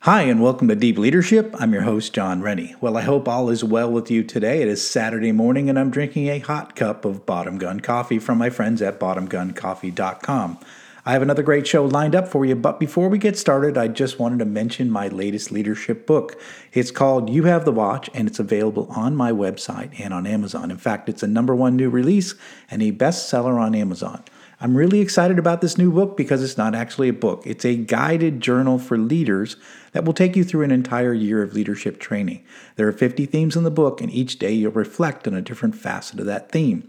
Hi, 0.00 0.22
and 0.22 0.42
welcome 0.42 0.68
to 0.68 0.74
Deep 0.74 0.98
Leadership. 0.98 1.54
I'm 1.58 1.72
your 1.72 1.82
host, 1.82 2.14
John 2.14 2.42
Rennie. 2.42 2.74
Well, 2.80 2.96
I 2.96 3.02
hope 3.02 3.26
all 3.26 3.48
is 3.48 3.64
well 3.64 3.90
with 3.90 4.10
you 4.10 4.22
today. 4.22 4.60
It 4.60 4.68
is 4.68 4.90
Saturday 4.90 5.32
morning, 5.32 5.70
and 5.70 5.78
I'm 5.78 5.90
drinking 5.90 6.28
a 6.28 6.40
hot 6.40 6.76
cup 6.76 7.06
of 7.06 7.24
Bottom 7.24 7.56
Gun 7.56 7.80
coffee 7.80 8.18
from 8.18 8.36
my 8.36 8.50
friends 8.50 8.82
at 8.82 9.00
bottomguncoffee.com. 9.00 10.58
I 11.06 11.12
have 11.12 11.22
another 11.22 11.42
great 11.42 11.66
show 11.66 11.86
lined 11.86 12.14
up 12.14 12.28
for 12.28 12.44
you, 12.44 12.54
but 12.54 12.78
before 12.78 13.08
we 13.08 13.16
get 13.16 13.38
started, 13.38 13.78
I 13.78 13.88
just 13.88 14.18
wanted 14.18 14.40
to 14.40 14.44
mention 14.44 14.90
my 14.90 15.08
latest 15.08 15.50
leadership 15.50 16.06
book. 16.06 16.38
It's 16.74 16.90
called 16.90 17.30
You 17.30 17.44
Have 17.44 17.64
the 17.64 17.72
Watch, 17.72 18.10
and 18.12 18.28
it's 18.28 18.38
available 18.38 18.88
on 18.90 19.16
my 19.16 19.32
website 19.32 19.98
and 19.98 20.12
on 20.12 20.26
Amazon. 20.26 20.70
In 20.70 20.76
fact, 20.76 21.08
it's 21.08 21.22
a 21.22 21.26
number 21.26 21.54
one 21.54 21.76
new 21.76 21.88
release 21.88 22.34
and 22.70 22.82
a 22.82 22.92
bestseller 22.92 23.58
on 23.58 23.74
Amazon. 23.74 24.22
I'm 24.62 24.76
really 24.76 25.00
excited 25.00 25.38
about 25.38 25.62
this 25.62 25.78
new 25.78 25.90
book 25.90 26.18
because 26.18 26.42
it's 26.42 26.58
not 26.58 26.74
actually 26.74 27.08
a 27.08 27.14
book. 27.14 27.44
It's 27.46 27.64
a 27.64 27.76
guided 27.76 28.42
journal 28.42 28.78
for 28.78 28.98
leaders 28.98 29.56
that 29.92 30.04
will 30.04 30.12
take 30.12 30.36
you 30.36 30.44
through 30.44 30.64
an 30.64 30.70
entire 30.70 31.14
year 31.14 31.42
of 31.42 31.54
leadership 31.54 31.98
training. 31.98 32.44
There 32.76 32.86
are 32.86 32.92
50 32.92 33.24
themes 33.24 33.56
in 33.56 33.64
the 33.64 33.70
book, 33.70 34.02
and 34.02 34.12
each 34.12 34.38
day 34.38 34.52
you'll 34.52 34.72
reflect 34.72 35.26
on 35.26 35.32
a 35.32 35.40
different 35.40 35.76
facet 35.76 36.20
of 36.20 36.26
that 36.26 36.52
theme. 36.52 36.86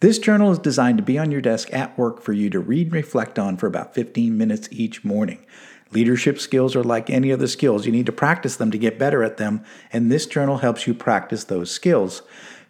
This 0.00 0.18
journal 0.18 0.50
is 0.50 0.58
designed 0.58 0.98
to 0.98 1.04
be 1.04 1.16
on 1.16 1.30
your 1.30 1.40
desk 1.40 1.72
at 1.72 1.96
work 1.96 2.20
for 2.20 2.32
you 2.32 2.50
to 2.50 2.58
read 2.58 2.88
and 2.88 2.94
reflect 2.94 3.38
on 3.38 3.56
for 3.56 3.68
about 3.68 3.94
15 3.94 4.36
minutes 4.36 4.68
each 4.72 5.04
morning. 5.04 5.46
Leadership 5.92 6.40
skills 6.40 6.74
are 6.74 6.82
like 6.82 7.08
any 7.08 7.30
other 7.30 7.46
skills. 7.46 7.86
You 7.86 7.92
need 7.92 8.06
to 8.06 8.12
practice 8.12 8.56
them 8.56 8.72
to 8.72 8.78
get 8.78 8.98
better 8.98 9.22
at 9.22 9.36
them, 9.36 9.62
and 9.92 10.10
this 10.10 10.26
journal 10.26 10.58
helps 10.58 10.88
you 10.88 10.94
practice 10.94 11.44
those 11.44 11.70
skills. 11.70 12.22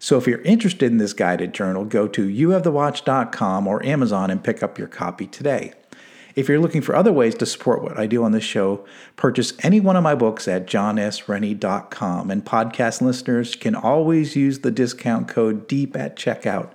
So 0.02 0.18
if 0.18 0.26
you're 0.26 0.40
interested 0.40 0.90
in 0.90 0.98
this 0.98 1.12
guided 1.12 1.54
journal, 1.54 1.84
go 1.84 2.08
to 2.08 2.26
youhavethewatch.com 2.26 3.68
or 3.68 3.86
Amazon 3.86 4.32
and 4.32 4.42
pick 4.42 4.60
up 4.60 4.76
your 4.76 4.88
copy 4.88 5.28
today. 5.28 5.74
If 6.34 6.48
you're 6.48 6.58
looking 6.58 6.82
for 6.82 6.96
other 6.96 7.12
ways 7.12 7.36
to 7.36 7.46
support 7.46 7.84
what 7.84 7.96
I 7.96 8.06
do 8.06 8.24
on 8.24 8.32
this 8.32 8.42
show, 8.42 8.84
purchase 9.14 9.52
any 9.60 9.78
one 9.78 9.94
of 9.94 10.02
my 10.02 10.16
books 10.16 10.48
at 10.48 10.66
johnsrennie.com. 10.66 12.32
And 12.32 12.44
podcast 12.44 13.00
listeners 13.00 13.54
can 13.54 13.76
always 13.76 14.34
use 14.34 14.58
the 14.58 14.72
discount 14.72 15.28
code 15.28 15.68
DEEP 15.68 15.96
at 15.96 16.16
checkout 16.16 16.72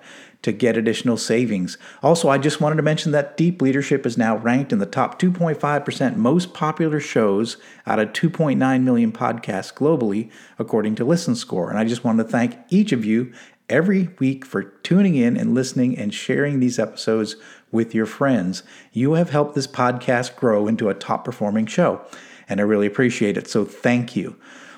to 0.47 0.53
get 0.53 0.77
additional 0.77 1.17
savings. 1.17 1.77
Also, 2.01 2.29
I 2.29 2.37
just 2.37 2.61
wanted 2.61 2.77
to 2.77 2.81
mention 2.81 3.11
that 3.11 3.35
Deep 3.35 3.61
Leadership 3.61 4.05
is 4.05 4.17
now 4.17 4.37
ranked 4.37 4.71
in 4.71 4.79
the 4.79 4.85
top 4.85 5.19
2.5% 5.19 6.15
most 6.15 6.53
popular 6.53 7.01
shows 7.01 7.57
out 7.85 7.99
of 7.99 8.13
2.9 8.13 8.83
million 8.83 9.11
podcasts 9.11 9.73
globally, 9.73 10.31
according 10.57 10.95
to 10.95 11.03
Listen 11.03 11.35
Score. 11.35 11.69
And 11.69 11.77
I 11.77 11.83
just 11.83 12.05
wanted 12.05 12.23
to 12.23 12.29
thank 12.29 12.57
each 12.69 12.93
of 12.93 13.03
you 13.03 13.33
every 13.69 14.07
week 14.19 14.45
for 14.45 14.63
tuning 14.63 15.15
in 15.15 15.35
and 15.35 15.53
listening 15.53 15.97
and 15.97 16.13
sharing 16.13 16.61
these 16.61 16.79
episodes 16.79 17.35
with 17.69 17.93
your 17.93 18.05
friends. 18.05 18.63
You 18.93 19.15
have 19.15 19.31
helped 19.31 19.53
this 19.53 19.67
podcast 19.67 20.37
grow 20.37 20.65
into 20.65 20.87
a 20.87 20.93
top 20.93 21.25
performing 21.25 21.65
show, 21.65 21.99
and 22.47 22.61
I 22.61 22.63
really 22.63 22.87
appreciate 22.87 23.35
it. 23.35 23.49
So, 23.49 23.65
thank 23.65 24.15
you. 24.15 24.37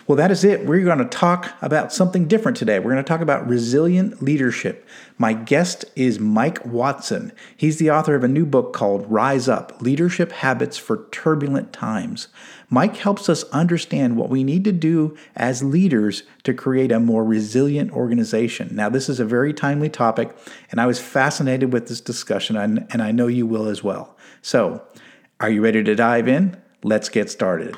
Well, 0.10 0.16
that 0.16 0.32
is 0.32 0.44
it. 0.44 0.66
We're 0.66 0.84
going 0.84 0.98
to 0.98 1.06
talk 1.06 1.54
about 1.62 1.94
something 1.94 2.28
different 2.28 2.58
today. 2.58 2.80
We're 2.80 2.94
going 2.94 3.04
to 3.04 3.08
talk 3.08 3.22
about 3.22 3.48
resilient 3.48 4.24
leadership. 4.24 4.88
My 5.20 5.34
guest 5.34 5.86
is 5.96 6.20
Mike 6.20 6.66
Watson. 6.66 7.32
He's 7.56 7.78
the 7.78 7.92
author 7.92 8.16
of 8.16 8.24
a 8.24 8.28
new 8.28 8.48
book 8.48 8.74
called 8.74 9.06
Rise 9.08 9.48
Up 9.48 9.80
Leadership 9.84 10.32
Habits 10.32 10.80
for 10.80 11.06
Turbulent 11.12 11.72
Times. 11.72 12.28
Mike 12.72 12.98
helps 12.98 13.30
us 13.30 13.44
understand 13.52 14.18
what 14.18 14.32
we 14.32 14.44
need 14.44 14.64
to 14.64 14.72
do 14.72 15.16
as 15.36 15.62
leaders 15.62 16.24
to 16.42 16.56
create 16.56 16.92
a 16.92 17.00
more 17.00 17.24
resilient 17.24 17.92
organization. 17.92 18.70
Now, 18.72 18.90
this 18.90 19.10
is 19.10 19.20
a 19.20 19.26
very 19.26 19.54
timely 19.54 19.90
topic, 19.90 20.36
and 20.72 20.82
I 20.82 20.88
was 20.88 21.00
fascinated 21.00 21.72
with 21.72 21.88
this 21.88 22.02
discussion, 22.02 22.58
and 22.58 23.04
I 23.04 23.12
know 23.12 23.28
you 23.28 23.46
will 23.46 23.68
as 23.68 23.84
well. 23.84 24.18
So, 24.42 24.82
are 25.40 25.52
you 25.52 25.62
ready 25.62 25.84
to 25.84 25.94
dive 25.94 26.28
in? 26.28 26.60
Let's 26.82 27.10
get 27.10 27.30
started. 27.30 27.78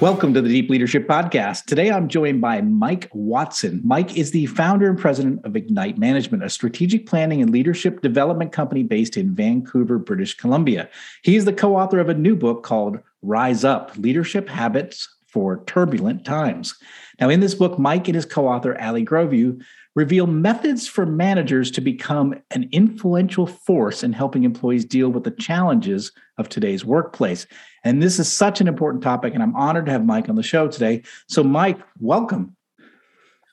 Welcome 0.00 0.32
to 0.32 0.40
the 0.40 0.48
Deep 0.48 0.70
Leadership 0.70 1.06
Podcast. 1.06 1.66
Today 1.66 1.90
I'm 1.90 2.08
joined 2.08 2.40
by 2.40 2.62
Mike 2.62 3.10
Watson. 3.12 3.82
Mike 3.84 4.16
is 4.16 4.30
the 4.30 4.46
founder 4.46 4.88
and 4.88 4.98
president 4.98 5.44
of 5.44 5.56
Ignite 5.56 5.98
Management, 5.98 6.42
a 6.42 6.48
strategic 6.48 7.04
planning 7.06 7.42
and 7.42 7.50
leadership 7.50 8.00
development 8.00 8.50
company 8.50 8.82
based 8.82 9.18
in 9.18 9.34
Vancouver, 9.34 9.98
British 9.98 10.38
Columbia. 10.38 10.88
He 11.20 11.36
is 11.36 11.44
the 11.44 11.52
co 11.52 11.76
author 11.76 12.00
of 12.00 12.08
a 12.08 12.14
new 12.14 12.34
book 12.34 12.62
called 12.62 12.98
Rise 13.20 13.62
Up 13.62 13.92
Leadership 13.98 14.48
Habits 14.48 15.06
for 15.26 15.62
Turbulent 15.66 16.24
Times. 16.24 16.74
Now, 17.20 17.28
in 17.28 17.40
this 17.40 17.54
book, 17.54 17.78
Mike 17.78 18.08
and 18.08 18.14
his 18.14 18.24
co 18.24 18.48
author, 18.48 18.80
Ali 18.80 19.04
Grovue, 19.04 19.60
reveal 19.94 20.26
methods 20.26 20.88
for 20.88 21.04
managers 21.04 21.70
to 21.72 21.82
become 21.82 22.34
an 22.52 22.70
influential 22.72 23.46
force 23.46 24.02
in 24.02 24.14
helping 24.14 24.44
employees 24.44 24.86
deal 24.86 25.10
with 25.10 25.24
the 25.24 25.30
challenges 25.30 26.12
of 26.38 26.48
today's 26.48 26.86
workplace. 26.86 27.46
And 27.84 28.02
this 28.02 28.18
is 28.18 28.30
such 28.30 28.60
an 28.60 28.68
important 28.68 29.02
topic, 29.02 29.34
and 29.34 29.42
I'm 29.42 29.56
honored 29.56 29.86
to 29.86 29.92
have 29.92 30.04
Mike 30.04 30.28
on 30.28 30.36
the 30.36 30.42
show 30.42 30.68
today. 30.68 31.02
So, 31.28 31.42
Mike, 31.42 31.78
welcome. 31.98 32.56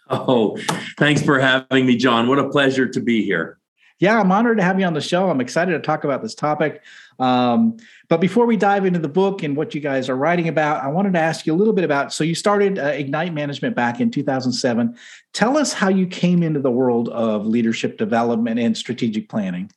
Oh, 0.10 0.58
thanks 0.98 1.22
for 1.22 1.40
having 1.40 1.86
me, 1.86 1.98
John. 1.98 2.28
What 2.28 2.40
a 2.40 2.50
pleasure 2.50 2.88
to 2.88 3.00
be 3.00 3.24
here. 3.24 3.58
Yeah, 4.00 4.20
I'm 4.20 4.32
honored 4.32 4.58
to 4.58 4.64
have 4.64 4.80
you 4.80 4.86
on 4.86 4.94
the 4.94 5.02
show. 5.02 5.30
I'm 5.30 5.42
excited 5.42 5.72
to 5.72 5.80
talk 5.80 6.04
about 6.04 6.22
this 6.22 6.36
topic. 6.36 6.84
Um, 7.18 7.78
but 8.10 8.22
before 8.22 8.46
we 8.46 8.56
dive 8.56 8.86
into 8.86 9.00
the 9.00 9.10
book 9.10 9.42
and 9.42 9.58
what 9.58 9.74
you 9.74 9.82
guys 9.82 10.08
are 10.08 10.16
writing 10.16 10.48
about, 10.48 10.84
I 10.84 10.88
wanted 10.88 11.14
to 11.14 11.20
ask 11.20 11.48
you 11.48 11.54
a 11.54 11.58
little 11.58 11.74
bit 11.74 11.84
about. 11.84 12.14
So 12.14 12.24
you 12.24 12.36
started 12.36 12.78
uh, 12.78 12.84
Ignite 12.84 13.34
Management 13.34 13.76
back 13.76 14.00
in 14.00 14.12
2007. 14.12 14.96
Tell 15.34 15.58
us 15.58 15.74
how 15.74 15.90
you 15.90 16.06
came 16.06 16.44
into 16.44 16.60
the 16.60 16.70
world 16.70 17.10
of 17.10 17.48
leadership 17.48 17.98
development 17.98 18.60
and 18.60 18.78
strategic 18.78 19.30
planning. 19.30 19.72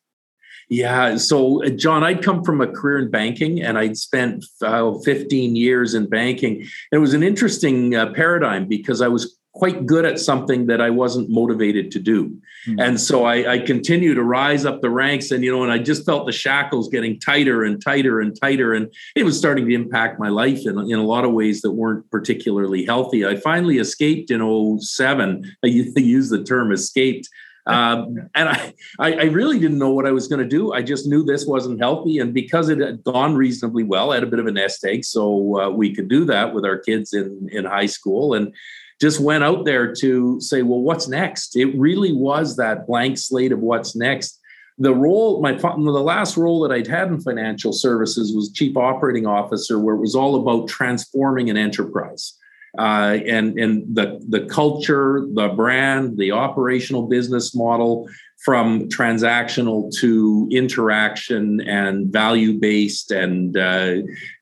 Yeah. 0.71 1.17
So, 1.17 1.65
uh, 1.65 1.71
John, 1.71 2.05
I'd 2.05 2.23
come 2.23 2.45
from 2.45 2.61
a 2.61 2.67
career 2.69 2.99
in 2.99 3.11
banking 3.11 3.61
and 3.61 3.77
I'd 3.77 3.97
spent 3.97 4.45
uh, 4.63 4.95
15 5.01 5.57
years 5.57 5.95
in 5.95 6.09
banking. 6.09 6.65
It 6.93 6.99
was 6.99 7.13
an 7.13 7.25
interesting 7.25 7.97
uh, 7.97 8.13
paradigm 8.13 8.67
because 8.67 9.03
I 9.03 9.09
was 9.09 9.37
quite 9.53 9.85
good 9.85 10.05
at 10.05 10.21
something 10.21 10.67
that 10.67 10.81
I 10.81 10.91
wasn't 10.91 11.29
motivated 11.29 11.91
to 11.91 11.99
do. 11.99 12.29
Mm-hmm. 12.69 12.79
And 12.79 13.01
so 13.01 13.25
I, 13.25 13.55
I 13.55 13.59
continue 13.59 14.15
to 14.15 14.23
rise 14.23 14.65
up 14.65 14.81
the 14.81 14.91
ranks 14.91 15.33
and, 15.33 15.43
you 15.43 15.51
know, 15.51 15.65
and 15.65 15.73
I 15.73 15.79
just 15.79 16.07
felt 16.07 16.27
the 16.27 16.33
shackles 16.33 16.89
getting 16.89 17.19
tighter 17.19 17.65
and 17.65 17.83
tighter 17.83 18.21
and 18.21 18.39
tighter. 18.41 18.73
And 18.73 18.95
it 19.17 19.25
was 19.25 19.37
starting 19.37 19.67
to 19.67 19.75
impact 19.75 20.21
my 20.21 20.29
life 20.29 20.67
in, 20.67 20.79
in 20.79 21.01
a 21.01 21.05
lot 21.05 21.25
of 21.25 21.33
ways 21.33 21.63
that 21.63 21.73
weren't 21.73 22.09
particularly 22.13 22.85
healthy. 22.85 23.27
I 23.27 23.37
finally 23.37 23.79
escaped 23.79 24.31
in 24.31 24.79
07. 24.81 25.57
I 25.65 25.67
use 25.67 26.31
the 26.31 26.45
term 26.45 26.71
escaped. 26.71 27.29
Um, 27.67 28.17
and 28.35 28.49
I, 28.49 28.73
I, 28.99 29.25
really 29.25 29.59
didn't 29.59 29.79
know 29.79 29.91
what 29.91 30.07
I 30.07 30.13
was 30.13 30.29
going 30.29 30.41
to 30.41 30.49
do. 30.49 30.73
I 30.73 30.83
just 30.83 31.07
knew 31.07 31.23
this 31.23 31.47
wasn't 31.47 31.79
healthy. 31.79 32.19
And 32.19 32.33
because 32.33 32.69
it 32.71 32.79
had 32.79 33.05
gone 33.05 33.35
reasonably 33.35 33.85
well, 33.85 34.13
I 34.13 34.15
had 34.17 34.25
a 34.25 34.29
bit 34.29 34.39
of 34.39 34.47
a 34.47 34.51
nest 34.51 34.85
egg. 34.85 35.05
So 35.05 35.61
uh, 35.61 35.71
we 35.71 35.95
could 35.95 36.09
do 36.09 36.25
that 36.25 36.55
with 36.55 36.65
our 36.65 36.79
kids 36.79 37.13
in, 37.13 37.49
in 37.53 37.67
high 37.67 37.87
school. 37.87 38.35
And 38.35 38.55
just 39.01 39.21
went 39.21 39.45
out 39.45 39.65
there 39.65 39.95
to 39.95 40.41
say, 40.41 40.63
well, 40.63 40.81
what's 40.81 41.09
next? 41.09 41.57
It 41.57 41.75
really 41.79 42.13
was 42.13 42.57
that 42.57 42.87
blank 42.87 43.19
slate 43.19 43.53
of 43.53 43.61
what's 43.61 43.97
next. 43.97 44.39
The 44.79 44.95
role, 44.95 45.43
my 45.43 45.53
the 45.53 45.69
last 45.69 46.37
role 46.37 46.61
that 46.63 46.73
I'd 46.73 46.87
had 46.87 47.09
in 47.09 47.21
financial 47.21 47.73
services 47.73 48.35
was 48.35 48.53
chief 48.53 48.77
operating 48.77 49.27
officer, 49.27 49.79
where 49.79 49.95
it 49.95 50.01
was 50.01 50.15
all 50.15 50.37
about 50.37 50.69
transforming 50.69 51.51
an 51.51 51.59
enterprise. 51.59 52.35
Uh, 52.79 53.19
and 53.27 53.59
and 53.59 53.85
the 53.95 54.21
the 54.29 54.47
culture, 54.47 55.27
the 55.35 55.49
brand, 55.49 56.17
the 56.17 56.31
operational 56.31 57.09
business 57.09 57.55
model, 57.55 58.09
from 58.45 58.89
transactional 58.89 59.93
to 59.99 60.49
interaction 60.51 61.61
and 61.63 62.11
value 62.13 62.59
based 62.59 63.11
and 63.11 63.57
uh, 63.57 63.97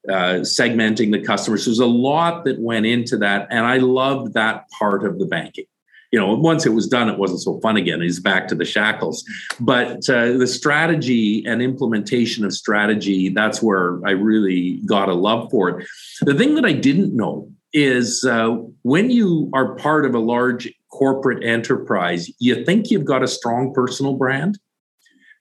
uh, 0.09 0.41
segmenting 0.43 1.11
the 1.11 1.21
customers. 1.21 1.65
There's 1.65 1.81
a 1.81 1.87
lot 1.87 2.45
that 2.45 2.61
went 2.61 2.87
into 2.87 3.17
that, 3.19 3.49
and 3.51 3.67
I 3.67 3.79
loved 3.79 4.35
that 4.35 4.69
part 4.79 5.05
of 5.05 5.19
the 5.19 5.27
banking. 5.27 5.67
You 6.13 6.19
know, 6.19 6.35
once 6.35 6.65
it 6.65 6.71
was 6.71 6.87
done, 6.87 7.11
it 7.11 7.19
wasn't 7.19 7.41
so 7.41 7.61
fun 7.61 7.77
again. 7.77 8.01
He's 8.01 8.21
back 8.21 8.49
to 8.49 8.55
the 8.55 8.65
shackles. 8.65 9.25
But 9.61 10.09
uh, 10.09 10.39
the 10.39 10.47
strategy 10.47 11.45
and 11.47 11.61
implementation 11.61 12.47
of 12.47 12.55
strategy, 12.55 13.29
that's 13.29 13.61
where 13.61 14.01
I 14.07 14.13
really 14.13 14.81
got 14.87 15.11
a 15.11 15.15
love 15.15 15.51
for 15.51 15.69
it. 15.69 15.87
The 16.23 16.33
thing 16.33 16.55
that 16.55 16.65
I 16.65 16.73
didn't 16.73 17.15
know 17.15 17.51
is 17.73 18.25
uh, 18.25 18.57
when 18.83 19.11
you 19.11 19.51
are 19.55 19.75
part 19.77 20.05
of 20.07 20.15
a 20.15 20.19
large 20.19 20.73
corporate 20.91 21.45
enterprise, 21.45 22.31
you 22.39 22.65
think 22.65 22.91
you've 22.91 23.05
got 23.05 23.23
a 23.23 23.29
strong 23.29 23.73
personal 23.75 24.15
brand, 24.15 24.59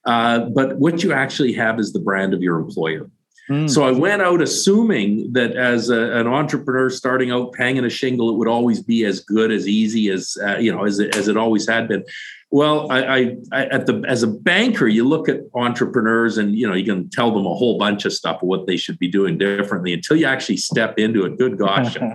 uh, 0.06 0.42
but 0.54 0.78
what 0.78 1.04
you 1.04 1.14
actually 1.14 1.54
have 1.54 1.80
is 1.80 1.94
the 1.94 2.00
brand 2.00 2.34
of 2.34 2.42
your 2.42 2.58
employer. 2.58 3.10
Mm. 3.50 3.70
So 3.70 3.84
I 3.84 3.92
went 3.92 4.22
out 4.22 4.42
assuming 4.42 5.32
that 5.34 5.56
as 5.56 5.90
a, 5.90 6.18
an 6.18 6.28
entrepreneur 6.28 6.90
starting 6.90 7.32
out 7.32 7.56
hanging 7.58 7.86
a 7.86 7.90
shingle, 7.90 8.30
it 8.30 8.38
would 8.38 8.48
always 8.48 8.82
be 8.82 9.06
as 9.06 9.22
good, 9.22 9.52
as 9.52 9.68
easy 9.68 10.10
as 10.10 10.38
uh, 10.46 10.58
you 10.58 10.72
know, 10.72 10.86
as 10.86 11.00
it, 11.00 11.16
as 11.16 11.28
it 11.28 11.38
always 11.38 11.68
had 11.68 11.88
been. 11.88 12.04
Well, 12.50 12.92
I, 12.92 13.00
I, 13.02 13.36
I, 13.52 13.66
at 13.66 13.86
the 13.86 14.04
as 14.08 14.24
a 14.24 14.28
banker, 14.28 14.88
you 14.88 15.08
look 15.08 15.28
at 15.30 15.42
entrepreneurs 15.54 16.38
and 16.38 16.56
you 16.56 16.68
know 16.68 16.74
you 16.74 16.86
can 16.86 17.10
tell 17.10 17.32
them 17.32 17.46
a 17.46 17.54
whole 17.54 17.78
bunch 17.78 18.06
of 18.06 18.14
stuff 18.14 18.42
of 18.42 18.48
what 18.48 18.68
they 18.68 18.78
should 18.78 19.00
be 19.00 19.08
doing 19.08 19.38
differently 19.38 19.94
until 19.94 20.18
you 20.18 20.26
actually 20.26 20.58
step 20.58 20.98
into 20.98 21.26
it. 21.26 21.38
Good 21.38 21.58
gosh. 21.58 21.98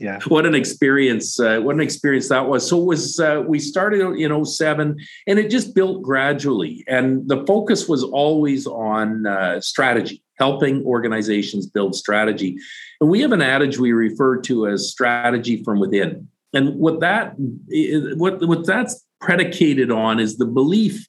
yeah 0.00 0.18
what 0.26 0.46
an 0.46 0.54
experience 0.54 1.38
uh, 1.38 1.60
what 1.60 1.74
an 1.74 1.80
experience 1.80 2.28
that 2.30 2.48
was 2.48 2.66
so 2.66 2.80
it 2.80 2.86
was 2.86 3.20
uh, 3.20 3.44
we 3.46 3.58
started 3.58 4.00
in 4.00 4.44
07 4.44 4.98
and 5.26 5.38
it 5.38 5.50
just 5.50 5.74
built 5.74 6.02
gradually 6.02 6.82
and 6.88 7.28
the 7.28 7.44
focus 7.46 7.86
was 7.86 8.02
always 8.02 8.66
on 8.66 9.26
uh, 9.26 9.60
strategy 9.60 10.22
helping 10.40 10.84
organizations 10.84 11.66
build 11.66 11.94
strategy 11.94 12.56
and 13.00 13.08
we 13.08 13.20
have 13.20 13.32
an 13.32 13.42
adage 13.42 13.78
we 13.78 13.92
refer 13.92 14.40
to 14.40 14.66
as 14.66 14.90
strategy 14.90 15.62
from 15.62 15.78
within 15.78 16.26
and 16.52 16.74
what 16.76 16.98
that 17.00 17.34
what 18.16 18.40
what 18.48 18.66
that's 18.66 19.06
predicated 19.20 19.90
on 19.90 20.18
is 20.18 20.38
the 20.38 20.46
belief 20.46 21.06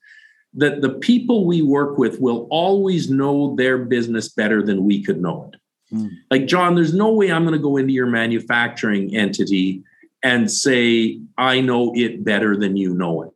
that 0.54 0.82
the 0.82 0.90
people 0.90 1.46
we 1.46 1.62
work 1.62 1.98
with 1.98 2.20
will 2.20 2.46
always 2.52 3.10
know 3.10 3.56
their 3.56 3.78
business 3.78 4.28
better 4.30 4.62
than 4.62 4.84
we 4.84 5.02
could 5.02 5.22
know 5.22 5.50
it 5.52 5.62
Mm. 5.94 6.12
Like, 6.30 6.48
John, 6.48 6.76
there's 6.76 6.94
no 6.94 7.12
way 7.12 7.32
I'm 7.32 7.44
going 7.44 7.54
to 7.58 7.62
go 7.62 7.78
into 7.78 7.94
your 7.94 8.08
manufacturing 8.08 9.16
entity 9.16 9.84
and 10.24 10.50
say, 10.50 11.20
I 11.38 11.62
know 11.62 11.94
it 11.96 12.24
better 12.24 12.56
than 12.56 12.78
you 12.78 12.94
know 12.94 13.24
it. 13.24 13.32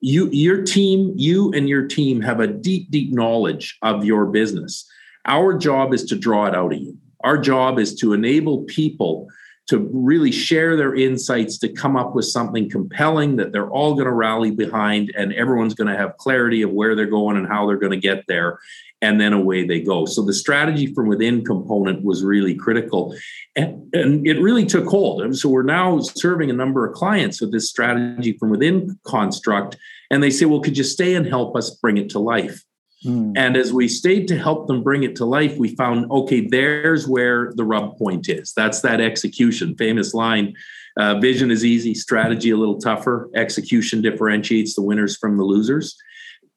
You, 0.00 0.28
your 0.30 0.62
team, 0.62 1.14
you 1.16 1.52
and 1.52 1.68
your 1.68 1.86
team 1.86 2.20
have 2.22 2.40
a 2.40 2.46
deep, 2.46 2.90
deep 2.90 3.12
knowledge 3.12 3.78
of 3.82 4.04
your 4.04 4.26
business. 4.26 4.88
Our 5.26 5.56
job 5.56 5.94
is 5.94 6.04
to 6.06 6.16
draw 6.16 6.46
it 6.46 6.54
out 6.54 6.72
of 6.72 6.78
you. 6.78 6.96
Our 7.22 7.38
job 7.38 7.78
is 7.78 7.94
to 7.96 8.12
enable 8.12 8.64
people 8.64 9.28
to 9.68 9.88
really 9.92 10.32
share 10.32 10.76
their 10.76 10.94
insights 10.94 11.56
to 11.58 11.72
come 11.72 11.96
up 11.96 12.14
with 12.14 12.24
something 12.24 12.68
compelling 12.68 13.36
that 13.36 13.52
they're 13.52 13.70
all 13.70 13.94
going 13.94 14.06
to 14.06 14.12
rally 14.12 14.50
behind 14.50 15.12
and 15.16 15.32
everyone's 15.34 15.74
going 15.74 15.88
to 15.88 15.96
have 15.96 16.16
clarity 16.16 16.62
of 16.62 16.70
where 16.70 16.96
they're 16.96 17.06
going 17.06 17.36
and 17.36 17.46
how 17.46 17.66
they're 17.66 17.76
going 17.76 17.92
to 17.92 17.96
get 17.96 18.24
there 18.26 18.58
and 19.00 19.20
then 19.20 19.32
away 19.32 19.66
they 19.66 19.80
go. 19.80 20.04
So 20.04 20.22
the 20.22 20.32
strategy 20.32 20.92
from 20.94 21.08
within 21.08 21.44
component 21.44 22.04
was 22.04 22.24
really 22.24 22.54
critical. 22.54 23.16
And, 23.56 23.88
and, 23.94 24.26
it 24.26 24.40
really 24.40 24.64
took 24.64 24.86
hold. 24.86 25.36
So 25.36 25.48
we're 25.48 25.62
now 25.62 25.98
serving 26.00 26.50
a 26.50 26.54
number 26.54 26.86
of 26.86 26.94
clients 26.94 27.40
with 27.40 27.52
this 27.52 27.68
strategy 27.68 28.36
from 28.38 28.50
within 28.50 28.98
construct. 29.04 29.76
And 30.10 30.22
they 30.22 30.30
say, 30.30 30.44
well, 30.44 30.60
could 30.60 30.78
you 30.78 30.84
stay 30.84 31.14
and 31.14 31.26
help 31.26 31.56
us 31.56 31.70
bring 31.70 31.98
it 31.98 32.10
to 32.10 32.18
life? 32.18 32.64
Mm. 33.04 33.32
And 33.36 33.56
as 33.56 33.72
we 33.72 33.88
stayed 33.88 34.28
to 34.28 34.38
help 34.38 34.66
them 34.66 34.82
bring 34.82 35.02
it 35.02 35.16
to 35.16 35.24
life, 35.24 35.56
we 35.56 35.74
found, 35.74 36.10
okay, 36.10 36.46
there's 36.46 37.08
where 37.08 37.52
the 37.54 37.64
rub 37.64 37.96
point 37.98 38.28
is. 38.28 38.52
That's 38.54 38.80
that 38.82 39.00
execution, 39.00 39.74
famous 39.76 40.14
line. 40.14 40.54
Uh, 40.96 41.18
vision 41.18 41.50
is 41.50 41.64
easy, 41.64 41.94
strategy 41.94 42.50
a 42.50 42.56
little 42.56 42.78
tougher, 42.78 43.30
execution 43.34 44.02
differentiates 44.02 44.74
the 44.74 44.82
winners 44.82 45.16
from 45.16 45.36
the 45.36 45.44
losers 45.44 45.96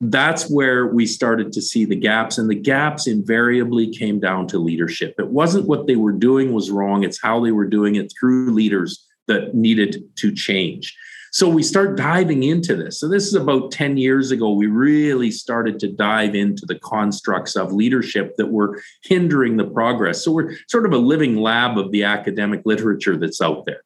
that's 0.01 0.49
where 0.49 0.87
we 0.87 1.05
started 1.05 1.53
to 1.53 1.61
see 1.61 1.85
the 1.85 1.95
gaps 1.95 2.37
and 2.37 2.49
the 2.49 2.55
gaps 2.55 3.07
invariably 3.07 3.89
came 3.89 4.19
down 4.19 4.45
to 4.47 4.59
leadership 4.59 5.15
it 5.17 5.29
wasn't 5.29 5.65
what 5.67 5.87
they 5.87 5.95
were 5.95 6.11
doing 6.11 6.51
was 6.51 6.69
wrong 6.69 7.03
it's 7.03 7.21
how 7.21 7.39
they 7.39 7.51
were 7.51 7.67
doing 7.67 7.95
it 7.95 8.11
through 8.19 8.51
leaders 8.51 9.05
that 9.27 9.55
needed 9.55 10.03
to 10.17 10.33
change 10.33 10.97
so 11.35 11.49
we 11.49 11.63
start 11.63 11.97
diving 11.97 12.43
into 12.43 12.77
this. 12.77 12.97
So 12.97 13.09
this 13.09 13.27
is 13.27 13.33
about 13.33 13.69
10 13.69 13.97
years 13.97 14.31
ago 14.31 14.53
we 14.53 14.67
really 14.67 15.31
started 15.31 15.81
to 15.81 15.91
dive 15.91 16.33
into 16.33 16.65
the 16.65 16.79
constructs 16.79 17.57
of 17.57 17.73
leadership 17.73 18.37
that 18.37 18.53
were 18.53 18.81
hindering 19.03 19.57
the 19.57 19.65
progress. 19.65 20.23
So 20.23 20.31
we're 20.31 20.55
sort 20.69 20.85
of 20.85 20.93
a 20.93 20.97
living 20.97 21.35
lab 21.35 21.77
of 21.77 21.91
the 21.91 22.05
academic 22.05 22.61
literature 22.63 23.17
that's 23.17 23.41
out 23.41 23.65
there. 23.65 23.81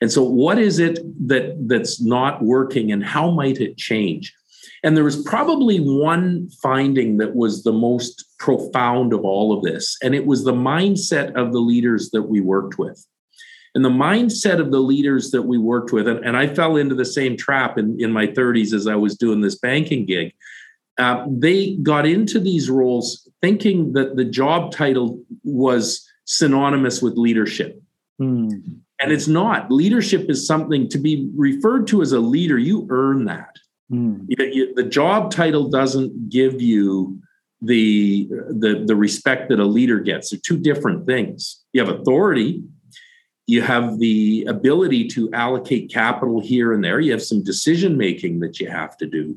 And 0.00 0.12
so 0.12 0.22
what 0.22 0.56
is 0.56 0.78
it 0.78 1.00
that 1.26 1.56
that's 1.66 2.00
not 2.00 2.44
working 2.44 2.92
and 2.92 3.04
how 3.04 3.28
might 3.32 3.60
it 3.60 3.76
change? 3.76 4.32
And 4.84 4.96
there 4.96 5.02
was 5.02 5.20
probably 5.20 5.78
one 5.78 6.48
finding 6.62 7.16
that 7.16 7.34
was 7.34 7.64
the 7.64 7.72
most 7.72 8.24
profound 8.38 9.12
of 9.12 9.24
all 9.24 9.52
of 9.52 9.64
this, 9.64 9.96
and 10.00 10.14
it 10.14 10.26
was 10.26 10.44
the 10.44 10.52
mindset 10.52 11.34
of 11.34 11.52
the 11.52 11.58
leaders 11.58 12.10
that 12.10 12.22
we 12.22 12.40
worked 12.40 12.78
with. 12.78 13.04
And 13.74 13.84
the 13.84 13.90
mindset 13.90 14.60
of 14.60 14.70
the 14.70 14.78
leaders 14.78 15.30
that 15.32 15.42
we 15.42 15.58
worked 15.58 15.92
with, 15.92 16.06
and, 16.06 16.24
and 16.24 16.36
I 16.36 16.46
fell 16.46 16.76
into 16.76 16.94
the 16.94 17.04
same 17.04 17.36
trap 17.36 17.76
in, 17.76 17.96
in 17.98 18.12
my 18.12 18.28
30s 18.28 18.72
as 18.72 18.86
I 18.86 18.94
was 18.94 19.16
doing 19.16 19.40
this 19.40 19.58
banking 19.58 20.06
gig. 20.06 20.32
Uh, 20.96 21.26
they 21.28 21.74
got 21.76 22.06
into 22.06 22.38
these 22.38 22.70
roles 22.70 23.28
thinking 23.42 23.92
that 23.94 24.14
the 24.14 24.24
job 24.24 24.70
title 24.70 25.20
was 25.42 26.08
synonymous 26.24 27.02
with 27.02 27.14
leadership. 27.16 27.82
Hmm. 28.18 28.48
And 29.00 29.10
it's 29.10 29.26
not. 29.26 29.72
Leadership 29.72 30.30
is 30.30 30.46
something 30.46 30.88
to 30.88 30.98
be 30.98 31.28
referred 31.36 31.88
to 31.88 32.00
as 32.00 32.12
a 32.12 32.20
leader, 32.20 32.58
you 32.58 32.86
earn 32.90 33.24
that. 33.24 33.56
Mm. 33.92 34.26
You, 34.28 34.44
you, 34.46 34.74
the 34.74 34.84
job 34.84 35.30
title 35.30 35.68
doesn't 35.68 36.30
give 36.30 36.62
you 36.62 37.20
the, 37.60 38.28
the 38.50 38.84
the 38.86 38.96
respect 38.96 39.48
that 39.48 39.58
a 39.58 39.64
leader 39.64 39.98
gets. 39.98 40.30
They're 40.30 40.40
two 40.42 40.58
different 40.58 41.06
things. 41.06 41.62
You 41.72 41.84
have 41.84 42.00
authority. 42.00 42.62
You 43.46 43.62
have 43.62 43.98
the 43.98 44.44
ability 44.48 45.08
to 45.08 45.30
allocate 45.32 45.92
capital 45.92 46.40
here 46.40 46.72
and 46.72 46.82
there. 46.82 47.00
You 47.00 47.12
have 47.12 47.22
some 47.22 47.42
decision 47.42 47.96
making 47.96 48.40
that 48.40 48.58
you 48.58 48.68
have 48.70 48.96
to 48.98 49.06
do. 49.06 49.36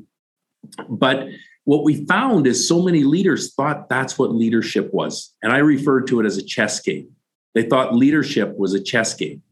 But 0.88 1.28
what 1.64 1.84
we 1.84 2.06
found 2.06 2.46
is 2.46 2.66
so 2.66 2.82
many 2.82 3.04
leaders 3.04 3.52
thought 3.54 3.88
that's 3.88 4.18
what 4.18 4.34
leadership 4.34 4.92
was. 4.94 5.34
And 5.42 5.52
I 5.52 5.58
referred 5.58 6.06
to 6.08 6.20
it 6.20 6.26
as 6.26 6.38
a 6.38 6.42
chess 6.42 6.80
game. 6.80 7.10
They 7.54 7.64
thought 7.64 7.94
leadership 7.94 8.56
was 8.56 8.72
a 8.72 8.82
chess 8.82 9.14
game 9.14 9.42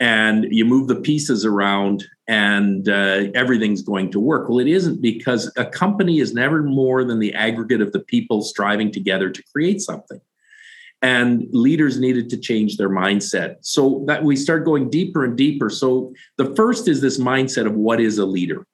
and 0.00 0.46
you 0.50 0.64
move 0.64 0.88
the 0.88 0.96
pieces 0.96 1.44
around 1.44 2.06
and 2.26 2.88
uh, 2.88 3.26
everything's 3.34 3.82
going 3.82 4.10
to 4.12 4.18
work. 4.18 4.48
Well, 4.48 4.58
it 4.58 4.66
isn't 4.66 5.02
because 5.02 5.52
a 5.56 5.66
company 5.66 6.20
is 6.20 6.32
never 6.32 6.62
more 6.62 7.04
than 7.04 7.18
the 7.18 7.34
aggregate 7.34 7.82
of 7.82 7.92
the 7.92 8.00
people 8.00 8.40
striving 8.40 8.90
together 8.90 9.28
to 9.28 9.42
create 9.52 9.82
something. 9.82 10.20
And 11.02 11.46
leaders 11.52 11.98
needed 11.98 12.28
to 12.30 12.36
change 12.36 12.76
their 12.76 12.90
mindset. 12.90 13.56
So 13.62 14.04
that 14.06 14.22
we 14.22 14.36
start 14.36 14.66
going 14.66 14.90
deeper 14.90 15.24
and 15.24 15.36
deeper. 15.36 15.70
So 15.70 16.12
the 16.36 16.54
first 16.54 16.88
is 16.88 17.00
this 17.00 17.18
mindset 17.18 17.66
of 17.66 17.74
what 17.74 18.00
is 18.00 18.18
a 18.18 18.26
leader. 18.26 18.66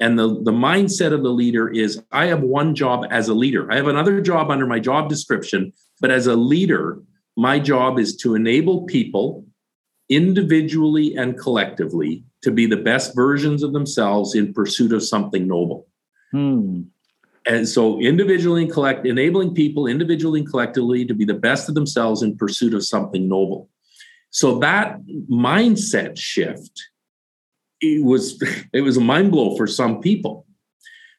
And 0.00 0.18
the, 0.18 0.28
the 0.42 0.52
mindset 0.52 1.12
of 1.12 1.22
the 1.22 1.30
leader 1.30 1.68
is 1.68 2.02
I 2.10 2.26
have 2.26 2.40
one 2.40 2.74
job 2.74 3.06
as 3.10 3.28
a 3.28 3.34
leader. 3.34 3.70
I 3.70 3.76
have 3.76 3.86
another 3.86 4.20
job 4.20 4.50
under 4.50 4.66
my 4.66 4.80
job 4.80 5.08
description, 5.08 5.72
but 6.00 6.10
as 6.10 6.26
a 6.26 6.34
leader, 6.34 7.00
my 7.36 7.58
job 7.58 7.98
is 7.98 8.16
to 8.16 8.34
enable 8.34 8.82
people 8.86 9.46
individually 10.08 11.14
and 11.16 11.38
collectively 11.38 12.24
to 12.42 12.50
be 12.50 12.66
the 12.66 12.76
best 12.76 13.14
versions 13.14 13.62
of 13.62 13.72
themselves 13.72 14.34
in 14.34 14.52
pursuit 14.52 14.92
of 14.92 15.02
something 15.02 15.46
noble. 15.46 15.88
Hmm. 16.32 16.82
And 17.46 17.68
so, 17.68 18.00
individually 18.00 18.62
and 18.62 18.72
collect, 18.72 19.06
enabling 19.06 19.54
people 19.54 19.86
individually 19.86 20.40
and 20.40 20.48
collectively 20.48 21.04
to 21.04 21.14
be 21.14 21.24
the 21.24 21.34
best 21.34 21.68
of 21.68 21.74
themselves 21.74 22.22
in 22.22 22.36
pursuit 22.36 22.72
of 22.72 22.84
something 22.84 23.28
noble. 23.28 23.68
So 24.34 24.58
that 24.58 25.00
mindset 25.30 26.18
shift, 26.18 26.82
it 27.80 28.04
was 28.04 28.42
it 28.72 28.80
was 28.80 28.96
a 28.96 29.00
mind 29.00 29.30
blow 29.30 29.56
for 29.56 29.66
some 29.66 30.00
people 30.00 30.46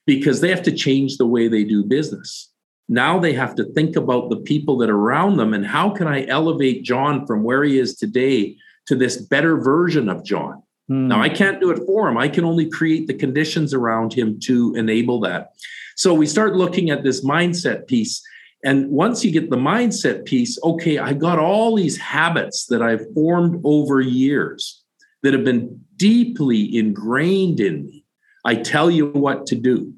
because 0.05 0.41
they 0.41 0.50
have 0.50 0.63
to 0.63 0.72
change 0.72 1.17
the 1.17 1.25
way 1.25 1.48
they 1.48 1.63
do 1.63 1.84
business. 1.84 2.51
Now 2.88 3.17
they 3.17 3.34
have 3.34 3.55
to 3.55 3.65
think 3.74 3.96
about 3.96 4.29
the 4.29 4.38
people 4.38 4.77
that 4.77 4.89
are 4.89 4.98
around 4.98 5.38
them 5.38 5.53
and 5.53 5.65
how 5.65 5.89
can 5.89 6.08
I 6.08 6.27
elevate 6.27 6.84
John 6.84 7.25
from 7.25 7.44
where 7.44 7.63
he 7.63 7.79
is 7.79 7.96
today 7.96 8.58
to 8.88 8.96
this 8.96 9.17
better 9.17 9.58
version 9.58 10.10
of 10.10 10.24
John. 10.24 10.62
Hmm. 10.88 11.08
Now, 11.08 11.22
I 11.22 11.30
can't 11.30 11.60
do 11.60 11.72
it 11.72 11.80
for 11.86 12.08
him. 12.08 12.18
I 12.18 12.27
can 12.27 12.46
only 12.46 12.70
create 12.70 13.08
the 13.08 13.13
conditions 13.13 13.74
around 13.74 14.13
him 14.13 14.39
to 14.42 14.75
enable 14.75 15.20
that. 15.22 15.54
So 15.96 16.13
we 16.13 16.27
start 16.27 16.56
looking 16.56 16.89
at 16.89 17.04
this 17.04 17.24
mindset 17.24 17.88
piece. 17.88 18.22
And 18.63 18.89
once 18.89 19.24
you 19.24 19.32
get 19.32 19.50
the 19.50 19.58
mindset 19.58 20.25
piece, 20.25 20.60
okay, 20.63 20.98
I 20.98 21.13
got 21.13 21.39
all 21.39 21.75
these 21.75 21.98
habits 21.98 22.65
that 22.68 22.82
I've 22.82 23.06
formed 23.13 23.62
over 23.63 24.01
years 24.01 24.84
that 25.24 25.34
have 25.34 25.44
been 25.44 25.82
deeply 25.98 26.77
ingrained 26.77 27.60
in 27.60 27.86
me. 27.86 28.04
I 28.44 28.56
tell 28.56 28.92
you 28.92 29.08
what 29.08 29.46
to 29.48 29.56
do. 29.56 29.94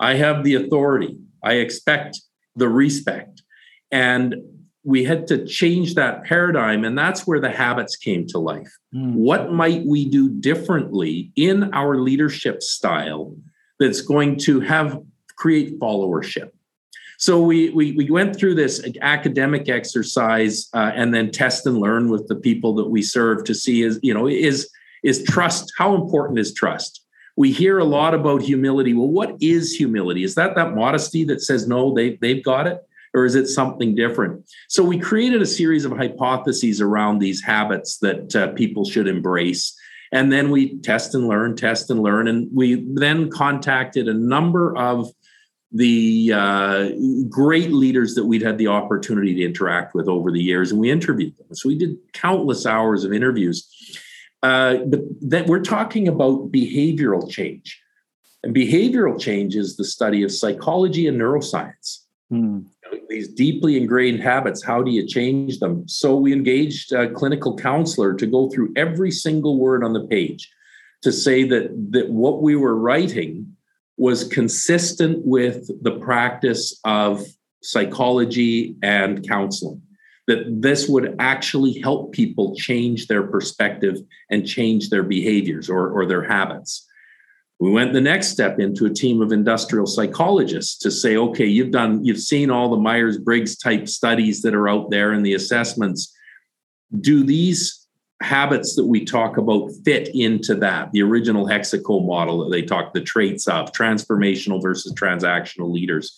I 0.00 0.14
have 0.14 0.42
the 0.42 0.54
authority. 0.54 1.18
I 1.44 1.54
expect 1.54 2.20
the 2.56 2.68
respect. 2.68 3.42
And 3.90 4.34
we 4.84 5.04
had 5.04 5.26
to 5.28 5.46
change 5.46 5.94
that 5.94 6.24
paradigm 6.24 6.84
and 6.84 6.98
that's 6.98 7.26
where 7.26 7.40
the 7.40 7.50
habits 7.50 7.96
came 7.96 8.26
to 8.26 8.38
life 8.38 8.76
mm. 8.94 9.12
what 9.14 9.52
might 9.52 9.84
we 9.86 10.08
do 10.08 10.28
differently 10.28 11.30
in 11.36 11.72
our 11.72 11.96
leadership 11.96 12.62
style 12.62 13.34
that's 13.78 14.00
going 14.00 14.36
to 14.36 14.60
have 14.60 15.00
create 15.36 15.78
followership 15.78 16.50
so 17.18 17.40
we 17.40 17.70
we, 17.70 17.92
we 17.92 18.10
went 18.10 18.36
through 18.36 18.54
this 18.54 18.84
academic 19.00 19.68
exercise 19.68 20.68
uh, 20.74 20.90
and 20.94 21.14
then 21.14 21.30
test 21.30 21.66
and 21.66 21.78
learn 21.78 22.10
with 22.10 22.26
the 22.26 22.36
people 22.36 22.74
that 22.74 22.88
we 22.88 23.02
serve 23.02 23.44
to 23.44 23.54
see 23.54 23.82
is 23.82 24.00
you 24.02 24.12
know 24.12 24.26
is 24.28 24.68
is 25.02 25.24
trust. 25.24 25.72
How 25.76 25.94
important 25.94 26.38
is 26.38 26.54
trust? 26.54 27.04
We 27.36 27.50
hear 27.50 27.78
a 27.78 27.84
lot 27.84 28.14
about 28.14 28.42
humility. 28.42 28.94
Well, 28.94 29.08
what 29.08 29.36
is 29.40 29.74
humility? 29.74 30.22
Is 30.22 30.34
that 30.34 30.54
that 30.54 30.74
modesty 30.74 31.24
that 31.24 31.40
says, 31.40 31.66
no, 31.66 31.94
they, 31.94 32.16
they've 32.20 32.44
got 32.44 32.66
it? 32.66 32.78
Or 33.14 33.26
is 33.26 33.34
it 33.34 33.46
something 33.46 33.94
different? 33.94 34.44
So 34.68 34.82
we 34.82 34.98
created 34.98 35.42
a 35.42 35.46
series 35.46 35.84
of 35.84 35.92
hypotheses 35.92 36.80
around 36.80 37.18
these 37.18 37.42
habits 37.42 37.98
that 37.98 38.34
uh, 38.34 38.52
people 38.52 38.84
should 38.84 39.06
embrace. 39.06 39.74
And 40.12 40.32
then 40.32 40.50
we 40.50 40.78
test 40.80 41.14
and 41.14 41.26
learn, 41.28 41.56
test 41.56 41.90
and 41.90 42.02
learn. 42.02 42.28
And 42.28 42.48
we 42.54 42.86
then 42.94 43.30
contacted 43.30 44.08
a 44.08 44.14
number 44.14 44.76
of 44.76 45.10
the 45.72 46.32
uh, 46.34 46.90
great 47.28 47.72
leaders 47.72 48.14
that 48.14 48.26
we'd 48.26 48.42
had 48.42 48.58
the 48.58 48.66
opportunity 48.66 49.34
to 49.34 49.42
interact 49.42 49.94
with 49.94 50.06
over 50.06 50.30
the 50.30 50.42
years, 50.42 50.70
and 50.70 50.78
we 50.78 50.90
interviewed 50.90 51.36
them. 51.38 51.46
So 51.54 51.68
we 51.68 51.78
did 51.78 51.96
countless 52.12 52.66
hours 52.66 53.04
of 53.04 53.12
interviews. 53.12 53.68
Uh, 54.42 54.78
but 54.86 55.00
that 55.20 55.46
we're 55.46 55.62
talking 55.62 56.08
about 56.08 56.50
behavioral 56.52 57.30
change. 57.30 57.80
And 58.42 58.54
behavioral 58.54 59.18
change 59.20 59.54
is 59.54 59.76
the 59.76 59.84
study 59.84 60.22
of 60.24 60.32
psychology 60.32 61.06
and 61.06 61.18
neuroscience. 61.18 62.00
Mm. 62.30 62.66
These 63.08 63.28
deeply 63.28 63.76
ingrained 63.76 64.20
habits, 64.20 64.62
how 64.62 64.82
do 64.82 64.90
you 64.90 65.06
change 65.06 65.58
them? 65.58 65.86
So 65.88 66.16
we 66.16 66.32
engaged 66.32 66.92
a 66.92 67.10
clinical 67.10 67.56
counselor 67.56 68.14
to 68.14 68.26
go 68.26 68.48
through 68.50 68.72
every 68.76 69.10
single 69.10 69.58
word 69.58 69.84
on 69.84 69.92
the 69.92 70.06
page 70.06 70.50
to 71.02 71.12
say 71.12 71.44
that, 71.44 71.70
that 71.90 72.10
what 72.10 72.42
we 72.42 72.56
were 72.56 72.76
writing 72.76 73.56
was 73.96 74.24
consistent 74.28 75.24
with 75.24 75.70
the 75.82 75.98
practice 75.98 76.78
of 76.84 77.24
psychology 77.62 78.76
and 78.82 79.26
counseling 79.28 79.82
that 80.28 80.44
this 80.62 80.88
would 80.88 81.16
actually 81.18 81.80
help 81.80 82.12
people 82.12 82.54
change 82.54 83.06
their 83.06 83.24
perspective 83.24 83.98
and 84.30 84.46
change 84.46 84.88
their 84.88 85.02
behaviors 85.02 85.68
or, 85.68 85.90
or 85.90 86.06
their 86.06 86.22
habits. 86.22 86.86
We 87.62 87.70
went 87.70 87.92
the 87.92 88.00
next 88.00 88.30
step 88.30 88.58
into 88.58 88.86
a 88.86 88.92
team 88.92 89.22
of 89.22 89.30
industrial 89.30 89.86
psychologists 89.86 90.76
to 90.78 90.90
say, 90.90 91.16
okay, 91.16 91.46
you've 91.46 91.70
done, 91.70 92.04
you've 92.04 92.18
seen 92.18 92.50
all 92.50 92.68
the 92.68 92.76
Myers 92.76 93.18
Briggs 93.18 93.56
type 93.56 93.86
studies 93.86 94.42
that 94.42 94.52
are 94.52 94.68
out 94.68 94.90
there 94.90 95.12
and 95.12 95.24
the 95.24 95.34
assessments. 95.34 96.12
Do 97.00 97.22
these 97.22 97.86
habits 98.20 98.74
that 98.74 98.86
we 98.86 99.04
talk 99.04 99.36
about 99.36 99.70
fit 99.84 100.08
into 100.12 100.56
that? 100.56 100.90
The 100.90 101.02
original 101.02 101.46
Hexaco 101.46 102.04
model 102.04 102.42
that 102.42 102.50
they 102.50 102.62
talk 102.62 102.94
the 102.94 103.00
traits 103.00 103.46
of 103.46 103.70
transformational 103.70 104.60
versus 104.60 104.92
transactional 104.94 105.72
leaders. 105.72 106.12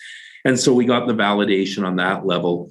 And 0.47 0.59
so 0.59 0.73
we 0.73 0.87
got 0.87 1.07
the 1.07 1.13
validation 1.13 1.87
on 1.87 1.97
that 1.97 2.25
level. 2.25 2.71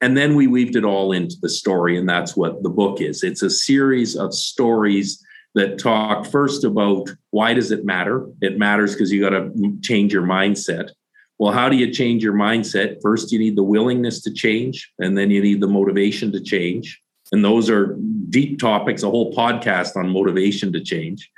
And 0.00 0.16
then 0.16 0.34
we 0.34 0.46
weaved 0.46 0.76
it 0.76 0.84
all 0.84 1.12
into 1.12 1.36
the 1.42 1.50
story, 1.50 1.98
and 1.98 2.08
that's 2.08 2.34
what 2.34 2.62
the 2.62 2.70
book 2.70 3.02
is. 3.02 3.22
It's 3.22 3.42
a 3.42 3.50
series 3.50 4.16
of 4.16 4.32
stories 4.32 5.22
that 5.54 5.78
talk 5.78 6.26
first 6.26 6.64
about 6.64 7.08
why 7.30 7.54
does 7.54 7.70
it 7.70 7.84
matter? 7.84 8.26
It 8.40 8.58
matters 8.58 8.94
because 8.94 9.12
you 9.12 9.20
got 9.20 9.30
to 9.30 9.78
change 9.82 10.12
your 10.12 10.22
mindset. 10.22 10.90
Well, 11.38 11.52
how 11.52 11.68
do 11.68 11.76
you 11.76 11.92
change 11.92 12.22
your 12.22 12.34
mindset? 12.34 12.98
First, 13.02 13.32
you 13.32 13.38
need 13.38 13.56
the 13.56 13.62
willingness 13.62 14.22
to 14.22 14.32
change, 14.32 14.92
and 14.98 15.16
then 15.16 15.30
you 15.30 15.40
need 15.40 15.60
the 15.60 15.68
motivation 15.68 16.32
to 16.32 16.40
change. 16.40 17.00
And 17.32 17.44
those 17.44 17.70
are 17.70 17.96
deep 18.30 18.58
topics, 18.58 19.02
a 19.02 19.10
whole 19.10 19.34
podcast 19.34 19.96
on 19.96 20.08
motivation 20.10 20.72
to 20.72 20.80
change. 20.80 21.30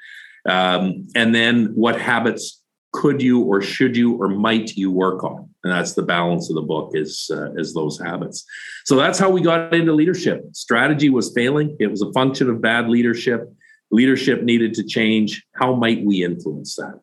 Um, 0.47 1.09
and 1.15 1.35
then 1.35 1.73
what 1.75 2.01
habits 2.01 2.63
could 2.93 3.21
you 3.21 3.43
or 3.43 3.61
should 3.61 3.97
you 3.97 4.15
or 4.15 4.29
might 4.29 4.75
you 4.75 4.91
work 4.91 5.23
on 5.23 5.49
and 5.65 5.73
that's 5.73 5.93
the 5.93 6.03
balance 6.03 6.49
of 6.49 6.57
the 6.57 6.63
book 6.63 6.93
is 6.95 7.31
uh, 7.31 7.53
is 7.55 7.75
those 7.75 8.01
habits 8.01 8.45
so 8.87 8.97
that's 8.97 9.19
how 9.19 9.29
we 9.29 9.43
got 9.43 9.75
into 9.75 9.93
leadership 9.93 10.43
strategy 10.53 11.11
was 11.11 11.31
failing 11.35 11.77
it 11.79 11.89
was 11.89 12.01
a 12.01 12.11
function 12.13 12.49
of 12.49 12.63
bad 12.63 12.89
leadership 12.89 13.53
leadership 13.91 14.43
needed 14.43 14.75
to 14.75 14.85
change 14.85 15.45
how 15.55 15.75
might 15.75 16.05
we 16.05 16.25
influence 16.25 16.77
that? 16.77 17.01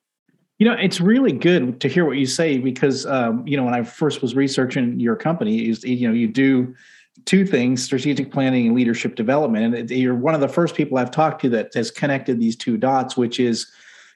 You 0.59 0.69
know 0.69 0.75
it's 0.79 1.01
really 1.01 1.31
good 1.31 1.81
to 1.81 1.87
hear 1.87 2.05
what 2.05 2.17
you 2.17 2.25
say 2.25 2.57
because 2.57 3.05
um, 3.05 3.45
you 3.45 3.57
know 3.57 3.65
when 3.65 3.73
i 3.73 3.83
first 3.83 4.21
was 4.21 4.35
researching 4.35 4.99
your 4.99 5.15
company 5.15 5.67
is 5.67 5.83
you 5.83 6.07
know 6.07 6.13
you 6.13 6.27
do 6.27 6.73
two 7.25 7.45
things 7.45 7.83
strategic 7.83 8.31
planning 8.31 8.67
and 8.67 8.75
leadership 8.75 9.15
development. 9.15 9.75
And 9.75 9.89
you're 9.91 10.15
one 10.15 10.35
of 10.35 10.41
the 10.41 10.47
first 10.47 10.75
people 10.75 10.97
i've 10.97 11.11
talked 11.11 11.41
to 11.41 11.49
that 11.49 11.73
has 11.73 11.91
connected 11.91 12.39
these 12.39 12.55
two 12.55 12.77
dots 12.77 13.17
which 13.17 13.39
is 13.39 13.71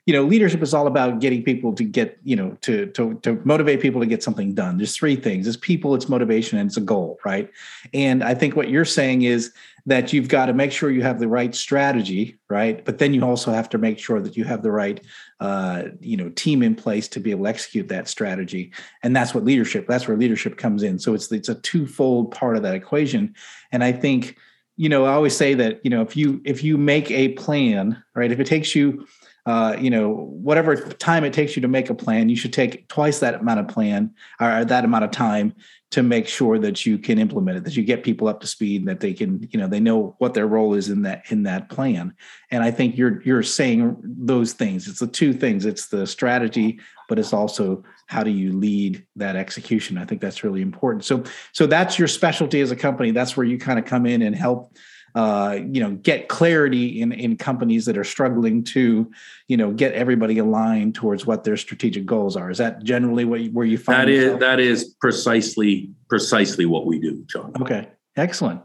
you 0.08 0.14
know 0.14 0.24
leadership 0.24 0.62
is 0.64 0.74
all 0.74 0.88
about 0.88 1.20
getting 1.20 1.44
people 1.44 1.74
to 1.74 1.84
get 1.84 2.18
you 2.24 2.36
know 2.36 2.58
to 2.62 2.88
to 2.88 3.16
to 3.24 3.40
motivate 3.44 3.82
people 3.82 4.00
to 4.00 4.08
get 4.08 4.24
something 4.24 4.56
done. 4.56 4.78
There's 4.78 4.96
three 4.96 5.18
things. 5.18 5.46
It's 5.46 5.58
people 5.58 5.94
it's 5.94 6.08
motivation 6.08 6.58
and 6.58 6.68
it's 6.70 6.78
a 6.78 6.82
goal 6.82 7.20
right? 7.26 7.52
And 7.94 8.24
i 8.24 8.34
think 8.34 8.56
what 8.56 8.70
you're 8.70 8.86
saying 8.86 9.24
is 9.24 9.52
that 9.86 10.12
you've 10.14 10.30
got 10.30 10.48
to 10.48 10.54
make 10.54 10.72
sure 10.72 10.90
you 10.92 11.02
have 11.04 11.20
the 11.20 11.28
right 11.28 11.54
strategy 11.54 12.40
right? 12.50 12.84
But 12.86 12.98
then 13.00 13.14
you 13.14 13.22
also 13.24 13.52
have 13.52 13.70
to 13.70 13.78
make 13.78 14.00
sure 14.00 14.22
that 14.22 14.38
you 14.38 14.46
have 14.46 14.64
the 14.64 14.72
right 14.72 15.04
uh, 15.42 15.84
you 16.00 16.16
know 16.16 16.30
team 16.30 16.64
in 16.64 16.74
place 16.74 17.10
to 17.10 17.20
be 17.20 17.32
able 17.32 17.44
to 17.44 17.50
execute 17.50 17.90
that 17.90 18.08
strategy. 18.08 18.72
And 19.04 19.14
that's 19.14 19.36
what 19.36 19.44
leadership 19.44 19.88
that's 19.90 20.08
where 20.08 20.16
leadership 20.16 20.58
comes 20.58 20.84
in. 20.84 20.98
So 21.00 21.14
it's 21.14 21.30
it's 21.34 21.50
a 21.50 21.56
twofold 21.56 22.32
part 22.32 22.56
of 22.56 22.64
that 22.64 22.76
equation. 22.76 23.36
And 23.74 23.84
i 23.84 23.92
think 23.92 24.38
you 24.78 24.88
know 24.88 25.04
i 25.06 25.12
always 25.12 25.36
say 25.36 25.54
that 25.56 25.82
you 25.84 25.90
know 25.90 26.02
if 26.02 26.16
you 26.16 26.40
if 26.46 26.64
you 26.64 26.78
make 26.78 27.12
a 27.12 27.30
plan 27.30 28.02
right 28.16 28.32
if 28.32 28.40
it 28.40 28.48
takes 28.48 28.74
you 28.76 29.06
uh, 29.48 29.78
you 29.80 29.90
know, 29.90 30.10
whatever 30.10 30.76
time 30.76 31.24
it 31.24 31.32
takes 31.32 31.56
you 31.56 31.62
to 31.62 31.70
make 31.70 31.90
a 31.90 31.96
plan, 31.96 32.28
you 32.28 32.36
should 32.36 32.52
take 32.52 32.86
twice 32.90 33.20
that 33.20 33.36
amount 33.36 33.62
of 33.62 33.68
plan 33.70 34.14
or 34.42 34.66
that 34.66 34.84
amount 34.84 35.06
of 35.06 35.12
time 35.12 35.56
to 35.90 36.04
make 36.04 36.28
sure 36.28 36.60
that 36.60 36.86
you 36.86 36.98
can 36.98 37.18
implement 37.18 37.58
it, 37.58 37.64
that 37.64 37.78
you 37.78 37.84
get 37.86 38.04
people 38.04 38.28
up 38.28 38.42
to 38.42 38.48
speed, 38.48 38.86
that 38.86 39.00
they 39.00 39.14
can, 39.14 39.48
you 39.52 39.58
know, 39.58 39.66
they 39.66 39.80
know 39.80 40.16
what 40.18 40.34
their 40.34 40.48
role 40.48 40.74
is 40.74 40.90
in 40.90 41.04
that 41.04 41.24
in 41.32 41.44
that 41.44 41.70
plan. 41.70 42.14
And 42.52 42.62
I 42.62 42.72
think 42.72 42.98
you're 42.98 43.22
you're 43.22 43.42
saying 43.42 43.96
those 44.04 44.52
things. 44.52 44.86
It's 44.86 45.00
the 45.00 45.08
two 45.08 45.32
things. 45.32 45.66
It's 45.66 45.88
the 45.88 46.06
strategy, 46.06 46.82
but 47.08 47.18
it's 47.18 47.32
also 47.32 47.86
how 48.08 48.24
do 48.24 48.32
you 48.32 48.52
lead 48.52 49.06
that 49.16 49.38
execution. 49.38 49.98
I 49.98 50.04
think 50.04 50.20
that's 50.20 50.44
really 50.44 50.62
important. 50.62 51.06
So 51.06 51.24
so 51.54 51.66
that's 51.66 51.98
your 51.98 52.10
specialty 52.10 52.60
as 52.60 52.72
a 52.72 52.76
company. 52.76 53.12
That's 53.12 53.38
where 53.38 53.46
you 53.46 53.58
kind 53.58 53.80
of 53.80 53.86
come 53.86 54.06
in 54.06 54.24
and 54.24 54.36
help 54.36 54.76
uh, 55.18 55.60
you 55.72 55.82
know 55.82 55.92
get 55.92 56.28
clarity 56.28 57.02
in 57.02 57.12
in 57.12 57.38
companies 57.38 57.86
that 57.86 57.98
are 57.98 58.04
struggling 58.04 58.64
to 58.64 59.12
you 59.48 59.58
know 59.58 59.72
get 59.72 59.94
everybody 59.94 60.38
aligned 60.38 60.94
towards 60.96 61.26
what 61.26 61.44
their 61.44 61.58
strategic 61.58 62.06
goals 62.06 62.36
are. 62.36 62.50
Is 62.52 62.60
that 62.60 62.84
generally 62.84 63.26
what 63.26 63.42
you, 63.42 63.52
where 63.52 63.66
you 63.66 63.78
find 63.78 64.08
that 64.08 64.14
yourself? 64.14 64.36
is 64.36 64.40
that 64.40 64.60
is 64.60 64.84
precisely 65.02 65.90
precisely 66.08 66.66
what 66.66 66.86
we 66.86 67.00
do 67.00 67.24
john. 67.28 67.52
Okay 67.62 67.88
excellent. 68.18 68.62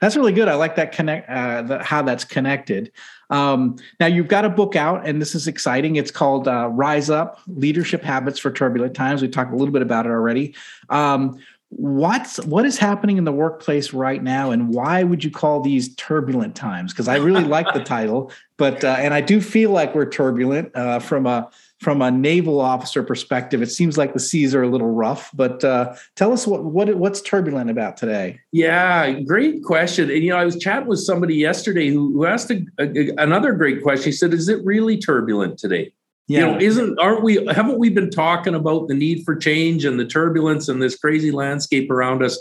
That's 0.00 0.16
really 0.16 0.32
good. 0.32 0.48
I 0.48 0.54
like 0.54 0.76
that 0.76 0.92
connect 0.92 1.28
uh, 1.30 1.62
the, 1.62 1.82
how 1.82 2.02
that's 2.02 2.24
connected. 2.24 2.92
Um, 3.30 3.76
now 3.98 4.06
you've 4.06 4.28
got 4.28 4.44
a 4.44 4.50
book 4.50 4.76
out 4.76 5.06
and 5.06 5.20
this 5.20 5.34
is 5.34 5.48
exciting. 5.48 5.96
It's 5.96 6.10
called 6.10 6.48
uh, 6.48 6.68
rise 6.68 7.08
up 7.08 7.40
leadership 7.46 8.02
habits 8.02 8.38
for 8.38 8.50
turbulent 8.50 8.94
times. 8.94 9.22
We 9.22 9.28
talked 9.28 9.52
a 9.52 9.56
little 9.56 9.72
bit 9.72 9.82
about 9.82 10.06
it 10.06 10.10
already. 10.10 10.54
Um, 10.90 11.38
what's 11.70 12.38
what 12.44 12.64
is 12.64 12.78
happening 12.78 13.18
in 13.18 13.24
the 13.24 13.32
workplace 13.32 13.92
right 13.92 14.22
now 14.22 14.52
and 14.52 14.72
why 14.72 15.02
would 15.02 15.24
you 15.24 15.30
call 15.30 15.60
these 15.60 15.94
turbulent 15.96 16.54
times? 16.54 16.92
Because 16.92 17.08
i 17.08 17.16
really 17.16 17.42
like 17.44 17.72
the 17.74 17.82
title 17.82 18.30
but 18.56 18.84
uh, 18.84 18.96
and 18.98 19.12
i 19.12 19.20
do 19.20 19.40
feel 19.40 19.70
like 19.70 19.94
we're 19.94 20.08
turbulent 20.08 20.70
uh, 20.76 21.00
from 21.00 21.26
a 21.26 21.50
from 21.78 22.00
a 22.00 22.10
naval 22.10 22.58
officer 22.58 23.02
perspective. 23.02 23.60
It 23.60 23.70
seems 23.70 23.98
like 23.98 24.14
the 24.14 24.20
seas 24.20 24.54
are 24.54 24.62
a 24.62 24.68
little 24.68 24.90
rough 24.90 25.30
but 25.34 25.64
uh, 25.64 25.94
tell 26.14 26.32
us 26.32 26.46
what, 26.46 26.64
what 26.64 26.94
what's 26.96 27.20
turbulent 27.20 27.68
about 27.68 27.96
today? 27.96 28.40
Yeah 28.52 29.20
great 29.20 29.64
question. 29.64 30.08
And 30.08 30.22
you 30.22 30.30
know 30.30 30.36
i 30.36 30.44
was 30.44 30.58
chatting 30.58 30.88
with 30.88 31.00
somebody 31.00 31.34
yesterday 31.34 31.88
who, 31.88 32.12
who 32.12 32.26
asked 32.26 32.50
a, 32.52 32.64
a, 32.78 33.10
another 33.18 33.52
great 33.52 33.82
question. 33.82 34.04
He 34.04 34.12
said 34.12 34.32
is 34.32 34.48
it 34.48 34.64
really 34.64 34.98
turbulent 34.98 35.58
today 35.58 35.92
yeah. 36.28 36.40
You 36.40 36.46
know, 36.46 36.58
isn't 36.58 36.98
aren't 36.98 37.22
we 37.22 37.44
haven't 37.46 37.78
we 37.78 37.88
been 37.88 38.10
talking 38.10 38.54
about 38.54 38.88
the 38.88 38.94
need 38.94 39.24
for 39.24 39.36
change 39.36 39.84
and 39.84 39.98
the 39.98 40.06
turbulence 40.06 40.68
and 40.68 40.82
this 40.82 40.96
crazy 40.96 41.30
landscape 41.30 41.90
around 41.90 42.22
us 42.22 42.38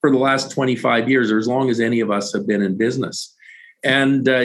for 0.00 0.10
the 0.10 0.18
last 0.18 0.50
25 0.50 1.08
years 1.08 1.30
or 1.30 1.38
as 1.38 1.46
long 1.46 1.70
as 1.70 1.78
any 1.78 2.00
of 2.00 2.10
us 2.10 2.32
have 2.32 2.46
been 2.46 2.62
in 2.62 2.76
business? 2.76 3.34
And 3.84 4.28
uh, 4.28 4.40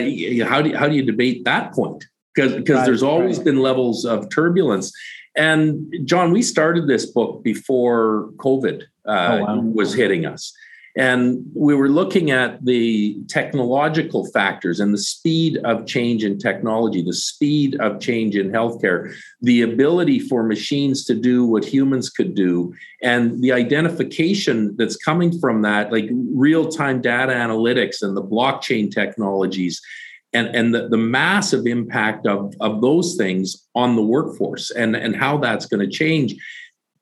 how 0.46 0.62
do 0.62 0.70
you, 0.70 0.76
how 0.76 0.88
do 0.88 0.94
you 0.94 1.02
debate 1.02 1.44
that 1.44 1.72
point? 1.72 2.04
Because 2.34 2.52
because 2.54 2.86
there's 2.86 3.02
always 3.02 3.38
right. 3.38 3.46
been 3.46 3.58
levels 3.58 4.04
of 4.04 4.30
turbulence. 4.30 4.92
And 5.36 5.92
John, 6.04 6.32
we 6.32 6.42
started 6.42 6.86
this 6.86 7.06
book 7.06 7.42
before 7.42 8.30
COVID 8.36 8.82
uh, 9.06 9.10
oh, 9.10 9.44
wow. 9.44 9.60
was 9.60 9.94
hitting 9.94 10.26
us. 10.26 10.54
And 10.96 11.44
we 11.54 11.74
were 11.74 11.90
looking 11.90 12.30
at 12.30 12.64
the 12.64 13.22
technological 13.28 14.24
factors 14.30 14.80
and 14.80 14.94
the 14.94 14.98
speed 14.98 15.58
of 15.58 15.86
change 15.86 16.24
in 16.24 16.38
technology, 16.38 17.02
the 17.02 17.12
speed 17.12 17.78
of 17.80 18.00
change 18.00 18.34
in 18.34 18.50
healthcare, 18.50 19.14
the 19.42 19.60
ability 19.60 20.18
for 20.20 20.42
machines 20.42 21.04
to 21.04 21.14
do 21.14 21.44
what 21.44 21.66
humans 21.66 22.08
could 22.08 22.34
do, 22.34 22.74
and 23.02 23.42
the 23.42 23.52
identification 23.52 24.74
that's 24.78 24.96
coming 24.96 25.38
from 25.38 25.60
that, 25.62 25.92
like 25.92 26.08
real 26.10 26.66
time 26.66 27.02
data 27.02 27.32
analytics 27.32 28.00
and 28.00 28.16
the 28.16 28.24
blockchain 28.24 28.90
technologies. 28.90 29.80
And, 30.32 30.54
and 30.54 30.74
the, 30.74 30.88
the 30.88 30.98
massive 30.98 31.66
impact 31.66 32.26
of, 32.26 32.52
of 32.60 32.82
those 32.82 33.16
things 33.16 33.66
on 33.74 33.96
the 33.96 34.02
workforce 34.02 34.70
and, 34.70 34.94
and 34.94 35.16
how 35.16 35.38
that's 35.38 35.64
going 35.64 35.80
to 35.80 35.90
change. 35.90 36.34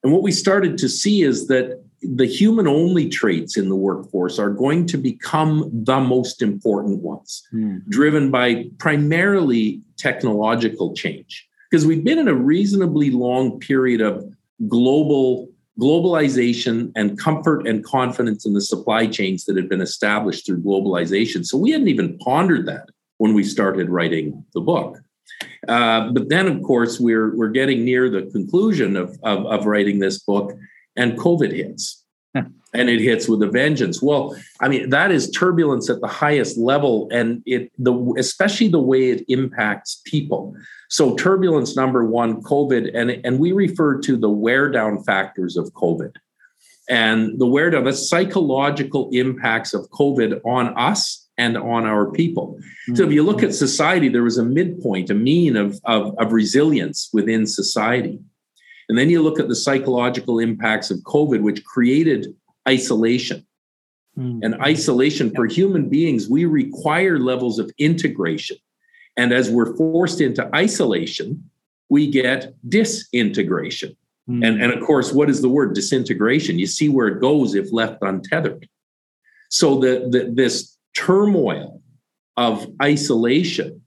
And 0.04 0.12
what 0.12 0.22
we 0.22 0.30
started 0.30 0.78
to 0.78 0.88
see 0.88 1.22
is 1.22 1.48
that 1.48 1.83
the 2.14 2.26
human 2.26 2.66
only 2.66 3.08
traits 3.08 3.56
in 3.56 3.68
the 3.68 3.76
workforce 3.76 4.38
are 4.38 4.50
going 4.50 4.86
to 4.86 4.96
become 4.96 5.70
the 5.72 6.00
most 6.00 6.42
important 6.42 7.02
ones, 7.02 7.46
mm. 7.52 7.84
driven 7.88 8.30
by 8.30 8.66
primarily 8.78 9.80
technological 9.96 10.94
change. 10.94 11.48
Because 11.70 11.86
we've 11.86 12.04
been 12.04 12.18
in 12.18 12.28
a 12.28 12.34
reasonably 12.34 13.10
long 13.10 13.58
period 13.58 14.00
of 14.00 14.24
global 14.68 15.48
globalization 15.80 16.92
and 16.94 17.18
comfort 17.18 17.66
and 17.66 17.84
confidence 17.84 18.46
in 18.46 18.54
the 18.54 18.60
supply 18.60 19.06
chains 19.06 19.44
that 19.44 19.56
had 19.56 19.68
been 19.68 19.80
established 19.80 20.46
through 20.46 20.62
globalization. 20.62 21.44
So 21.44 21.58
we 21.58 21.72
hadn't 21.72 21.88
even 21.88 22.16
pondered 22.18 22.66
that 22.66 22.90
when 23.18 23.34
we 23.34 23.42
started 23.42 23.90
writing 23.90 24.44
the 24.54 24.60
book. 24.60 24.98
Uh, 25.66 26.12
but 26.12 26.28
then, 26.28 26.46
of 26.46 26.62
course, 26.62 27.00
we're 27.00 27.34
we're 27.36 27.48
getting 27.48 27.84
near 27.84 28.08
the 28.08 28.22
conclusion 28.30 28.96
of, 28.96 29.18
of, 29.22 29.46
of 29.46 29.66
writing 29.66 29.98
this 29.98 30.18
book, 30.20 30.52
and 30.96 31.18
COVID 31.18 31.52
hits. 31.52 32.02
And 32.76 32.90
it 32.90 33.00
hits 33.00 33.28
with 33.28 33.40
a 33.40 33.46
vengeance. 33.46 34.02
Well, 34.02 34.36
I 34.60 34.66
mean, 34.66 34.90
that 34.90 35.12
is 35.12 35.30
turbulence 35.30 35.88
at 35.88 36.00
the 36.00 36.08
highest 36.08 36.58
level, 36.58 37.08
and 37.12 37.40
it 37.46 37.70
the 37.78 37.94
especially 38.18 38.66
the 38.66 38.80
way 38.80 39.10
it 39.10 39.24
impacts 39.28 40.02
people. 40.04 40.56
So 40.88 41.14
turbulence 41.14 41.76
number 41.76 42.04
one, 42.04 42.42
COVID, 42.42 42.90
and, 42.92 43.12
and 43.24 43.38
we 43.38 43.52
refer 43.52 44.00
to 44.00 44.16
the 44.16 44.28
wear 44.28 44.72
down 44.72 45.04
factors 45.04 45.56
of 45.56 45.72
COVID. 45.74 46.16
And 46.88 47.38
the 47.38 47.46
wear 47.46 47.70
down, 47.70 47.84
the 47.84 47.92
psychological 47.92 49.08
impacts 49.12 49.72
of 49.72 49.88
COVID 49.90 50.40
on 50.44 50.76
us 50.76 51.28
and 51.38 51.56
on 51.56 51.86
our 51.86 52.10
people. 52.10 52.58
Mm-hmm. 52.58 52.96
So 52.96 53.04
if 53.04 53.12
you 53.12 53.22
look 53.22 53.44
at 53.44 53.54
society, 53.54 54.08
there 54.08 54.24
was 54.24 54.38
a 54.38 54.44
midpoint, 54.44 55.10
a 55.10 55.14
mean 55.14 55.56
of, 55.56 55.80
of, 55.84 56.14
of 56.18 56.32
resilience 56.32 57.08
within 57.12 57.46
society. 57.46 58.18
And 58.88 58.98
then 58.98 59.10
you 59.10 59.22
look 59.22 59.40
at 59.40 59.48
the 59.48 59.56
psychological 59.56 60.38
impacts 60.38 60.90
of 60.90 60.98
COVID, 60.98 61.40
which 61.40 61.64
created 61.64 62.34
isolation. 62.68 63.46
Mm. 64.18 64.40
And 64.42 64.54
isolation 64.56 65.34
for 65.34 65.46
human 65.46 65.88
beings, 65.88 66.28
we 66.28 66.44
require 66.44 67.18
levels 67.18 67.58
of 67.58 67.70
integration. 67.78 68.56
And 69.16 69.32
as 69.32 69.50
we're 69.50 69.76
forced 69.76 70.20
into 70.20 70.48
isolation, 70.54 71.50
we 71.88 72.10
get 72.10 72.54
disintegration. 72.68 73.96
Mm. 74.28 74.46
And, 74.46 74.62
and 74.62 74.72
of 74.72 74.84
course, 74.84 75.12
what 75.12 75.30
is 75.30 75.42
the 75.42 75.48
word 75.48 75.74
disintegration? 75.74 76.58
You 76.58 76.66
see 76.66 76.88
where 76.88 77.08
it 77.08 77.20
goes 77.20 77.54
if 77.54 77.72
left 77.72 78.02
untethered. 78.02 78.68
So 79.50 79.78
the, 79.78 80.08
the 80.10 80.32
this 80.34 80.76
turmoil 80.96 81.82
of 82.36 82.66
isolation 82.82 83.83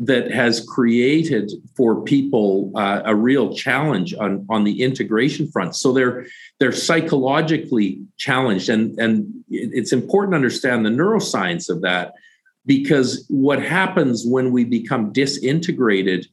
that 0.00 0.30
has 0.30 0.64
created 0.66 1.52
for 1.76 2.02
people 2.02 2.72
uh, 2.74 3.02
a 3.04 3.14
real 3.14 3.54
challenge 3.54 4.14
on, 4.14 4.46
on 4.48 4.64
the 4.64 4.82
integration 4.82 5.46
front. 5.50 5.76
So 5.76 5.92
they're 5.92 6.26
they're 6.58 6.72
psychologically 6.72 8.02
challenged, 8.16 8.70
and 8.70 8.98
and 8.98 9.26
it's 9.50 9.92
important 9.92 10.32
to 10.32 10.36
understand 10.36 10.86
the 10.86 10.90
neuroscience 10.90 11.68
of 11.68 11.82
that 11.82 12.14
because 12.64 13.26
what 13.28 13.62
happens 13.62 14.24
when 14.26 14.52
we 14.52 14.64
become 14.64 15.12
disintegrated 15.12 16.26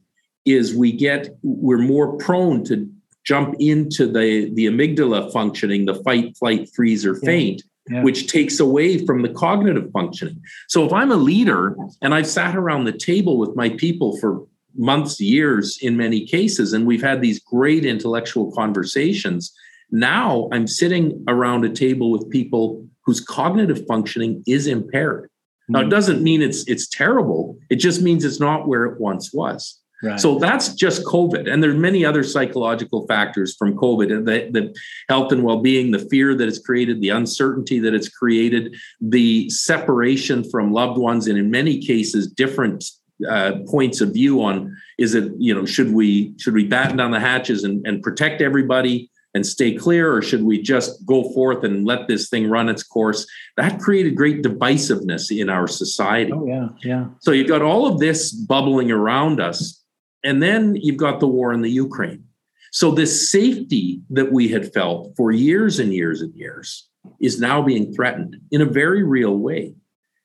is 0.46 0.74
we 0.74 0.90
get 0.92 1.28
we're 1.42 1.78
more 1.78 2.16
prone 2.16 2.64
to 2.64 2.90
jump 3.24 3.54
into 3.58 4.06
the 4.06 4.50
the 4.54 4.66
amygdala 4.66 5.30
functioning, 5.30 5.84
the 5.84 5.94
fight, 5.96 6.34
flight, 6.38 6.70
freeze, 6.74 7.04
or 7.04 7.16
faint. 7.16 7.62
Yeah 7.90 8.02
which 8.02 8.28
takes 8.28 8.60
away 8.60 9.04
from 9.04 9.22
the 9.22 9.28
cognitive 9.28 9.90
functioning. 9.92 10.40
So 10.68 10.84
if 10.86 10.92
I'm 10.92 11.10
a 11.10 11.16
leader 11.16 11.76
and 12.00 12.14
I've 12.14 12.26
sat 12.26 12.56
around 12.56 12.84
the 12.84 12.92
table 12.92 13.38
with 13.38 13.54
my 13.56 13.70
people 13.70 14.18
for 14.18 14.46
months, 14.76 15.20
years 15.20 15.78
in 15.82 15.96
many 15.96 16.24
cases, 16.24 16.72
and 16.72 16.86
we've 16.86 17.02
had 17.02 17.20
these 17.20 17.40
great 17.40 17.84
intellectual 17.84 18.52
conversations, 18.52 19.52
now 19.90 20.48
I'm 20.52 20.66
sitting 20.66 21.24
around 21.28 21.64
a 21.64 21.70
table 21.70 22.10
with 22.10 22.28
people 22.30 22.86
whose 23.04 23.20
cognitive 23.20 23.86
functioning 23.86 24.42
is 24.46 24.66
impaired. 24.66 25.30
Now, 25.68 25.80
it 25.80 25.84
hmm. 25.84 25.90
doesn't 25.90 26.22
mean 26.22 26.42
it's 26.42 26.66
it's 26.66 26.88
terrible. 26.88 27.58
It 27.70 27.76
just 27.76 28.02
means 28.02 28.24
it's 28.24 28.40
not 28.40 28.68
where 28.68 28.84
it 28.84 29.00
once 29.00 29.32
was. 29.32 29.78
Right. 30.00 30.20
So 30.20 30.38
that's 30.38 30.74
just 30.74 31.04
COVID. 31.04 31.50
And 31.52 31.60
there's 31.60 31.76
many 31.76 32.04
other 32.04 32.22
psychological 32.22 33.06
factors 33.08 33.56
from 33.56 33.76
COVID 33.76 34.12
and 34.12 34.28
the, 34.28 34.48
the 34.52 34.76
health 35.08 35.32
and 35.32 35.42
well-being, 35.42 35.90
the 35.90 35.98
fear 35.98 36.36
that 36.36 36.46
it's 36.46 36.60
created, 36.60 37.00
the 37.00 37.08
uncertainty 37.08 37.80
that 37.80 37.94
it's 37.94 38.08
created, 38.08 38.76
the 39.00 39.50
separation 39.50 40.48
from 40.48 40.72
loved 40.72 40.98
ones, 40.98 41.26
and 41.26 41.36
in 41.36 41.50
many 41.50 41.78
cases, 41.80 42.28
different 42.28 42.84
uh, 43.28 43.54
points 43.66 44.00
of 44.00 44.12
view 44.12 44.40
on 44.42 44.76
is 44.98 45.16
it, 45.16 45.32
you 45.36 45.52
know, 45.52 45.66
should 45.66 45.92
we 45.92 46.32
should 46.38 46.54
we 46.54 46.64
batten 46.64 46.96
down 46.96 47.10
the 47.10 47.18
hatches 47.18 47.64
and, 47.64 47.84
and 47.84 48.00
protect 48.00 48.40
everybody 48.40 49.10
and 49.34 49.44
stay 49.44 49.74
clear, 49.74 50.14
or 50.14 50.22
should 50.22 50.42
we 50.42 50.62
just 50.62 51.04
go 51.04 51.32
forth 51.32 51.64
and 51.64 51.84
let 51.84 52.06
this 52.06 52.28
thing 52.28 52.48
run 52.48 52.68
its 52.68 52.82
course? 52.82 53.26
That 53.56 53.80
created 53.80 54.16
great 54.16 54.42
divisiveness 54.42 55.36
in 55.36 55.50
our 55.50 55.66
society. 55.66 56.32
Oh, 56.32 56.46
yeah, 56.46 56.68
yeah. 56.82 57.06
So 57.18 57.32
you've 57.32 57.48
got 57.48 57.62
all 57.62 57.86
of 57.86 57.98
this 57.98 58.32
bubbling 58.32 58.90
around 58.90 59.40
us 59.40 59.84
and 60.24 60.42
then 60.42 60.76
you've 60.76 60.96
got 60.96 61.20
the 61.20 61.28
war 61.28 61.52
in 61.52 61.62
the 61.62 61.70
Ukraine. 61.70 62.24
So 62.72 62.90
this 62.90 63.30
safety 63.30 64.02
that 64.10 64.32
we 64.32 64.48
had 64.48 64.72
felt 64.72 65.14
for 65.16 65.32
years 65.32 65.78
and 65.78 65.92
years 65.92 66.20
and 66.20 66.34
years 66.34 66.88
is 67.20 67.40
now 67.40 67.62
being 67.62 67.94
threatened 67.94 68.36
in 68.50 68.60
a 68.60 68.66
very 68.66 69.02
real 69.02 69.36
way. 69.36 69.74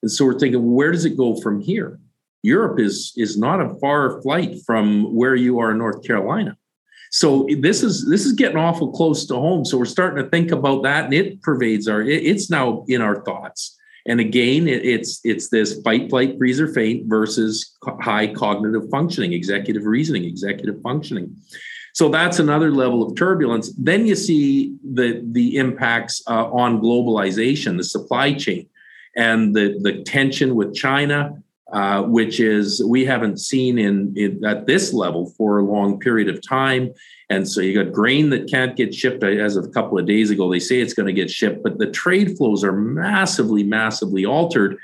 And 0.02 0.12
so 0.12 0.26
we're 0.26 0.40
thinking, 0.40 0.74
where 0.74 0.92
does 0.92 1.06
it 1.06 1.16
go 1.16 1.40
from 1.40 1.62
here? 1.62 2.00
Europe 2.42 2.80
is 2.80 3.14
is 3.16 3.38
not 3.38 3.62
a 3.62 3.74
far 3.80 4.22
flight 4.22 4.58
from 4.66 5.16
where 5.16 5.36
you 5.36 5.60
are 5.60 5.72
in 5.72 5.78
North 5.78 6.04
Carolina. 6.06 6.58
So 7.12 7.48
this 7.60 7.84
is 7.84 8.10
this 8.10 8.26
is 8.26 8.34
getting 8.34 8.58
awful 8.58 8.92
close 8.92 9.26
to 9.28 9.36
home. 9.36 9.64
So 9.64 9.78
we're 9.78 9.86
starting 9.86 10.22
to 10.22 10.30
think 10.30 10.52
about 10.52 10.84
that, 10.84 11.06
and 11.06 11.14
it 11.14 11.42
pervades 11.42 11.88
our. 11.88 12.02
It, 12.02 12.24
it's 12.24 12.50
now 12.50 12.84
in 12.90 13.02
our 13.02 13.24
thoughts. 13.24 13.78
And 14.06 14.20
again, 14.20 14.68
it, 14.68 14.84
it's 14.86 15.22
it's 15.24 15.50
this 15.50 15.82
fight, 15.82 16.10
flight, 16.10 16.38
freeze, 16.38 16.60
or 16.60 16.68
faint 16.68 17.08
versus 17.08 17.78
co- 17.82 17.98
high 18.02 18.34
cognitive 18.34 18.90
functioning, 18.90 19.34
executive 19.34 19.86
reasoning, 19.86 20.26
executive 20.26 20.82
functioning. 20.82 21.36
So 21.94 22.10
that's 22.10 22.40
another 22.40 22.72
level 22.72 23.04
of 23.04 23.16
turbulence. 23.16 23.72
Then 23.78 24.06
you 24.06 24.16
see 24.16 24.76
the 24.84 25.22
the 25.32 25.58
impacts 25.58 26.22
uh, 26.28 26.52
on 26.52 26.82
globalization, 26.82 27.78
the 27.78 27.84
supply 27.84 28.34
chain, 28.34 28.68
and 29.16 29.56
the 29.56 29.80
the 29.82 30.04
tension 30.04 30.56
with 30.56 30.76
China, 30.76 31.42
uh, 31.72 32.02
which 32.04 32.40
is 32.40 32.84
we 32.84 33.06
haven't 33.06 33.40
seen 33.40 33.78
in, 33.78 34.14
in, 34.18 34.44
at 34.44 34.66
this 34.66 34.92
level 34.92 35.34
for 35.38 35.60
a 35.60 35.64
long 35.64 36.00
period 36.00 36.30
of 36.30 36.46
time. 36.48 36.92
And 37.34 37.50
so 37.50 37.62
you 37.62 37.84
got 37.84 37.92
grain 37.92 38.30
that 38.30 38.48
can't 38.48 38.76
get 38.76 38.94
shipped. 38.94 39.24
As 39.24 39.56
of 39.56 39.66
a 39.66 39.70
couple 39.70 39.98
of 39.98 40.06
days 40.06 40.30
ago, 40.30 40.52
they 40.52 40.60
say 40.60 40.82
it's 40.82 40.94
going 40.94 41.08
to 41.08 41.14
get 41.14 41.32
shipped, 41.32 41.64
but 41.64 41.80
the 41.80 41.90
trade 41.90 42.38
flows 42.38 42.64
are 42.64 42.72
massively, 42.72 43.64
massively 43.64 44.24
altered. 44.24 44.78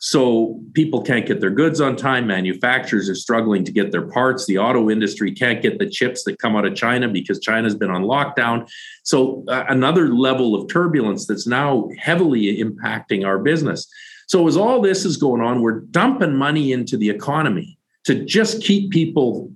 So 0.00 0.60
people 0.72 1.02
can't 1.02 1.26
get 1.26 1.40
their 1.40 1.50
goods 1.50 1.82
on 1.82 1.96
time. 1.96 2.26
Manufacturers 2.26 3.08
are 3.10 3.14
struggling 3.14 3.64
to 3.64 3.72
get 3.72 3.92
their 3.92 4.06
parts. 4.06 4.46
The 4.46 4.58
auto 4.58 4.88
industry 4.88 5.32
can't 5.32 5.60
get 5.60 5.78
the 5.78 5.88
chips 5.88 6.24
that 6.24 6.38
come 6.38 6.56
out 6.56 6.64
of 6.64 6.74
China 6.74 7.06
because 7.06 7.38
China's 7.40 7.74
been 7.74 7.90
on 7.90 8.04
lockdown. 8.04 8.66
So 9.02 9.44
uh, 9.48 9.64
another 9.68 10.08
level 10.08 10.54
of 10.54 10.70
turbulence 10.70 11.26
that's 11.26 11.46
now 11.46 11.88
heavily 11.98 12.58
impacting 12.62 13.26
our 13.26 13.38
business. 13.38 13.86
So 14.26 14.48
as 14.48 14.56
all 14.56 14.80
this 14.80 15.04
is 15.04 15.18
going 15.18 15.42
on, 15.42 15.60
we're 15.60 15.80
dumping 15.80 16.34
money 16.34 16.72
into 16.72 16.96
the 16.96 17.10
economy 17.10 17.78
to 18.04 18.24
just 18.24 18.62
keep 18.62 18.90
people 18.90 19.50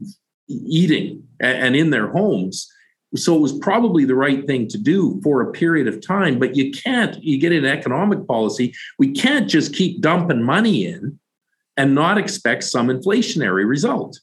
eating 0.49 1.28
and 1.41 1.77
in 1.77 1.91
their 1.91 2.09
homes. 2.09 2.71
So 3.15 3.35
it 3.35 3.41
was 3.41 3.59
probably 3.59 4.05
the 4.05 4.15
right 4.15 4.47
thing 4.47 4.69
to 4.69 4.79
do 4.79 5.21
for 5.23 5.41
a 5.41 5.53
period 5.53 5.89
of 5.89 6.07
time. 6.07 6.39
But 6.39 6.57
you 6.57 6.71
can't, 6.71 7.23
you 7.23 7.39
get 7.39 7.53
an 7.53 7.65
economic 7.65 8.27
policy, 8.27 8.75
we 8.99 9.13
can't 9.13 9.49
just 9.49 9.75
keep 9.75 10.01
dumping 10.01 10.43
money 10.43 10.87
in 10.87 11.19
and 11.77 11.95
not 11.95 12.19
expect 12.19 12.65
some 12.65 12.89
inflationary 12.89 13.67
result. 13.67 14.19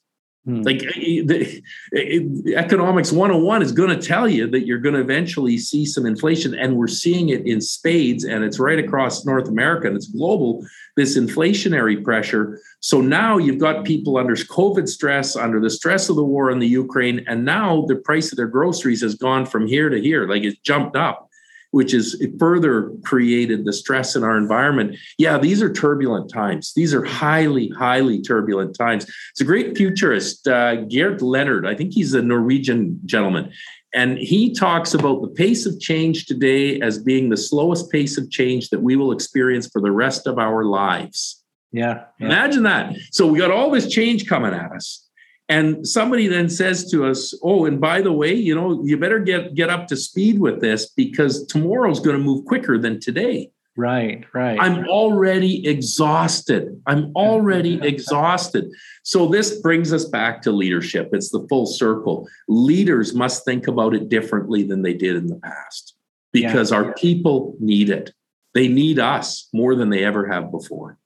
Hmm. 0.45 0.61
Like 0.61 0.83
eh, 0.83 1.23
the, 1.25 1.63
eh, 1.95 2.19
economics 2.55 3.11
101 3.11 3.63
is 3.63 3.71
going 3.71 3.89
to 3.89 4.07
tell 4.07 4.29
you 4.29 4.47
that 4.51 4.67
you're 4.67 4.79
going 4.79 4.93
to 4.93 5.01
eventually 5.01 5.57
see 5.57 5.85
some 5.85 6.05
inflation, 6.05 6.53
and 6.53 6.77
we're 6.77 6.87
seeing 6.87 7.29
it 7.29 7.47
in 7.47 7.61
spades, 7.61 8.23
and 8.23 8.43
it's 8.43 8.59
right 8.59 8.77
across 8.77 9.25
North 9.25 9.47
America 9.47 9.87
and 9.87 9.95
it's 9.95 10.07
global. 10.07 10.63
This 10.95 11.17
inflationary 11.17 12.03
pressure. 12.03 12.59
So 12.79 13.01
now 13.01 13.37
you've 13.37 13.59
got 13.59 13.83
people 13.83 14.17
under 14.17 14.35
COVID 14.35 14.87
stress, 14.87 15.35
under 15.35 15.59
the 15.59 15.69
stress 15.69 16.09
of 16.09 16.15
the 16.15 16.23
war 16.23 16.51
in 16.51 16.59
the 16.59 16.67
Ukraine, 16.67 17.23
and 17.27 17.43
now 17.43 17.85
the 17.87 17.95
price 17.95 18.31
of 18.31 18.37
their 18.37 18.47
groceries 18.47 19.01
has 19.01 19.15
gone 19.15 19.45
from 19.45 19.67
here 19.67 19.89
to 19.89 19.99
here, 19.99 20.27
like 20.27 20.43
it's 20.43 20.59
jumped 20.59 20.95
up 20.95 21.29
which 21.75 21.93
is 21.93 22.25
further 22.39 22.89
created 23.03 23.65
the 23.65 23.73
stress 23.73 24.15
in 24.15 24.23
our 24.23 24.37
environment. 24.37 24.97
Yeah, 25.17 25.37
these 25.37 25.61
are 25.61 25.69
turbulent 25.69 26.31
times. 26.31 26.71
These 26.73 26.93
are 26.93 27.03
highly, 27.03 27.67
highly 27.67 28.21
turbulent 28.21 28.77
times. 28.77 29.05
It's 29.31 29.41
a 29.41 29.43
great 29.43 29.75
futurist, 29.75 30.47
uh, 30.47 30.77
Leonard. 31.19 31.67
I 31.67 31.75
think 31.75 31.93
he's 31.93 32.13
a 32.13 32.21
Norwegian 32.21 33.01
gentleman. 33.03 33.51
And 33.95 34.17
he 34.17 34.53
talks 34.53 34.93
about 34.93 35.21
the 35.21 35.29
pace 35.29 35.65
of 35.65 35.79
change 35.79 36.25
today 36.25 36.81
as 36.81 36.99
being 36.99 37.29
the 37.29 37.37
slowest 37.37 37.89
pace 37.89 38.17
of 38.17 38.29
change 38.29 38.69
that 38.69 38.81
we 38.81 38.97
will 38.97 39.13
experience 39.13 39.67
for 39.67 39.81
the 39.81 39.91
rest 39.91 40.27
of 40.27 40.37
our 40.37 40.65
lives. 40.65 41.41
Yeah, 41.71 42.03
yeah. 42.19 42.25
Imagine 42.25 42.63
that. 42.63 42.95
So 43.11 43.25
we 43.25 43.39
got 43.39 43.51
all 43.51 43.71
this 43.71 43.89
change 43.89 44.27
coming 44.27 44.53
at 44.53 44.71
us. 44.73 45.07
And 45.47 45.87
somebody 45.87 46.27
then 46.27 46.49
says 46.49 46.89
to 46.91 47.05
us, 47.05 47.33
"Oh, 47.41 47.65
and 47.65 47.79
by 47.79 48.01
the 48.01 48.11
way, 48.11 48.33
you 48.33 48.53
know, 48.53 48.83
you 48.83 48.97
better 48.97 49.19
get 49.19 49.55
get 49.55 49.69
up 49.69 49.87
to 49.87 49.95
speed 49.95 50.39
with 50.39 50.59
this 50.59 50.87
because 50.87 51.45
tomorrow's 51.45 51.99
going 51.99 52.17
to 52.17 52.23
move 52.23 52.45
quicker 52.45 52.77
than 52.77 52.99
today." 52.99 53.51
Right, 53.77 54.23
right. 54.33 54.57
I'm 54.59 54.87
already 54.87 55.67
exhausted. 55.67 56.81
I'm 56.87 57.11
already 57.15 57.79
exhausted. 57.83 58.71
So 59.03 59.27
this 59.27 59.59
brings 59.59 59.91
us 59.91 60.05
back 60.05 60.41
to 60.43 60.51
leadership. 60.51 61.09
It's 61.11 61.29
the 61.29 61.45
full 61.49 61.65
circle. 61.65 62.27
Leaders 62.47 63.13
must 63.13 63.43
think 63.43 63.67
about 63.67 63.93
it 63.93 64.07
differently 64.07 64.63
than 64.63 64.81
they 64.81 64.93
did 64.93 65.17
in 65.17 65.27
the 65.27 65.35
past 65.35 65.95
because 66.31 66.71
yeah. 66.71 66.77
our 66.77 66.93
people 66.93 67.55
need 67.59 67.89
it. 67.89 68.13
They 68.53 68.69
need 68.69 68.99
us 68.99 69.49
more 69.53 69.75
than 69.75 69.89
they 69.89 70.05
ever 70.05 70.25
have 70.27 70.51
before. 70.51 70.97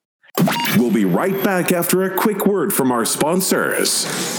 We'll 0.77 0.91
be 0.91 1.05
right 1.05 1.43
back 1.43 1.71
after 1.71 2.03
a 2.03 2.15
quick 2.15 2.45
word 2.45 2.71
from 2.71 2.91
our 2.91 3.03
sponsors. 3.03 4.38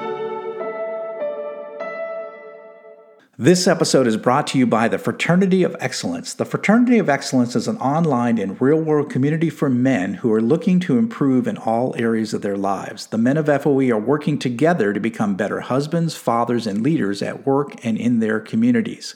This 3.41 3.67
episode 3.67 4.05
is 4.05 4.17
brought 4.17 4.45
to 4.47 4.59
you 4.59 4.67
by 4.67 4.87
the 4.87 4.99
Fraternity 4.99 5.63
of 5.63 5.75
Excellence. 5.79 6.35
The 6.35 6.45
Fraternity 6.45 6.99
of 6.99 7.09
Excellence 7.09 7.55
is 7.55 7.67
an 7.67 7.77
online 7.77 8.37
and 8.37 8.61
real 8.61 8.79
world 8.79 9.09
community 9.09 9.49
for 9.49 9.67
men 9.67 10.13
who 10.13 10.31
are 10.31 10.43
looking 10.43 10.79
to 10.81 10.99
improve 10.99 11.47
in 11.47 11.57
all 11.57 11.95
areas 11.97 12.35
of 12.35 12.43
their 12.43 12.55
lives. 12.55 13.07
The 13.07 13.17
men 13.17 13.37
of 13.37 13.47
FOE 13.47 13.89
are 13.89 13.99
working 13.99 14.37
together 14.37 14.93
to 14.93 14.99
become 14.99 15.33
better 15.33 15.61
husbands, 15.61 16.15
fathers, 16.15 16.67
and 16.67 16.83
leaders 16.83 17.23
at 17.23 17.43
work 17.43 17.83
and 17.83 17.97
in 17.97 18.19
their 18.19 18.39
communities. 18.39 19.15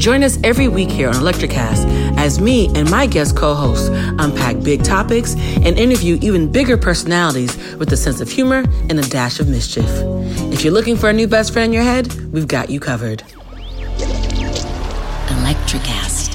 Join 0.00 0.24
us 0.24 0.38
every 0.42 0.66
week 0.66 0.90
here 0.90 1.08
on 1.08 1.14
Electricast 1.16 2.16
as 2.16 2.40
me 2.40 2.68
and 2.74 2.90
my 2.90 3.06
guest 3.06 3.36
co 3.36 3.54
hosts 3.54 3.90
unpack 3.90 4.62
big 4.62 4.82
topics 4.82 5.34
and 5.34 5.78
interview 5.78 6.18
even 6.22 6.50
bigger 6.50 6.78
personalities 6.78 7.54
with 7.74 7.92
a 7.92 7.98
sense 7.98 8.22
of 8.22 8.30
humor 8.30 8.64
and 8.88 8.98
a 8.98 9.02
dash 9.02 9.40
of 9.40 9.48
mischief. 9.48 9.84
If 10.50 10.64
you're 10.64 10.72
looking 10.72 10.96
for 10.96 11.10
a 11.10 11.12
new 11.12 11.28
best 11.28 11.52
friend 11.52 11.66
in 11.66 11.74
your 11.74 11.82
head, 11.82 12.14
we've 12.32 12.48
got 12.48 12.70
you 12.70 12.80
covered. 12.80 13.22
Electricast 15.28 16.29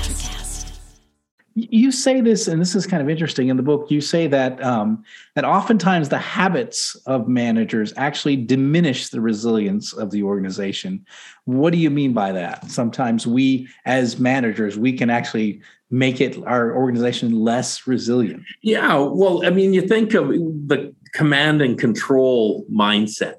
you 1.55 1.89
say 1.89 2.19
this, 2.19 2.49
and 2.49 2.61
this 2.61 2.75
is 2.75 2.85
kind 2.85 3.01
of 3.01 3.09
interesting 3.09 3.47
in 3.47 3.55
the 3.55 3.63
book. 3.63 3.89
You 3.89 4.01
say 4.01 4.27
that 4.27 4.61
um, 4.61 5.03
that 5.35 5.45
oftentimes 5.45 6.09
the 6.09 6.17
habits 6.17 6.95
of 7.05 7.29
managers 7.29 7.93
actually 7.95 8.35
diminish 8.35 9.09
the 9.09 9.21
resilience 9.21 9.93
of 9.93 10.11
the 10.11 10.23
organization. 10.23 11.05
What 11.45 11.71
do 11.71 11.79
you 11.79 11.89
mean 11.89 12.11
by 12.11 12.33
that? 12.33 12.69
Sometimes 12.69 13.25
we, 13.25 13.69
as 13.85 14.19
managers, 14.19 14.77
we 14.77 14.93
can 14.93 15.09
actually 15.09 15.61
make 15.89 16.19
it 16.19 16.37
our 16.45 16.75
organization 16.75 17.39
less 17.39 17.87
resilient. 17.87 18.43
Yeah, 18.61 18.97
well, 18.97 19.45
I 19.45 19.49
mean, 19.49 19.73
you 19.73 19.81
think 19.81 20.13
of 20.13 20.27
the 20.27 20.93
command 21.13 21.61
and 21.61 21.79
control 21.79 22.65
mindset. 22.69 23.35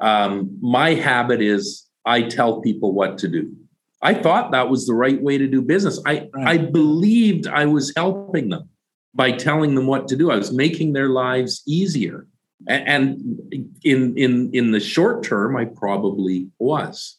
Um, 0.00 0.56
my 0.62 0.94
habit 0.94 1.42
is 1.42 1.86
I 2.06 2.22
tell 2.22 2.62
people 2.62 2.92
what 2.92 3.18
to 3.18 3.28
do. 3.28 3.54
I 4.00 4.14
thought 4.14 4.52
that 4.52 4.68
was 4.68 4.86
the 4.86 4.94
right 4.94 5.20
way 5.20 5.38
to 5.38 5.46
do 5.46 5.60
business. 5.60 6.00
I, 6.06 6.28
right. 6.32 6.48
I 6.48 6.58
believed 6.58 7.46
I 7.46 7.66
was 7.66 7.92
helping 7.96 8.48
them 8.50 8.68
by 9.14 9.32
telling 9.32 9.74
them 9.74 9.86
what 9.86 10.06
to 10.08 10.16
do. 10.16 10.30
I 10.30 10.36
was 10.36 10.52
making 10.52 10.92
their 10.92 11.08
lives 11.08 11.62
easier. 11.66 12.26
And 12.66 13.40
in 13.84 14.16
in 14.18 14.50
in 14.52 14.72
the 14.72 14.80
short 14.80 15.22
term, 15.22 15.56
I 15.56 15.64
probably 15.64 16.48
was. 16.58 17.16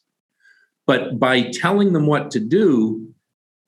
But 0.86 1.18
by 1.18 1.50
telling 1.50 1.94
them 1.94 2.06
what 2.06 2.30
to 2.32 2.40
do, 2.40 3.08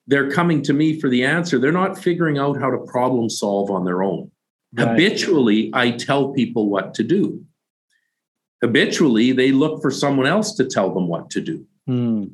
they're 0.06 0.30
coming 0.30 0.62
to 0.62 0.74
me 0.74 1.00
for 1.00 1.08
the 1.08 1.24
answer. 1.24 1.58
They're 1.58 1.72
not 1.72 1.98
figuring 1.98 2.36
out 2.36 2.60
how 2.60 2.70
to 2.70 2.78
problem 2.78 3.30
solve 3.30 3.70
on 3.70 3.84
their 3.84 4.02
own. 4.02 4.30
Right. 4.74 4.88
Habitually, 4.88 5.70
I 5.72 5.92
tell 5.92 6.32
people 6.32 6.68
what 6.68 6.92
to 6.94 7.04
do. 7.04 7.42
Habitually, 8.62 9.32
they 9.32 9.50
look 9.50 9.80
for 9.80 9.90
someone 9.90 10.26
else 10.26 10.54
to 10.56 10.64
tell 10.64 10.92
them 10.92 11.08
what 11.08 11.30
to 11.30 11.40
do. 11.40 11.66
Hmm 11.86 12.24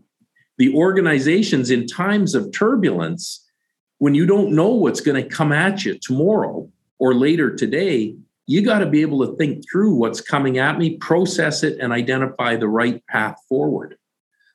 the 0.59 0.75
organizations 0.75 1.71
in 1.71 1.87
times 1.87 2.35
of 2.35 2.53
turbulence, 2.53 3.44
when 3.99 4.14
you 4.14 4.27
don't 4.27 4.53
know 4.53 4.68
what's 4.68 5.01
going 5.01 5.23
to 5.23 5.29
come 5.29 5.53
at 5.53 5.85
you 5.85 5.99
tomorrow 5.99 6.68
or 6.99 7.14
later 7.14 7.55
today, 7.55 8.14
you 8.47 8.62
got 8.62 8.81
to 8.81 8.87
be 8.87 9.03
able 9.03 9.25
to 9.27 9.37
think 9.37 9.62
through 9.71 9.94
what's 9.94 10.21
coming 10.21 10.59
at 10.59 10.79
me, 10.79 10.97
process 10.97 11.62
it, 11.62 11.79
and 11.79 11.92
identify 11.92 12.57
the 12.57 12.68
right 12.68 13.05
path 13.07 13.37
forward. 13.49 13.97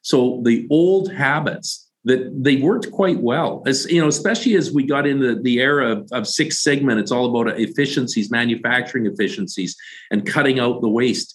So 0.01 0.41
the 0.43 0.67
old 0.69 1.11
habits 1.11 1.89
that 2.05 2.43
they 2.43 2.57
worked 2.57 2.91
quite 2.91 3.21
well, 3.21 3.63
as 3.65 3.89
you 3.89 4.01
know, 4.01 4.09
especially 4.09 4.55
as 4.55 4.73
we 4.73 4.85
got 4.85 5.07
into 5.07 5.41
the 5.41 5.59
era 5.59 5.91
of, 5.91 6.09
of 6.11 6.27
Six 6.27 6.59
Sigma, 6.59 6.97
it's 6.97 7.11
all 7.11 7.29
about 7.29 7.57
efficiencies, 7.57 8.29
manufacturing 8.29 9.05
efficiencies, 9.05 9.77
and 10.11 10.25
cutting 10.25 10.59
out 10.59 10.81
the 10.81 10.89
waste. 10.89 11.33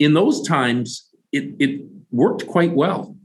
In 0.00 0.14
those 0.14 0.44
times, 0.46 1.08
it, 1.30 1.54
it 1.60 1.82
worked 2.10 2.48
quite 2.48 2.72
well 2.72 3.16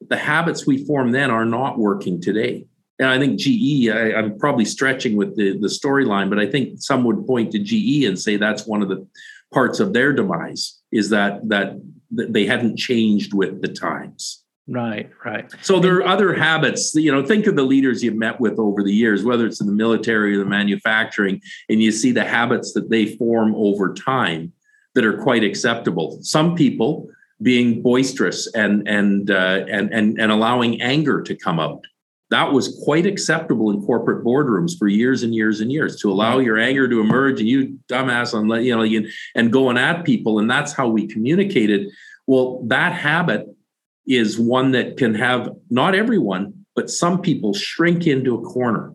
the 0.00 0.16
habits 0.16 0.66
we 0.66 0.84
formed 0.84 1.14
then 1.14 1.30
are 1.30 1.44
not 1.44 1.78
working 1.78 2.20
today. 2.20 2.66
And 2.98 3.08
I 3.08 3.18
think 3.18 3.38
GE, 3.38 3.88
I, 3.88 4.18
am 4.18 4.38
probably 4.38 4.64
stretching 4.64 5.16
with 5.16 5.36
the, 5.36 5.56
the 5.58 5.68
storyline, 5.68 6.28
but 6.28 6.38
I 6.38 6.46
think 6.46 6.80
some 6.80 7.04
would 7.04 7.26
point 7.26 7.52
to 7.52 7.58
GE 7.58 8.04
and 8.04 8.18
say 8.18 8.36
that's 8.36 8.66
one 8.66 8.82
of 8.82 8.88
the 8.88 9.06
parts 9.52 9.80
of 9.80 9.92
their 9.92 10.12
demise 10.12 10.80
is 10.92 11.10
that 11.10 11.48
that, 11.48 11.80
that 12.12 12.32
they 12.32 12.44
hadn't 12.44 12.76
changed 12.76 13.34
with 13.34 13.62
the 13.62 13.68
times. 13.68 14.44
Right, 14.66 15.10
right. 15.24 15.50
So 15.62 15.80
there 15.80 15.96
are 15.96 16.06
other 16.06 16.34
habits. 16.34 16.94
You 16.94 17.10
know, 17.10 17.24
think 17.24 17.46
of 17.46 17.56
the 17.56 17.62
leaders 17.62 18.02
you've 18.02 18.16
met 18.16 18.38
with 18.38 18.58
over 18.58 18.82
the 18.82 18.92
years, 18.92 19.24
whether 19.24 19.46
it's 19.46 19.62
in 19.62 19.66
the 19.66 19.72
military 19.72 20.34
or 20.34 20.38
the 20.38 20.44
manufacturing, 20.44 21.40
and 21.70 21.80
you 21.80 21.90
see 21.90 22.12
the 22.12 22.24
habits 22.24 22.74
that 22.74 22.90
they 22.90 23.16
form 23.16 23.54
over 23.54 23.94
time 23.94 24.52
that 24.94 25.06
are 25.06 25.22
quite 25.22 25.42
acceptable. 25.42 26.18
Some 26.22 26.54
people 26.54 27.08
being 27.42 27.82
boisterous 27.82 28.46
and 28.54 28.86
and 28.88 29.30
uh, 29.30 29.64
and 29.68 29.92
and 29.92 30.20
and 30.20 30.32
allowing 30.32 30.80
anger 30.82 31.22
to 31.22 31.34
come 31.36 31.60
out. 31.60 31.84
That 32.30 32.52
was 32.52 32.78
quite 32.84 33.06
acceptable 33.06 33.70
in 33.70 33.82
corporate 33.82 34.22
boardrooms 34.22 34.78
for 34.78 34.86
years 34.86 35.22
and 35.22 35.34
years 35.34 35.60
and 35.60 35.72
years 35.72 35.98
to 36.00 36.10
allow 36.10 36.38
your 36.38 36.58
anger 36.58 36.86
to 36.86 37.00
emerge 37.00 37.40
and 37.40 37.48
you 37.48 37.78
dumbass 37.90 38.34
on 38.34 38.62
you 38.62 38.76
know 38.76 38.82
you, 38.82 39.08
and 39.34 39.52
going 39.52 39.78
at 39.78 40.04
people 40.04 40.38
and 40.38 40.50
that's 40.50 40.72
how 40.72 40.88
we 40.88 41.06
communicated. 41.06 41.88
Well, 42.26 42.62
that 42.66 42.92
habit 42.92 43.46
is 44.06 44.38
one 44.38 44.72
that 44.72 44.96
can 44.96 45.14
have 45.14 45.50
not 45.70 45.94
everyone, 45.94 46.66
but 46.74 46.90
some 46.90 47.22
people 47.22 47.54
shrink 47.54 48.06
into 48.06 48.34
a 48.34 48.42
corner 48.42 48.92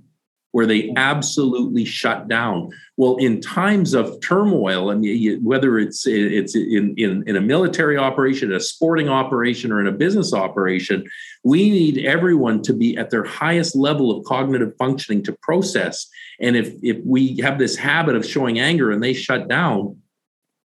where 0.53 0.67
they 0.67 0.93
absolutely 0.97 1.83
shut 1.83 2.27
down. 2.27 2.69
Well, 2.95 3.15
in 3.17 3.41
times 3.41 3.95
of 3.95 4.21
turmoil, 4.21 4.91
and 4.91 5.03
whether 5.43 5.79
it's 5.79 6.05
it's 6.05 6.55
in, 6.55 6.93
in, 6.95 7.23
in 7.27 7.35
a 7.35 7.41
military 7.41 7.97
operation, 7.97 8.53
a 8.53 8.59
sporting 8.59 9.09
operation, 9.09 9.71
or 9.71 9.81
in 9.81 9.87
a 9.87 9.91
business 9.91 10.31
operation, 10.31 11.05
we 11.43 11.71
need 11.71 12.05
everyone 12.05 12.61
to 12.61 12.73
be 12.73 12.95
at 12.95 13.09
their 13.09 13.23
highest 13.23 13.75
level 13.75 14.15
of 14.15 14.23
cognitive 14.25 14.73
functioning 14.77 15.23
to 15.23 15.33
process. 15.41 16.07
And 16.39 16.55
if 16.55 16.75
if 16.83 16.97
we 17.03 17.37
have 17.37 17.57
this 17.57 17.75
habit 17.75 18.15
of 18.15 18.23
showing 18.23 18.59
anger 18.59 18.91
and 18.91 19.01
they 19.01 19.13
shut 19.13 19.47
down, 19.47 19.97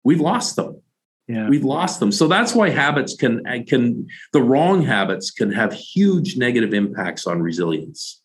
we've 0.06 0.22
lost 0.22 0.56
them. 0.56 0.82
Yeah. 1.28 1.50
We've 1.50 1.66
lost 1.66 2.00
them. 2.00 2.14
So 2.14 2.30
that's 2.30 2.56
why 2.56 2.70
habits 2.70 3.16
can 3.16 3.44
can 3.68 4.08
the 4.32 4.42
wrong 4.42 4.82
habits 4.82 5.30
can 5.30 5.52
have 5.52 5.74
huge 5.74 6.38
negative 6.38 6.74
impacts 6.74 7.28
on 7.28 7.42
resilience. 7.42 8.23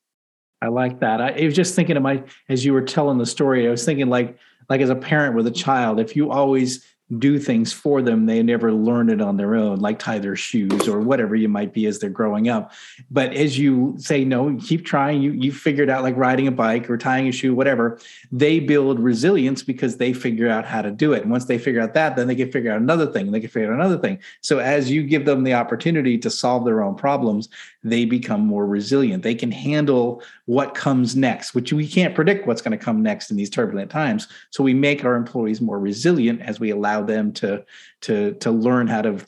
I 0.60 0.68
like 0.68 1.00
that. 1.00 1.20
I, 1.20 1.30
I, 1.30 1.44
was 1.44 1.54
just 1.54 1.74
thinking 1.74 1.96
of 1.96 2.02
my 2.02 2.22
as 2.48 2.64
you 2.64 2.72
were 2.72 2.82
telling 2.82 3.18
the 3.18 3.26
story. 3.26 3.66
I 3.66 3.70
was 3.70 3.84
thinking 3.84 4.08
like 4.08 4.36
like 4.68 4.80
as 4.80 4.90
a 4.90 4.96
parent 4.96 5.34
with 5.34 5.46
a 5.46 5.52
child, 5.52 6.00
if 6.00 6.16
you 6.16 6.30
always 6.30 6.84
do 7.16 7.38
things 7.38 7.72
for 7.72 8.02
them 8.02 8.26
they 8.26 8.42
never 8.42 8.70
learn 8.70 9.08
it 9.08 9.22
on 9.22 9.38
their 9.38 9.54
own 9.54 9.78
like 9.78 9.98
tie 9.98 10.18
their 10.18 10.36
shoes 10.36 10.86
or 10.86 11.00
whatever 11.00 11.34
you 11.34 11.48
might 11.48 11.72
be 11.72 11.86
as 11.86 11.98
they're 11.98 12.10
growing 12.10 12.50
up 12.50 12.70
but 13.10 13.32
as 13.32 13.58
you 13.58 13.94
say 13.98 14.26
no 14.26 14.54
keep 14.60 14.84
trying 14.84 15.22
you 15.22 15.32
you 15.32 15.50
figured 15.50 15.88
out 15.88 16.02
like 16.02 16.14
riding 16.18 16.46
a 16.46 16.50
bike 16.50 16.90
or 16.90 16.98
tying 16.98 17.26
a 17.26 17.32
shoe 17.32 17.54
whatever 17.54 17.98
they 18.30 18.60
build 18.60 19.00
resilience 19.00 19.62
because 19.62 19.96
they 19.96 20.12
figure 20.12 20.50
out 20.50 20.66
how 20.66 20.82
to 20.82 20.90
do 20.90 21.14
it 21.14 21.22
and 21.22 21.30
once 21.30 21.46
they 21.46 21.56
figure 21.56 21.80
out 21.80 21.94
that 21.94 22.14
then 22.14 22.26
they 22.26 22.36
can 22.36 22.52
figure 22.52 22.70
out 22.70 22.80
another 22.80 23.06
thing 23.06 23.24
and 23.24 23.34
they 23.34 23.40
can 23.40 23.48
figure 23.48 23.72
out 23.72 23.80
another 23.80 23.98
thing 23.98 24.18
so 24.42 24.58
as 24.58 24.90
you 24.90 25.02
give 25.02 25.24
them 25.24 25.44
the 25.44 25.54
opportunity 25.54 26.18
to 26.18 26.28
solve 26.28 26.66
their 26.66 26.82
own 26.82 26.94
problems 26.94 27.48
they 27.82 28.04
become 28.04 28.40
more 28.40 28.66
resilient 28.66 29.22
they 29.22 29.34
can 29.34 29.52
handle 29.52 30.22
what 30.46 30.74
comes 30.74 31.14
next 31.14 31.54
which 31.54 31.72
we 31.72 31.86
can't 31.86 32.14
predict 32.14 32.46
what's 32.46 32.62
going 32.62 32.76
to 32.76 32.84
come 32.84 33.02
next 33.02 33.30
in 33.30 33.36
these 33.36 33.50
turbulent 33.50 33.90
times 33.90 34.28
so 34.50 34.62
we 34.62 34.74
make 34.74 35.04
our 35.04 35.14
employees 35.14 35.60
more 35.60 35.78
resilient 35.78 36.40
as 36.42 36.58
we 36.58 36.70
allow 36.70 37.02
them 37.02 37.32
to 37.32 37.64
to 38.00 38.34
to 38.34 38.50
learn 38.50 38.86
how 38.86 39.02
to 39.02 39.18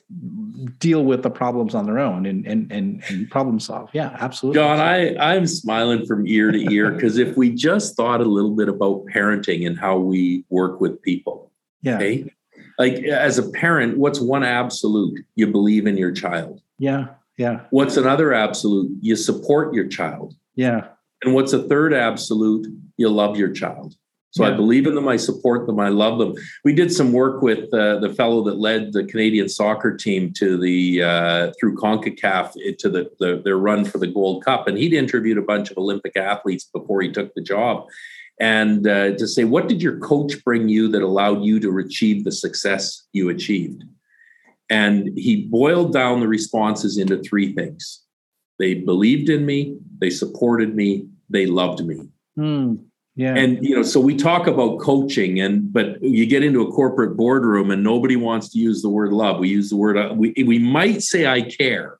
deal 0.79 1.03
with 1.03 1.23
the 1.23 1.29
problems 1.29 1.75
on 1.75 1.85
their 1.85 1.99
own 1.99 2.25
and 2.25 2.45
and 2.47 2.71
and, 2.71 3.03
and 3.09 3.29
problem 3.29 3.59
solve. 3.59 3.89
Yeah, 3.93 4.15
absolutely. 4.19 4.59
John, 4.61 4.79
I 4.79 5.15
I'm 5.17 5.45
smiling 5.45 6.05
from 6.05 6.25
ear 6.27 6.51
to 6.51 6.71
ear 6.71 6.91
because 6.91 7.17
if 7.17 7.35
we 7.35 7.49
just 7.49 7.95
thought 7.95 8.21
a 8.21 8.25
little 8.25 8.55
bit 8.55 8.69
about 8.69 9.05
parenting 9.07 9.67
and 9.67 9.77
how 9.77 9.97
we 9.97 10.45
work 10.49 10.79
with 10.79 11.01
people. 11.01 11.51
Yeah. 11.81 11.95
Okay. 11.95 12.33
Like 12.77 13.03
as 13.03 13.37
a 13.37 13.49
parent, 13.49 13.97
what's 13.97 14.19
one 14.19 14.43
absolute? 14.43 15.19
You 15.35 15.47
believe 15.47 15.85
in 15.85 15.97
your 15.97 16.11
child. 16.11 16.61
Yeah. 16.79 17.07
Yeah. 17.37 17.61
What's 17.69 17.97
another 17.97 18.33
absolute? 18.33 18.91
You 19.01 19.15
support 19.15 19.73
your 19.73 19.87
child. 19.87 20.35
Yeah. 20.55 20.87
And 21.23 21.33
what's 21.33 21.53
a 21.53 21.63
third 21.63 21.93
absolute? 21.93 22.67
You 22.97 23.09
love 23.09 23.37
your 23.37 23.51
child. 23.51 23.95
So 24.31 24.45
yeah. 24.45 24.53
I 24.53 24.55
believe 24.55 24.87
in 24.87 24.95
them. 24.95 25.09
I 25.09 25.17
support 25.17 25.67
them. 25.67 25.79
I 25.79 25.89
love 25.89 26.17
them. 26.17 26.33
We 26.63 26.73
did 26.73 26.91
some 26.91 27.11
work 27.11 27.41
with 27.41 27.73
uh, 27.73 27.99
the 27.99 28.13
fellow 28.13 28.43
that 28.45 28.59
led 28.59 28.93
the 28.93 29.03
Canadian 29.03 29.49
soccer 29.49 29.95
team 29.95 30.31
to 30.37 30.57
the 30.57 31.03
uh, 31.03 31.51
through 31.59 31.75
Concacaf 31.75 32.53
to 32.79 32.89
the, 32.89 33.11
the, 33.19 33.41
their 33.43 33.57
run 33.57 33.83
for 33.83 33.97
the 33.97 34.07
Gold 34.07 34.45
Cup, 34.45 34.67
and 34.67 34.77
he'd 34.77 34.93
interviewed 34.93 35.37
a 35.37 35.41
bunch 35.41 35.69
of 35.69 35.77
Olympic 35.77 36.15
athletes 36.15 36.63
before 36.63 37.01
he 37.01 37.11
took 37.11 37.33
the 37.33 37.41
job, 37.41 37.87
and 38.39 38.87
uh, 38.87 39.11
to 39.17 39.27
say, 39.27 39.43
what 39.43 39.67
did 39.67 39.81
your 39.81 39.99
coach 39.99 40.41
bring 40.45 40.69
you 40.69 40.87
that 40.87 41.01
allowed 41.01 41.43
you 41.43 41.59
to 41.59 41.77
achieve 41.79 42.23
the 42.23 42.31
success 42.31 43.03
you 43.11 43.27
achieved? 43.27 43.83
And 44.71 45.15
he 45.17 45.45
boiled 45.47 45.93
down 45.93 46.21
the 46.21 46.27
responses 46.27 46.97
into 46.97 47.21
three 47.21 47.53
things: 47.53 48.01
they 48.57 48.75
believed 48.75 49.29
in 49.29 49.45
me, 49.45 49.77
they 49.99 50.09
supported 50.09 50.75
me, 50.75 51.07
they 51.29 51.45
loved 51.45 51.85
me. 51.85 51.99
Hmm. 52.35 52.75
Yeah. 53.15 53.35
And 53.35 53.63
you 53.63 53.75
know, 53.75 53.83
so 53.83 53.99
we 53.99 54.15
talk 54.15 54.47
about 54.47 54.79
coaching 54.79 55.41
and 55.41 55.71
but 55.71 56.01
you 56.01 56.25
get 56.25 56.43
into 56.43 56.61
a 56.61 56.71
corporate 56.71 57.17
boardroom 57.17 57.69
and 57.69 57.83
nobody 57.83 58.15
wants 58.15 58.49
to 58.49 58.59
use 58.59 58.81
the 58.81 58.89
word 58.89 59.11
love. 59.11 59.39
We 59.39 59.49
use 59.49 59.69
the 59.69 59.75
word 59.75 59.97
uh, 59.97 60.13
we 60.15 60.33
we 60.45 60.57
might 60.59 61.01
say 61.01 61.27
I 61.27 61.41
care. 61.41 61.97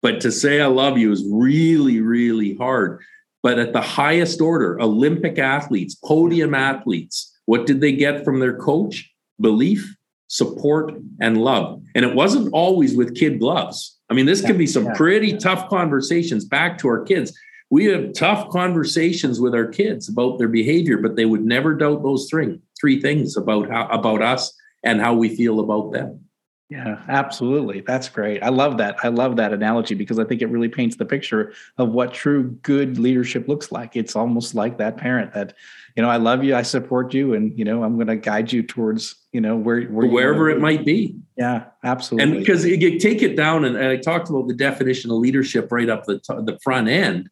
But 0.00 0.20
to 0.20 0.30
say 0.30 0.60
I 0.60 0.66
love 0.66 0.96
you 0.96 1.10
is 1.10 1.26
really 1.28 2.00
really 2.00 2.54
hard. 2.54 3.00
But 3.42 3.58
at 3.58 3.72
the 3.72 3.80
highest 3.80 4.40
order, 4.40 4.80
Olympic 4.80 5.38
athletes, 5.38 5.96
podium 5.96 6.54
athletes, 6.54 7.36
what 7.46 7.66
did 7.66 7.80
they 7.80 7.92
get 7.92 8.24
from 8.24 8.38
their 8.38 8.56
coach? 8.56 9.10
Belief, 9.40 9.96
support 10.28 10.94
and 11.20 11.42
love. 11.42 11.82
And 11.94 12.04
it 12.04 12.14
wasn't 12.14 12.52
always 12.52 12.96
with 12.96 13.16
kid 13.16 13.40
gloves. 13.40 13.98
I 14.10 14.14
mean, 14.14 14.26
this 14.26 14.40
can 14.40 14.56
be 14.56 14.66
some 14.66 14.92
pretty 14.94 15.36
tough 15.36 15.68
conversations 15.68 16.44
back 16.44 16.78
to 16.78 16.88
our 16.88 17.02
kids 17.02 17.36
we 17.70 17.84
have 17.86 18.12
tough 18.14 18.48
conversations 18.48 19.40
with 19.40 19.54
our 19.54 19.66
kids 19.66 20.08
about 20.08 20.38
their 20.38 20.48
behavior, 20.48 20.98
but 20.98 21.16
they 21.16 21.26
would 21.26 21.44
never 21.44 21.74
doubt 21.74 22.02
those 22.02 22.28
three 22.28 22.60
three 22.80 23.00
things 23.00 23.36
about 23.36 23.68
how 23.68 23.88
about 23.88 24.22
us 24.22 24.54
and 24.84 25.00
how 25.00 25.14
we 25.14 25.34
feel 25.34 25.60
about 25.60 25.92
them. 25.92 26.20
Yeah, 26.70 27.02
absolutely. 27.08 27.80
That's 27.80 28.08
great. 28.10 28.42
I 28.42 28.50
love 28.50 28.76
that. 28.76 28.96
I 29.02 29.08
love 29.08 29.36
that 29.36 29.54
analogy 29.54 29.94
because 29.94 30.18
I 30.18 30.24
think 30.24 30.42
it 30.42 30.50
really 30.50 30.68
paints 30.68 30.96
the 30.96 31.06
picture 31.06 31.54
of 31.78 31.90
what 31.90 32.12
true 32.12 32.50
good 32.62 32.98
leadership 32.98 33.48
looks 33.48 33.72
like. 33.72 33.96
It's 33.96 34.14
almost 34.14 34.54
like 34.54 34.76
that 34.76 34.98
parent 34.98 35.32
that, 35.32 35.54
you 35.96 36.02
know, 36.02 36.10
I 36.10 36.18
love 36.18 36.44
you, 36.44 36.54
I 36.54 36.62
support 36.62 37.14
you, 37.14 37.32
and 37.32 37.58
you 37.58 37.64
know, 37.64 37.82
I'm 37.82 37.94
going 37.94 38.08
to 38.08 38.16
guide 38.16 38.52
you 38.52 38.62
towards, 38.62 39.16
you 39.32 39.40
know, 39.40 39.56
where, 39.56 39.82
where 39.82 40.08
wherever 40.08 40.48
it 40.48 40.60
might 40.60 40.84
be. 40.84 41.16
Yeah, 41.36 41.66
absolutely. 41.84 42.30
And 42.30 42.40
because 42.40 42.64
you 42.64 42.98
take 42.98 43.22
it 43.22 43.36
down, 43.36 43.64
and 43.64 43.76
I 43.76 43.96
talked 43.96 44.30
about 44.30 44.48
the 44.48 44.54
definition 44.54 45.10
of 45.10 45.18
leadership 45.18 45.70
right 45.70 45.88
up 45.88 46.04
the 46.04 46.20
the 46.44 46.58
front 46.62 46.88
end 46.88 47.30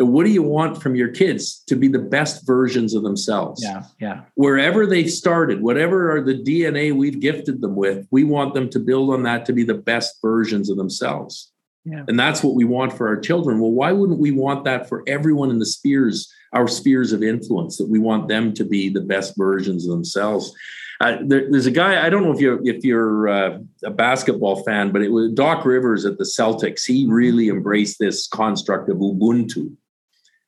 what 0.00 0.24
do 0.24 0.30
you 0.30 0.42
want 0.42 0.82
from 0.82 0.94
your 0.94 1.08
kids 1.08 1.62
to 1.66 1.76
be 1.76 1.86
the 1.86 1.98
best 1.98 2.46
versions 2.46 2.94
of 2.94 3.02
themselves 3.02 3.62
yeah 3.62 3.84
yeah 4.00 4.22
wherever 4.34 4.86
they 4.86 5.06
started 5.06 5.62
whatever 5.62 6.16
are 6.16 6.22
the 6.22 6.34
dna 6.34 6.94
we've 6.94 7.20
gifted 7.20 7.60
them 7.60 7.76
with 7.76 8.06
we 8.10 8.24
want 8.24 8.54
them 8.54 8.68
to 8.68 8.78
build 8.78 9.12
on 9.12 9.22
that 9.22 9.44
to 9.44 9.52
be 9.52 9.62
the 9.62 9.74
best 9.74 10.16
versions 10.22 10.70
of 10.70 10.76
themselves 10.76 11.52
yeah. 11.84 12.04
and 12.08 12.18
that's 12.18 12.42
what 12.42 12.54
we 12.54 12.64
want 12.64 12.92
for 12.92 13.08
our 13.08 13.20
children 13.20 13.60
well 13.60 13.72
why 13.72 13.92
wouldn't 13.92 14.18
we 14.18 14.30
want 14.30 14.64
that 14.64 14.88
for 14.88 15.02
everyone 15.06 15.50
in 15.50 15.58
the 15.58 15.66
spheres 15.66 16.32
our 16.52 16.66
spheres 16.66 17.12
of 17.12 17.22
influence 17.22 17.76
that 17.78 17.88
we 17.88 17.98
want 17.98 18.28
them 18.28 18.52
to 18.54 18.64
be 18.64 18.88
the 18.88 19.00
best 19.00 19.34
versions 19.36 19.84
of 19.84 19.90
themselves 19.90 20.54
uh, 21.00 21.16
there, 21.22 21.50
there's 21.50 21.66
a 21.66 21.70
guy 21.70 22.04
I 22.04 22.10
don't 22.10 22.22
know 22.22 22.32
if 22.32 22.40
you're 22.40 22.60
if 22.62 22.84
you're 22.84 23.28
uh, 23.28 23.58
a 23.84 23.90
basketball 23.90 24.62
fan, 24.64 24.92
but 24.92 25.00
it 25.00 25.08
was 25.08 25.32
Doc 25.32 25.64
Rivers 25.64 26.04
at 26.04 26.18
the 26.18 26.24
Celtics. 26.24 26.84
He 26.86 27.06
really 27.08 27.48
embraced 27.48 27.98
this 27.98 28.28
construct 28.28 28.90
of 28.90 28.98
Ubuntu, 28.98 29.74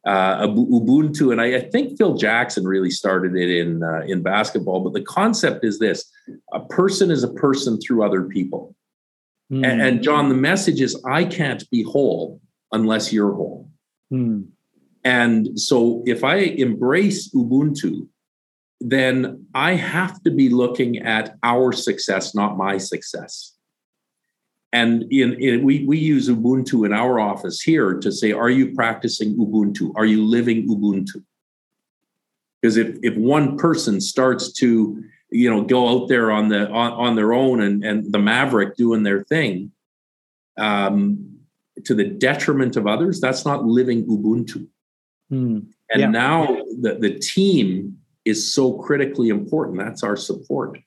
uh, 0.07 0.47
Ubuntu, 0.47 1.33
and 1.33 1.41
I, 1.41 1.57
I, 1.57 1.61
think 1.71 1.97
Phil 1.97 2.19
Jackson 2.19 2.65
really 2.65 2.91
started 2.91 3.35
it 3.35 3.49
in 3.49 3.83
uh, 3.83 4.03
in 4.07 4.23
basketball. 4.23 4.81
But 4.81 4.93
the 4.93 5.01
concept 5.01 5.65
is 5.65 5.79
this: 5.79 6.05
a 6.53 6.61
person 6.61 7.11
is 7.11 7.25
a 7.25 7.33
person 7.33 7.81
through 7.81 8.05
other 8.05 8.25
people. 8.25 8.77
Mm. 9.51 9.67
And, 9.67 9.81
and, 9.81 10.03
John, 10.03 10.29
the 10.29 10.35
message 10.35 10.83
is: 10.83 11.03
I 11.07 11.25
can't 11.25 11.65
be 11.71 11.83
whole 11.83 12.43
unless 12.73 13.11
you're 13.11 13.33
whole. 13.33 13.71
Mm. 14.13 14.49
And 15.05 15.59
so, 15.59 16.03
if 16.07 16.23
I 16.23 16.37
embrace 16.37 17.31
Ubuntu, 17.31 18.07
then 18.81 19.47
I 19.55 19.75
have 19.75 20.23
to 20.23 20.31
be 20.31 20.49
looking 20.49 20.99
at 20.99 21.37
our 21.43 21.73
success, 21.73 22.35
not 22.35 22.57
my 22.57 22.79
success. 22.79 23.55
And 24.73 25.05
in, 25.13 25.35
in, 25.35 25.65
we, 25.65 25.85
we 25.85 25.99
use 25.99 26.29
Ubuntu 26.29 26.87
in 26.87 26.93
our 26.93 27.21
office 27.21 27.61
here 27.61 27.95
to 27.95 28.11
say, 28.11 28.33
are 28.33 28.49
you 28.49 28.75
practicing 28.75 29.37
Ubuntu? 29.37 29.93
Are 29.97 30.07
you 30.07 30.25
living 30.25 30.67
Ubuntu? 30.67 31.23
Because 32.61 32.77
if, 32.77 32.97
if 33.03 33.17
one 33.17 33.59
person 33.59 34.01
starts 34.01 34.53
to, 34.55 35.03
you 35.31 35.51
know, 35.51 35.63
go 35.63 35.89
out 35.89 36.09
there 36.09 36.31
on 36.31 36.49
the 36.49 36.71
on, 36.71 36.93
on 36.93 37.17
their 37.17 37.33
own 37.33 37.61
and, 37.61 37.85
and 37.85 38.13
the 38.13 38.19
maverick 38.19 38.77
doing 38.77 39.03
their 39.03 39.25
thing, 39.25 39.73
um, 40.59 41.39
to 41.85 41.95
the 41.95 42.05
detriment 42.05 42.77
of 42.77 42.87
others, 42.87 43.21
that's 43.21 43.45
not 43.45 43.65
living 43.65 44.07
Ubuntu. 44.07 44.69
Mm, 45.33 45.67
and 45.91 46.01
yeah. 46.01 46.09
now 46.09 46.47
the, 46.81 46.99
the 47.01 47.19
team 47.19 47.99
is 48.25 48.55
so 48.55 48.75
critically 48.75 49.31
important. 49.31 49.79
That's 49.79 50.03
our 50.03 50.17
support. 50.17 50.79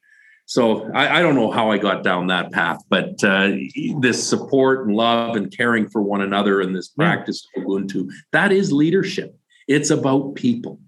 So 0.45 0.91
I, 0.93 1.17
I, 1.17 1.21
don't 1.23 1.33
know 1.33 1.49
how 1.49 1.71
I 1.71 1.79
got 1.79 2.03
down 2.03 2.27
that 2.27 2.51
path, 2.51 2.79
but 2.87 3.23
uh, 3.23 3.53
this 3.99 4.25
support 4.25 4.85
and 4.85 4.95
love 4.95 5.35
and 5.35 5.55
caring 5.55 5.89
for 5.89 6.03
one 6.03 6.21
another 6.21 6.61
and 6.61 6.75
this 6.75 6.89
practice 6.89 7.47
of 7.55 7.63
Ubuntu, 7.63 8.09
that 8.31 8.51
is 8.51 8.71
leadership. 8.71 9.35
It's 9.67 9.89
about 9.89 10.35
people. 10.35 10.79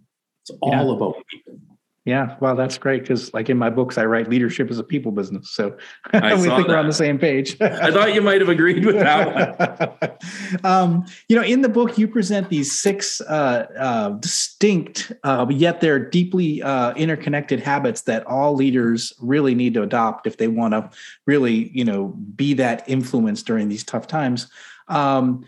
It's 0.44 0.52
all 0.62 0.90
yeah. 0.90 0.96
about 0.96 1.16
people. 1.32 1.60
Yeah, 2.08 2.38
well, 2.40 2.56
that's 2.56 2.78
great 2.78 3.02
because, 3.02 3.34
like 3.34 3.50
in 3.50 3.58
my 3.58 3.70
books, 3.70 3.98
I 3.98 4.06
write 4.06 4.30
leadership 4.30 4.72
as 4.72 4.80
a 4.80 4.84
people 4.84 5.12
business. 5.12 5.50
So 5.50 5.76
we 6.14 6.20
think 6.22 6.46
that. 6.46 6.66
we're 6.66 6.78
on 6.78 6.88
the 6.88 6.94
same 6.94 7.20
page. 7.20 7.58
I 7.62 7.92
thought 7.92 8.14
you 8.14 8.22
might 8.22 8.40
have 8.40 8.48
agreed 8.48 8.86
with 8.86 8.96
that 8.96 10.00
one. 10.00 10.64
um, 10.64 11.06
you 11.28 11.36
know, 11.36 11.44
in 11.44 11.64
the 11.64 11.68
book, 11.68 11.98
you 11.98 12.08
present 12.08 12.48
these 12.48 12.80
six 12.80 13.20
uh, 13.20 13.68
uh, 13.78 14.10
distinct, 14.12 15.12
uh, 15.26 15.48
yet 15.50 15.82
they're 15.82 16.00
deeply 16.00 16.64
uh, 16.64 16.94
interconnected 16.94 17.60
habits 17.60 18.04
that 18.04 18.26
all 18.26 18.56
leaders 18.56 19.12
really 19.20 19.54
need 19.54 19.74
to 19.74 19.84
adopt 19.84 20.26
if 20.26 20.38
they 20.38 20.48
want 20.48 20.72
to 20.74 20.90
really, 21.26 21.70
you 21.78 21.84
know, 21.84 22.16
be 22.38 22.54
that 22.54 22.88
influence 22.88 23.44
during 23.44 23.68
these 23.68 23.84
tough 23.84 24.08
times. 24.08 24.48
Um, 24.88 25.46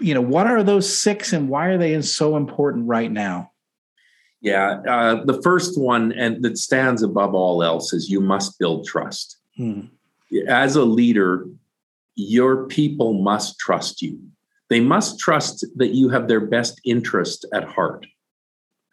you 0.00 0.14
know, 0.14 0.20
what 0.20 0.46
are 0.46 0.62
those 0.62 0.96
six 0.96 1.32
and 1.32 1.48
why 1.48 1.66
are 1.66 1.78
they 1.78 2.00
so 2.02 2.36
important 2.36 2.86
right 2.86 3.10
now? 3.10 3.51
Yeah, 4.42 4.80
uh, 4.88 5.24
the 5.24 5.40
first 5.40 5.78
one 5.78 6.12
and 6.12 6.42
that 6.42 6.58
stands 6.58 7.02
above 7.02 7.32
all 7.32 7.62
else 7.62 7.92
is 7.92 8.10
you 8.10 8.20
must 8.20 8.58
build 8.58 8.86
trust. 8.86 9.38
Hmm. 9.56 9.82
As 10.48 10.74
a 10.74 10.84
leader, 10.84 11.46
your 12.16 12.66
people 12.66 13.22
must 13.22 13.58
trust 13.58 14.02
you. 14.02 14.18
They 14.68 14.80
must 14.80 15.20
trust 15.20 15.64
that 15.76 15.94
you 15.94 16.08
have 16.08 16.26
their 16.26 16.40
best 16.40 16.80
interest 16.84 17.46
at 17.54 17.64
heart. 17.64 18.06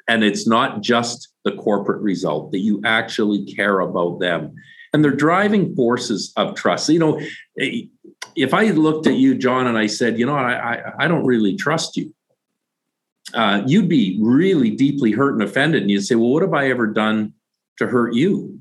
And 0.07 0.23
it's 0.23 0.47
not 0.47 0.81
just 0.81 1.29
the 1.45 1.53
corporate 1.53 2.01
result, 2.01 2.51
that 2.51 2.59
you 2.59 2.81
actually 2.85 3.45
care 3.45 3.79
about 3.79 4.19
them. 4.19 4.53
And 4.91 5.03
they're 5.03 5.11
driving 5.11 5.75
forces 5.75 6.33
of 6.35 6.55
trust. 6.55 6.89
You 6.89 6.99
know, 6.99 7.21
if 8.35 8.53
I 8.53 8.65
looked 8.71 9.07
at 9.07 9.15
you, 9.15 9.35
John, 9.35 9.67
and 9.67 9.77
I 9.77 9.87
said, 9.87 10.19
you 10.19 10.25
know, 10.25 10.35
I, 10.35 10.75
I, 10.75 11.05
I 11.05 11.07
don't 11.07 11.25
really 11.25 11.55
trust 11.55 11.95
you, 11.95 12.13
uh, 13.33 13.61
you'd 13.65 13.89
be 13.89 14.17
really 14.21 14.69
deeply 14.69 15.11
hurt 15.11 15.33
and 15.33 15.43
offended. 15.43 15.81
And 15.81 15.91
you'd 15.91 16.05
say, 16.05 16.15
well, 16.15 16.29
what 16.29 16.43
have 16.43 16.53
I 16.53 16.69
ever 16.69 16.87
done 16.87 17.33
to 17.77 17.87
hurt 17.87 18.13
you? 18.13 18.59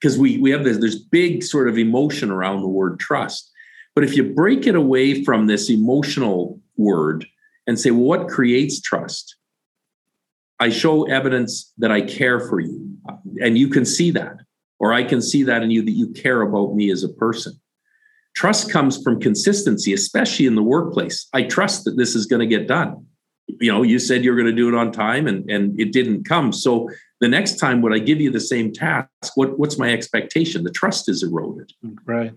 Because 0.00 0.18
we, 0.18 0.38
we 0.38 0.50
have 0.50 0.64
this, 0.64 0.78
this 0.78 0.96
big 0.96 1.42
sort 1.42 1.68
of 1.68 1.78
emotion 1.78 2.30
around 2.30 2.60
the 2.60 2.68
word 2.68 3.00
trust. 3.00 3.50
But 3.94 4.04
if 4.04 4.16
you 4.16 4.34
break 4.34 4.66
it 4.66 4.74
away 4.74 5.24
from 5.24 5.46
this 5.46 5.70
emotional 5.70 6.60
word 6.76 7.26
and 7.66 7.78
say, 7.78 7.90
well, 7.90 8.02
what 8.02 8.28
creates 8.28 8.80
trust? 8.80 9.36
I 10.60 10.68
show 10.68 11.04
evidence 11.04 11.72
that 11.78 11.90
I 11.90 12.00
care 12.00 12.40
for 12.40 12.60
you, 12.60 12.96
and 13.40 13.58
you 13.58 13.68
can 13.68 13.84
see 13.84 14.10
that, 14.12 14.36
or 14.78 14.92
I 14.92 15.02
can 15.02 15.20
see 15.20 15.42
that 15.42 15.62
in 15.62 15.70
you 15.70 15.82
that 15.82 15.90
you 15.90 16.08
care 16.12 16.42
about 16.42 16.74
me 16.74 16.90
as 16.90 17.02
a 17.02 17.08
person. 17.08 17.54
Trust 18.36 18.70
comes 18.70 19.02
from 19.02 19.20
consistency, 19.20 19.92
especially 19.92 20.46
in 20.46 20.54
the 20.54 20.62
workplace. 20.62 21.28
I 21.32 21.42
trust 21.42 21.84
that 21.84 21.96
this 21.96 22.14
is 22.14 22.26
going 22.26 22.40
to 22.40 22.46
get 22.46 22.68
done. 22.68 23.06
You 23.46 23.70
know, 23.70 23.82
you 23.82 23.98
said 23.98 24.24
you're 24.24 24.36
going 24.36 24.46
to 24.46 24.52
do 24.52 24.68
it 24.68 24.74
on 24.74 24.90
time 24.92 25.26
and, 25.26 25.48
and 25.50 25.78
it 25.78 25.92
didn't 25.92 26.24
come. 26.24 26.52
So 26.52 26.88
the 27.20 27.28
next 27.28 27.56
time 27.56 27.82
when 27.82 27.92
I 27.92 27.98
give 27.98 28.20
you 28.20 28.30
the 28.30 28.40
same 28.40 28.72
task, 28.72 29.08
what, 29.34 29.58
what's 29.58 29.78
my 29.78 29.92
expectation? 29.92 30.64
The 30.64 30.70
trust 30.70 31.08
is 31.08 31.22
eroded. 31.22 31.72
Right. 32.04 32.32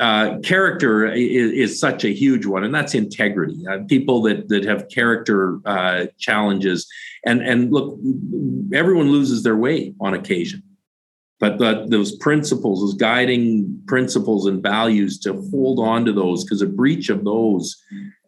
Uh, 0.00 0.38
character 0.40 1.06
is, 1.06 1.52
is, 1.52 1.78
such 1.78 2.04
a 2.04 2.08
huge 2.08 2.46
one, 2.46 2.64
and 2.64 2.74
that's 2.74 2.94
integrity. 2.94 3.64
Uh, 3.68 3.80
people 3.88 4.22
that 4.22 4.48
that 4.48 4.64
have 4.64 4.88
character 4.88 5.60
uh, 5.66 6.06
challenges, 6.18 6.88
and 7.24 7.40
and 7.42 7.70
look, 7.70 7.98
everyone 8.72 9.12
loses 9.12 9.44
their 9.44 9.54
way 9.54 9.94
on 10.00 10.14
occasion 10.14 10.62
but 11.42 11.58
the, 11.58 11.84
those 11.88 12.14
principles, 12.14 12.80
those 12.80 12.94
guiding 12.94 13.82
principles 13.88 14.46
and 14.46 14.62
values, 14.62 15.18
to 15.18 15.32
hold 15.50 15.80
on 15.80 16.04
to 16.04 16.12
those 16.12 16.44
because 16.44 16.62
a 16.62 16.66
breach 16.66 17.08
of 17.08 17.24
those 17.24 17.82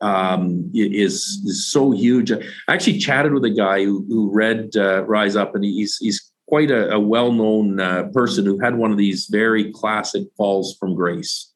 um, 0.05 0.71
is 0.75 1.40
is 1.47 1.67
so 1.73 1.90
huge. 1.90 2.31
I 2.31 2.38
actually 2.69 2.99
chatted 2.99 3.33
with 3.33 3.45
a 3.45 3.51
guy 3.51 3.83
who, 3.85 4.05
who 4.07 4.31
read 4.31 4.77
uh, 4.77 5.05
Rise 5.05 5.35
Up, 5.35 5.55
and 5.55 5.64
he's 5.64 5.97
he's 5.97 6.31
quite 6.47 6.71
a, 6.71 6.93
a 6.93 7.01
well 7.01 7.33
known 7.33 7.81
uh, 7.81 8.05
person 8.12 8.45
who 8.45 8.59
had 8.59 8.77
one 8.77 8.93
of 8.93 8.99
these 8.99 9.27
very 9.31 9.73
classic 9.73 10.25
falls 10.37 10.77
from 10.79 10.95
grace, 10.95 11.51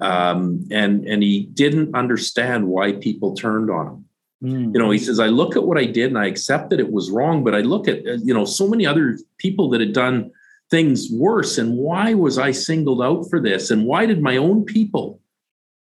um, 0.00 0.66
and 0.70 1.04
and 1.06 1.22
he 1.22 1.50
didn't 1.52 1.94
understand 1.94 2.66
why 2.66 2.92
people 2.92 3.34
turned 3.34 3.70
on 3.70 3.86
him. 3.88 4.04
Mm. 4.42 4.74
You 4.74 4.80
know, 4.80 4.90
he 4.90 4.98
says, 4.98 5.20
I 5.20 5.26
look 5.26 5.54
at 5.54 5.64
what 5.64 5.78
I 5.78 5.84
did 5.84 6.08
and 6.08 6.18
I 6.18 6.26
accept 6.26 6.70
that 6.70 6.80
it 6.80 6.90
was 6.90 7.12
wrong, 7.12 7.44
but 7.44 7.54
I 7.54 7.60
look 7.60 7.86
at, 7.86 7.98
uh, 8.04 8.18
you 8.24 8.34
know, 8.34 8.44
so 8.44 8.66
many 8.66 8.84
other 8.84 9.16
people 9.38 9.70
that 9.70 9.80
had 9.80 9.92
done 9.92 10.32
things 10.68 11.08
worse. 11.12 11.58
And 11.58 11.76
why 11.76 12.14
was 12.14 12.38
I 12.38 12.50
singled 12.50 13.02
out 13.02 13.30
for 13.30 13.38
this? 13.38 13.70
And 13.70 13.86
why 13.86 14.04
did 14.04 14.20
my 14.20 14.38
own 14.38 14.64
people 14.64 15.20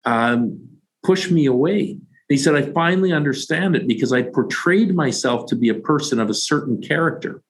um, 0.04 0.71
push 1.04 1.30
me 1.32 1.46
away? 1.46 1.98
he 2.30 2.38
said, 2.38 2.56
I 2.56 2.62
finally 2.72 3.12
understand 3.12 3.76
it 3.76 3.88
because 3.88 4.14
I 4.14 4.22
portrayed 4.22 4.96
myself 4.96 5.48
to 5.48 5.56
be 5.56 5.68
a 5.68 5.76
person 5.76 6.18
of 6.18 6.30
a 6.30 6.34
certain 6.34 6.82
character. 6.82 7.42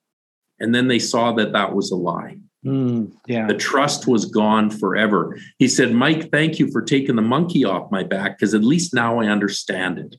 And 0.58 0.74
then 0.74 0.88
they 0.88 0.98
saw 0.98 1.32
that 1.34 1.52
that 1.52 1.72
was 1.74 1.92
a 1.92 1.96
lie. 1.96 2.38
Mm, 2.66 3.12
yeah. 3.28 3.46
The 3.46 3.54
trust 3.54 4.08
was 4.08 4.24
gone 4.24 4.70
forever. 4.70 5.38
He 5.58 5.68
said, 5.68 5.92
Mike, 5.92 6.32
thank 6.32 6.58
you 6.58 6.68
for 6.70 6.82
taking 6.82 7.14
the 7.14 7.22
monkey 7.22 7.64
off 7.64 7.92
my 7.92 8.02
back 8.02 8.38
because 8.38 8.54
at 8.54 8.64
least 8.64 8.92
now 8.92 9.20
I 9.20 9.26
understand 9.26 9.98
it 9.98 10.16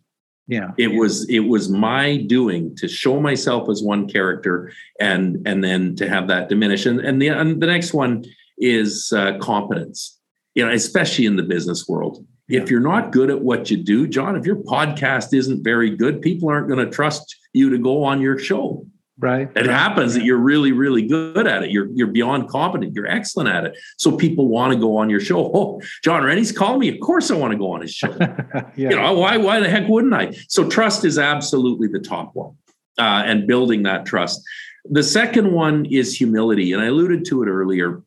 yeah 0.50 0.72
it 0.78 0.90
was 0.90 1.28
it 1.30 1.40
was 1.40 1.70
my 1.70 2.18
doing 2.18 2.76
to 2.76 2.86
show 2.86 3.22
myself 3.22 3.70
as 3.70 3.82
one 3.82 4.10
character 4.10 4.74
and 5.00 5.38
and 5.48 5.64
then 5.64 5.96
to 5.96 6.10
have 6.10 6.28
that 6.28 6.50
diminish 6.50 6.86
and 6.86 7.00
and 7.00 7.22
the 7.22 7.30
and 7.30 7.62
the 7.62 7.66
next 7.66 7.94
one 7.94 8.26
is 8.58 9.14
uh, 9.16 9.38
competence 9.38 10.20
you 10.54 10.66
know 10.66 10.72
especially 10.72 11.26
in 11.26 11.36
the 11.36 11.44
business 11.44 11.88
world. 11.88 12.26
If 12.50 12.70
you're 12.70 12.80
not 12.80 13.12
good 13.12 13.30
at 13.30 13.42
what 13.42 13.72
you 13.72 13.78
do 13.78 14.08
john 14.08 14.36
if 14.36 14.46
your 14.46 14.58
podcast 14.58 15.34
isn't 15.34 15.64
very 15.64 15.90
good 15.90 16.22
people 16.22 16.50
aren't 16.50 16.68
going 16.68 16.84
to 16.84 16.92
trust 16.92 17.36
you 17.54 17.70
to 17.70 17.78
go 17.78 18.04
on 18.04 18.22
your 18.22 18.38
show 18.38 18.86
Right. 19.20 19.50
It 19.56 19.68
right. 19.68 19.70
happens 19.70 20.16
that 20.16 20.24
you're 20.24 20.38
really, 20.38 20.72
really 20.72 21.08
good 21.08 21.46
at 21.46 21.64
it. 21.64 21.70
You're 21.70 21.88
you're 21.94 22.08
beyond 22.08 22.50
competent. 22.50 22.96
You're 22.96 23.08
excellent 23.08 23.48
at 23.48 23.64
it. 23.64 23.78
So 23.98 24.18
people 24.18 24.48
want 24.48 24.74
to 24.74 24.80
go 24.80 24.98
on 24.98 25.10
your 25.10 25.20
show. 25.20 25.44
Oh, 25.56 25.82
John 26.04 26.24
Rennie's 26.24 26.52
calling 26.52 26.80
me. 26.80 26.90
Of 26.90 27.00
course 27.00 27.30
I 27.30 27.36
want 27.36 27.52
to 27.52 27.58
go 27.58 27.72
on 27.72 27.82
his 27.82 27.94
show. 27.94 28.16
yeah. 28.20 28.66
You 28.76 28.90
know, 28.96 29.14
why, 29.14 29.38
why 29.38 29.60
the 29.60 29.70
heck 29.70 29.88
wouldn't 29.88 30.14
I? 30.14 30.32
So 30.48 30.68
trust 30.68 31.06
is 31.06 31.20
absolutely 31.20 31.88
the 31.88 32.00
top 32.00 32.32
one. 32.34 32.56
Uh, 32.98 33.24
and 33.26 33.46
building 33.46 33.84
that 33.84 34.06
trust. 34.06 34.42
The 34.86 35.04
second 35.04 35.52
one 35.52 35.86
is 35.86 36.18
humility. 36.18 36.74
And 36.74 36.82
I 36.82 36.88
alluded 36.88 37.26
to 37.26 37.44
it 37.44 37.48
earlier. 37.48 38.02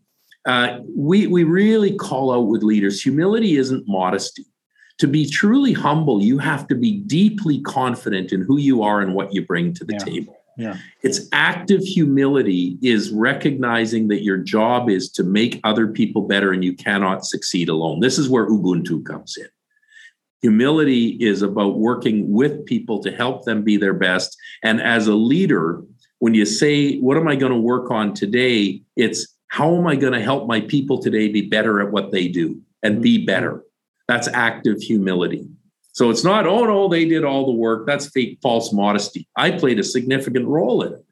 Uh, 0.47 0.79
we 0.97 1.27
we 1.27 1.45
really 1.45 1.95
call 1.97 2.33
out 2.33 2.47
with 2.47 2.63
leaders. 2.63 3.03
Humility 3.03 3.57
isn't 3.57 3.85
modesty. 3.87 4.47
To 4.99 5.07
be 5.07 5.29
truly 5.29 5.73
humble, 5.73 6.23
you 6.23 6.39
have 6.39 6.67
to 6.69 6.75
be 6.75 7.01
deeply 7.01 7.61
confident 7.61 8.33
in 8.33 8.43
who 8.43 8.59
you 8.59 8.83
are 8.83 9.01
and 9.01 9.15
what 9.15 9.35
you 9.35 9.45
bring 9.45 9.75
to 9.75 9.85
the 9.85 9.95
yeah. 9.95 9.99
table. 9.99 10.37
Yeah. 10.57 10.77
It's 11.03 11.29
active 11.33 11.83
humility 11.83 12.79
is 12.81 13.11
recognizing 13.11 14.09
that 14.09 14.23
your 14.23 14.39
job 14.39 14.89
is 14.89 15.11
to 15.13 15.23
make 15.23 15.61
other 15.65 15.89
people 15.89 16.23
better 16.23 16.53
and 16.53 16.65
you 16.65 16.75
cannot 16.75 17.27
succeed 17.27 17.69
alone. 17.69 18.01
This 18.01 18.17
is 18.17 18.31
where 18.31 18.49
Ubuntu 18.49 19.05
comes 19.05 19.37
in. 19.37 19.49
Humility 20.41 21.19
is 21.21 21.43
about 21.43 21.79
working 21.79 22.33
with 22.33 22.65
people 22.65 23.03
to 23.03 23.11
help 23.11 23.45
them 23.45 23.65
be 23.65 23.77
their 23.77 23.93
best. 23.93 24.35
And 24.63 24.81
as 24.81 25.09
a 25.09 25.15
leader, 25.15 25.83
when 26.21 26.33
you 26.33 26.47
say, 26.47 26.99
What 27.01 27.19
am 27.19 27.29
I 27.29 27.37
going 27.37 27.53
to 27.53 27.59
work 27.59 27.91
on 27.91 28.15
today? 28.15 28.83
It's 28.97 29.36
how 29.49 29.77
am 29.77 29.87
I 29.87 29.97
going 29.97 30.13
to 30.13 30.23
help 30.23 30.47
my 30.47 30.61
people 30.61 31.01
today 31.01 31.29
be 31.29 31.43
better 31.43 31.81
at 31.81 31.93
what 31.93 32.13
they 32.13 32.29
do 32.29 32.61
and 32.83 33.03
be 33.03 33.19
mm-hmm. 33.19 33.27
better? 33.27 33.63
That's 34.09 34.29
active 34.29 34.81
humility. 34.81 35.47
So 35.93 36.11
it's 36.11 36.25
not, 36.25 36.47
oh 36.47 36.65
no, 36.65 36.89
they 36.89 37.07
did 37.07 37.25
all 37.25 37.47
the 37.47 37.53
work. 37.53 37.87
That's 37.87 38.09
fake, 38.11 38.39
false 38.43 38.73
modesty. 38.73 39.27
I 39.37 39.51
played 39.53 39.79
a 39.79 39.85
significant 39.85 40.47
role 40.47 40.83
in 40.83 40.93
it. 40.93 41.05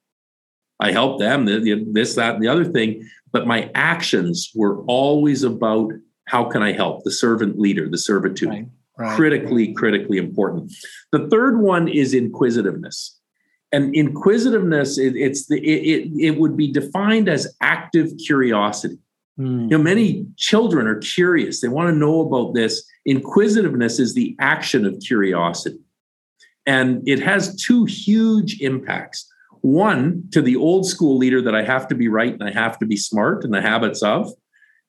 I 0.79 0.93
helped 0.93 1.21
them, 1.21 1.47
this, 1.47 2.15
that, 2.17 2.35
and 2.35 2.43
the 2.43 2.49
other 2.49 2.65
thing. 2.65 3.09
But 3.33 3.47
my 3.47 3.71
actions 3.75 4.53
were 4.55 4.83
always 4.85 5.43
about 5.43 5.93
how 6.27 6.45
can 6.45 6.63
I 6.63 6.73
help 6.73 7.05
the 7.05 7.11
servant 7.11 7.59
leader, 7.59 7.89
the 7.89 7.99
servitude. 7.99 8.49
Right, 8.49 8.67
right, 8.99 9.17
critically, 9.17 9.69
right. 9.69 9.77
critically 9.77 10.19
important. 10.19 10.73
The 11.13 11.29
third 11.29 11.59
one 11.61 11.89
is 11.89 12.15
inquisitiveness. 12.15 13.19
And 13.75 13.93
inquisitiveness, 13.93 14.99
it, 14.99 15.17
it's 15.17 15.49
the, 15.49 15.59
it, 15.59 15.81
it, 15.93 16.27
it 16.29 16.39
would 16.39 16.57
be 16.57 16.71
defined 16.71 17.29
as 17.29 17.53
active 17.61 18.09
curiosity. 18.25 18.99
Mm. 19.37 19.63
You 19.63 19.79
know, 19.79 19.83
many 19.83 20.27
children 20.37 20.87
are 20.87 21.01
curious. 21.01 21.61
They 21.61 21.67
want 21.77 21.89
to 21.89 21.99
know 22.05 22.21
about 22.21 22.55
this. 22.55 22.85
Inquisitiveness 23.05 23.99
is 23.99 24.15
the 24.15 24.37
action 24.39 24.87
of 24.87 25.01
curiosity. 25.01 25.81
And 26.67 27.03
it 27.09 27.21
has 27.21 27.57
two 27.57 27.85
huge 27.85 28.61
impacts. 28.61 29.29
One, 29.63 30.29
to 30.31 30.41
the 30.41 30.57
old 30.57 30.87
school 30.87 31.19
leader, 31.19 31.43
that 31.43 31.57
I 31.57 31.65
have 31.65 31.89
to 31.89 31.97
be 31.97 32.07
right 32.07 32.33
and 32.33 32.45
I 32.45 32.53
have 32.53 32.79
to 32.79 32.87
be 32.87 32.97
smart 32.97 33.43
and 33.45 33.53
the 33.53 33.61
habits 33.61 34.03
of. 34.03 34.31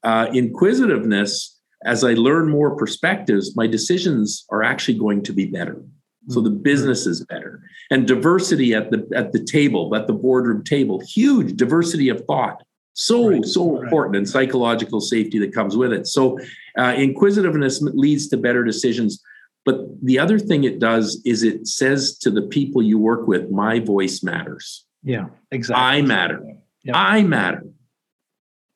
Uh, 0.03 0.27
inquisitiveness, 0.31 1.59
as 1.85 2.03
I 2.03 2.13
learn 2.13 2.49
more 2.49 2.75
perspectives, 2.75 3.55
my 3.55 3.65
decisions 3.65 4.45
are 4.51 4.61
actually 4.61 4.99
going 4.99 5.23
to 5.23 5.33
be 5.33 5.47
better. 5.47 5.81
So 6.29 6.41
the 6.41 6.49
business 6.49 7.05
is 7.05 7.23
better. 7.25 7.61
And 7.91 8.07
diversity 8.07 8.73
at 8.73 8.91
the 8.91 9.07
at 9.15 9.31
the 9.31 9.43
table, 9.43 9.95
at 9.95 10.07
the 10.07 10.13
boardroom 10.13 10.63
table, 10.63 11.01
huge 11.07 11.55
diversity 11.55 12.09
of 12.09 12.25
thought. 12.25 12.63
So 12.93 13.29
right. 13.29 13.45
so 13.45 13.81
important 13.81 14.13
right. 14.13 14.19
and 14.19 14.29
psychological 14.29 15.01
safety 15.01 15.37
that 15.39 15.53
comes 15.53 15.75
with 15.75 15.91
it. 15.91 16.07
So 16.07 16.39
uh, 16.77 16.93
inquisitiveness 16.97 17.81
leads 17.81 18.27
to 18.29 18.37
better 18.37 18.63
decisions. 18.63 19.21
But 19.65 19.79
the 20.01 20.19
other 20.19 20.39
thing 20.39 20.63
it 20.63 20.79
does 20.79 21.21
is 21.25 21.43
it 21.43 21.67
says 21.67 22.17
to 22.19 22.31
the 22.31 22.43
people 22.43 22.81
you 22.81 22.97
work 22.97 23.27
with 23.27 23.49
my 23.49 23.79
voice 23.79 24.23
matters. 24.23 24.85
Yeah 25.03 25.25
exactly. 25.51 25.83
I 25.83 26.01
matter. 26.01 26.55
I 26.93 27.23
matter. 27.23 27.63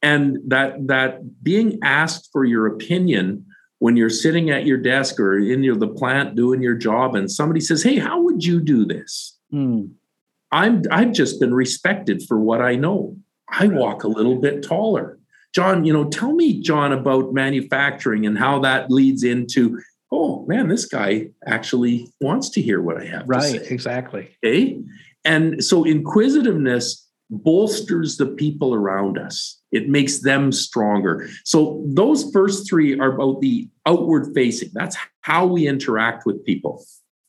And 0.01 0.37
that 0.47 0.87
that 0.87 1.43
being 1.43 1.79
asked 1.83 2.29
for 2.31 2.45
your 2.45 2.67
opinion 2.67 3.45
when 3.79 3.95
you're 3.97 4.09
sitting 4.09 4.49
at 4.49 4.65
your 4.65 4.77
desk 4.77 5.19
or 5.19 5.37
in 5.37 5.63
your, 5.63 5.75
the 5.75 5.87
plant 5.87 6.35
doing 6.35 6.61
your 6.61 6.75
job 6.75 7.15
and 7.15 7.31
somebody 7.31 7.59
says 7.59 7.81
hey 7.83 7.97
how 7.97 8.21
would 8.21 8.43
you 8.43 8.59
do 8.59 8.85
this 8.85 9.37
mm. 9.53 9.89
i'm 10.51 10.83
i've 10.91 11.11
just 11.11 11.39
been 11.39 11.53
respected 11.53 12.21
for 12.27 12.39
what 12.39 12.61
i 12.61 12.75
know 12.75 13.15
I 13.51 13.67
walk 13.67 14.03
a 14.03 14.07
little 14.07 14.35
bit 14.35 14.63
taller. 14.63 15.17
John, 15.53 15.83
you 15.83 15.93
know, 15.93 16.05
tell 16.05 16.33
me, 16.33 16.61
John, 16.61 16.91
about 16.91 17.33
manufacturing 17.33 18.25
and 18.25 18.37
how 18.37 18.59
that 18.59 18.91
leads 18.91 19.23
into 19.23 19.79
oh 20.11 20.43
man, 20.47 20.67
this 20.67 20.85
guy 20.85 21.29
actually 21.45 22.11
wants 22.19 22.49
to 22.49 22.61
hear 22.61 22.81
what 22.81 22.99
I 22.99 23.05
have 23.05 23.25
right, 23.27 23.41
to 23.41 23.65
say. 23.65 23.73
exactly. 23.73 24.35
Okay. 24.43 24.81
And 25.23 25.63
so 25.63 25.83
inquisitiveness 25.83 27.07
bolsters 27.29 28.17
the 28.17 28.25
people 28.25 28.73
around 28.73 29.17
us. 29.17 29.59
It 29.71 29.87
makes 29.87 30.19
them 30.19 30.51
stronger. 30.51 31.29
So 31.45 31.83
those 31.85 32.31
first 32.31 32.67
three 32.67 32.99
are 32.99 33.13
about 33.13 33.41
the 33.41 33.69
outward 33.85 34.33
facing. 34.33 34.69
That's 34.73 34.97
how 35.21 35.45
we 35.45 35.67
interact 35.67 36.25
with 36.25 36.43
people. 36.43 36.83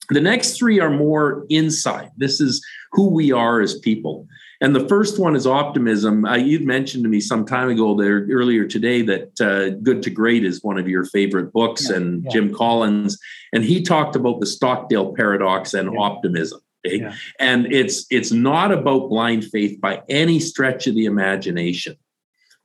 The 0.09 0.21
next 0.21 0.57
three 0.57 0.81
are 0.81 0.91
more 0.91 1.47
inside. 1.51 2.11
This 2.17 2.41
is 2.41 2.65
who 2.93 3.11
we 3.11 3.31
are 3.31 3.61
as 3.61 3.79
people. 3.79 4.27
And 4.61 4.75
the 4.75 4.87
first 4.89 5.19
one 5.19 5.37
is 5.37 5.47
optimism. 5.47 6.25
Uh, 6.25 6.37
you'd 6.37 6.67
mentioned 6.67 7.05
to 7.05 7.09
me 7.09 7.21
some 7.21 7.47
time 7.47 7.71
ago 7.71 7.97
there 7.97 8.27
earlier 8.31 8.67
today 8.67 9.03
that 9.03 9.41
uh, 9.41 9.71
Good 9.83 10.03
to 10.03 10.11
Great 10.11 10.45
is 10.45 10.63
one 10.63 10.79
of 10.79 10.89
your 10.89 11.05
favorite 11.05 11.53
books, 11.53 11.89
yeah, 11.89 11.97
and 11.97 12.25
yeah. 12.25 12.31
Jim 12.31 12.55
Collins, 12.55 13.19
and 13.55 13.65
he 13.65 13.83
talked 13.83 14.17
about 14.17 14.41
the 14.41 14.47
Stockdale 14.47 15.15
paradox 15.15 15.73
and 15.73 15.93
yeah. 15.93 16.01
optimism. 16.01 16.61
Okay? 16.87 17.11
And 17.39 17.73
it's 17.73 18.07
it's 18.11 18.33
not 18.33 18.73
about 18.73 19.09
blind 19.09 19.45
faith 19.45 19.81
by 19.81 20.03
any 20.09 20.41
stretch 20.41 20.87
of 20.87 20.95
the 20.95 21.05
imagination. 21.05 21.97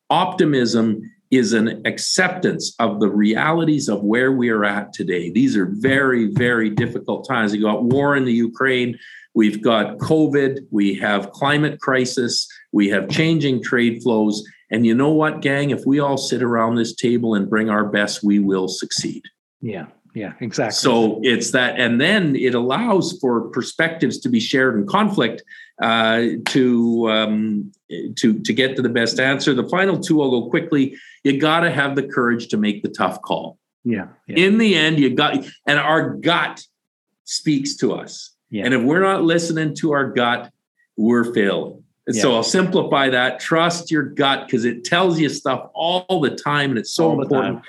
Optimism 0.10 1.02
is 1.32 1.54
an 1.54 1.82
acceptance 1.86 2.76
of 2.80 3.00
the 3.00 3.10
realities 3.10 3.90
of 3.90 4.04
where 4.04 4.32
we 4.32 4.50
are 4.50 4.64
at 4.64 4.94
today. 4.94 5.32
These 5.32 5.58
are 5.58 5.66
very, 5.66 6.28
very 6.28 6.70
difficult 6.70 7.28
times. 7.28 7.54
You 7.54 7.62
got 7.62 7.84
war 7.84 8.16
in 8.16 8.26
the 8.26 8.34
Ukraine. 8.34 8.98
We've 9.34 9.62
got 9.62 9.98
COVID, 9.98 10.60
we 10.72 10.96
have 10.96 11.32
climate 11.32 11.82
crisis, 11.82 12.48
we 12.72 12.88
have 12.90 13.10
changing 13.10 13.62
trade 13.62 14.02
flows. 14.02 14.42
And 14.72 14.86
you 14.86 14.96
know 14.96 15.12
what, 15.12 15.42
gang? 15.42 15.72
If 15.72 15.86
we 15.86 16.00
all 16.00 16.18
sit 16.18 16.42
around 16.42 16.76
this 16.76 16.96
table 16.96 17.36
and 17.36 17.50
bring 17.50 17.70
our 17.70 17.84
best, 17.84 18.24
we 18.24 18.40
will 18.40 18.70
succeed. 18.70 19.24
Yeah, 19.62 19.88
yeah, 20.16 20.34
exactly. 20.40 20.76
So 20.76 21.20
it's 21.24 21.52
that, 21.52 21.78
and 21.78 22.00
then 22.00 22.38
it 22.38 22.56
allows 22.56 23.20
for 23.20 23.50
perspectives 23.50 24.18
to 24.20 24.30
be 24.30 24.40
shared 24.40 24.76
in 24.76 24.88
conflict 24.88 25.44
uh, 25.82 26.24
to 26.46 27.10
um, 27.12 27.72
to 28.16 28.40
to 28.40 28.54
get 28.54 28.78
to 28.78 28.82
the 28.82 28.90
best 28.90 29.20
answer. 29.20 29.54
The 29.54 29.68
final 29.68 30.00
two, 30.00 30.22
I'll 30.22 30.32
go 30.32 30.50
quickly. 30.50 30.96
You 31.26 31.38
got 31.38 31.60
to 31.62 31.70
have 31.70 31.98
the 31.98 32.04
courage 32.04 32.48
to 32.48 32.58
make 32.58 32.82
the 32.82 32.88
tough 32.88 33.22
call. 33.22 33.60
Yeah, 33.84 34.08
yeah. 34.28 34.46
In 34.46 34.58
the 34.58 34.76
end, 34.76 35.00
you 35.00 35.14
got, 35.14 35.46
and 35.68 35.78
our 35.78 36.16
gut 36.16 36.64
speaks 37.26 37.76
to 37.78 37.94
us. 37.94 38.32
Yeah. 38.50 38.64
And 38.64 38.74
if 38.74 38.82
we're 38.84 39.02
not 39.02 39.24
listening 39.24 39.76
to 39.82 39.92
our 39.92 40.10
gut, 40.12 40.50
we're 40.96 41.34
failing. 41.34 41.84
Yeah. 42.08 42.22
so 42.22 42.36
I'll 42.36 42.44
simplify 42.44 43.10
that. 43.10 43.40
Trust 43.40 43.92
your 43.92 44.04
gut 44.04 44.46
because 44.46 44.64
it 44.64 44.86
tells 44.86 45.20
you 45.20 45.28
stuff 45.28 45.70
all 45.74 46.22
the 46.22 46.36
time 46.36 46.70
and 46.70 46.80
it's 46.80 46.92
so 46.92 47.10
all 47.10 47.22
important. 47.22 47.64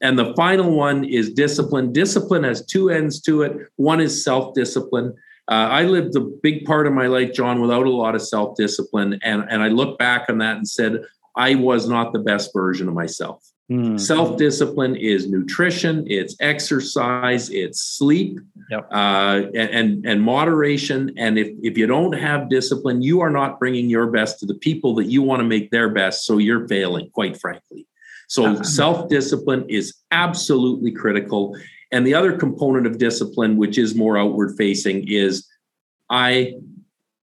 And 0.00 0.18
the 0.18 0.34
final 0.34 0.70
one 0.70 1.04
is 1.04 1.32
discipline. 1.32 1.92
Discipline 1.92 2.44
has 2.44 2.64
two 2.64 2.90
ends 2.90 3.20
to 3.22 3.42
it. 3.42 3.56
One 3.76 4.00
is 4.00 4.24
self 4.24 4.54
discipline. 4.54 5.14
Uh, 5.48 5.68
I 5.68 5.82
lived 5.82 6.14
a 6.16 6.20
big 6.20 6.64
part 6.64 6.86
of 6.86 6.92
my 6.92 7.08
life, 7.08 7.32
John, 7.32 7.60
without 7.60 7.86
a 7.86 7.90
lot 7.90 8.14
of 8.14 8.22
self 8.22 8.56
discipline. 8.56 9.18
And, 9.22 9.44
and 9.50 9.62
I 9.62 9.68
look 9.68 9.98
back 9.98 10.26
on 10.28 10.38
that 10.38 10.56
and 10.56 10.68
said, 10.68 11.00
I 11.36 11.54
was 11.54 11.88
not 11.88 12.12
the 12.12 12.18
best 12.18 12.52
version 12.54 12.88
of 12.88 12.94
myself. 12.94 13.44
Mm-hmm. 13.70 13.98
Self 13.98 14.36
discipline 14.36 14.96
is 14.96 15.28
nutrition, 15.28 16.04
it's 16.08 16.34
exercise, 16.40 17.50
it's 17.50 17.80
sleep, 17.80 18.40
yep. 18.68 18.88
uh, 18.90 19.42
and, 19.54 20.04
and 20.04 20.22
moderation. 20.22 21.12
And 21.16 21.38
if 21.38 21.48
if 21.62 21.78
you 21.78 21.86
don't 21.86 22.12
have 22.12 22.50
discipline, 22.50 23.00
you 23.00 23.20
are 23.20 23.30
not 23.30 23.60
bringing 23.60 23.88
your 23.88 24.08
best 24.08 24.40
to 24.40 24.46
the 24.46 24.54
people 24.54 24.94
that 24.96 25.04
you 25.04 25.22
want 25.22 25.40
to 25.40 25.44
make 25.46 25.70
their 25.70 25.88
best. 25.88 26.26
So 26.26 26.38
you're 26.38 26.66
failing, 26.66 27.10
quite 27.10 27.40
frankly. 27.40 27.86
So 28.30 28.46
uh-huh. 28.46 28.62
self 28.62 29.08
discipline 29.08 29.64
is 29.68 29.92
absolutely 30.12 30.92
critical. 30.92 31.56
And 31.90 32.06
the 32.06 32.14
other 32.14 32.36
component 32.36 32.86
of 32.86 32.96
discipline, 32.96 33.56
which 33.56 33.76
is 33.76 33.96
more 33.96 34.16
outward 34.16 34.56
facing, 34.56 35.08
is 35.08 35.48
I 36.08 36.54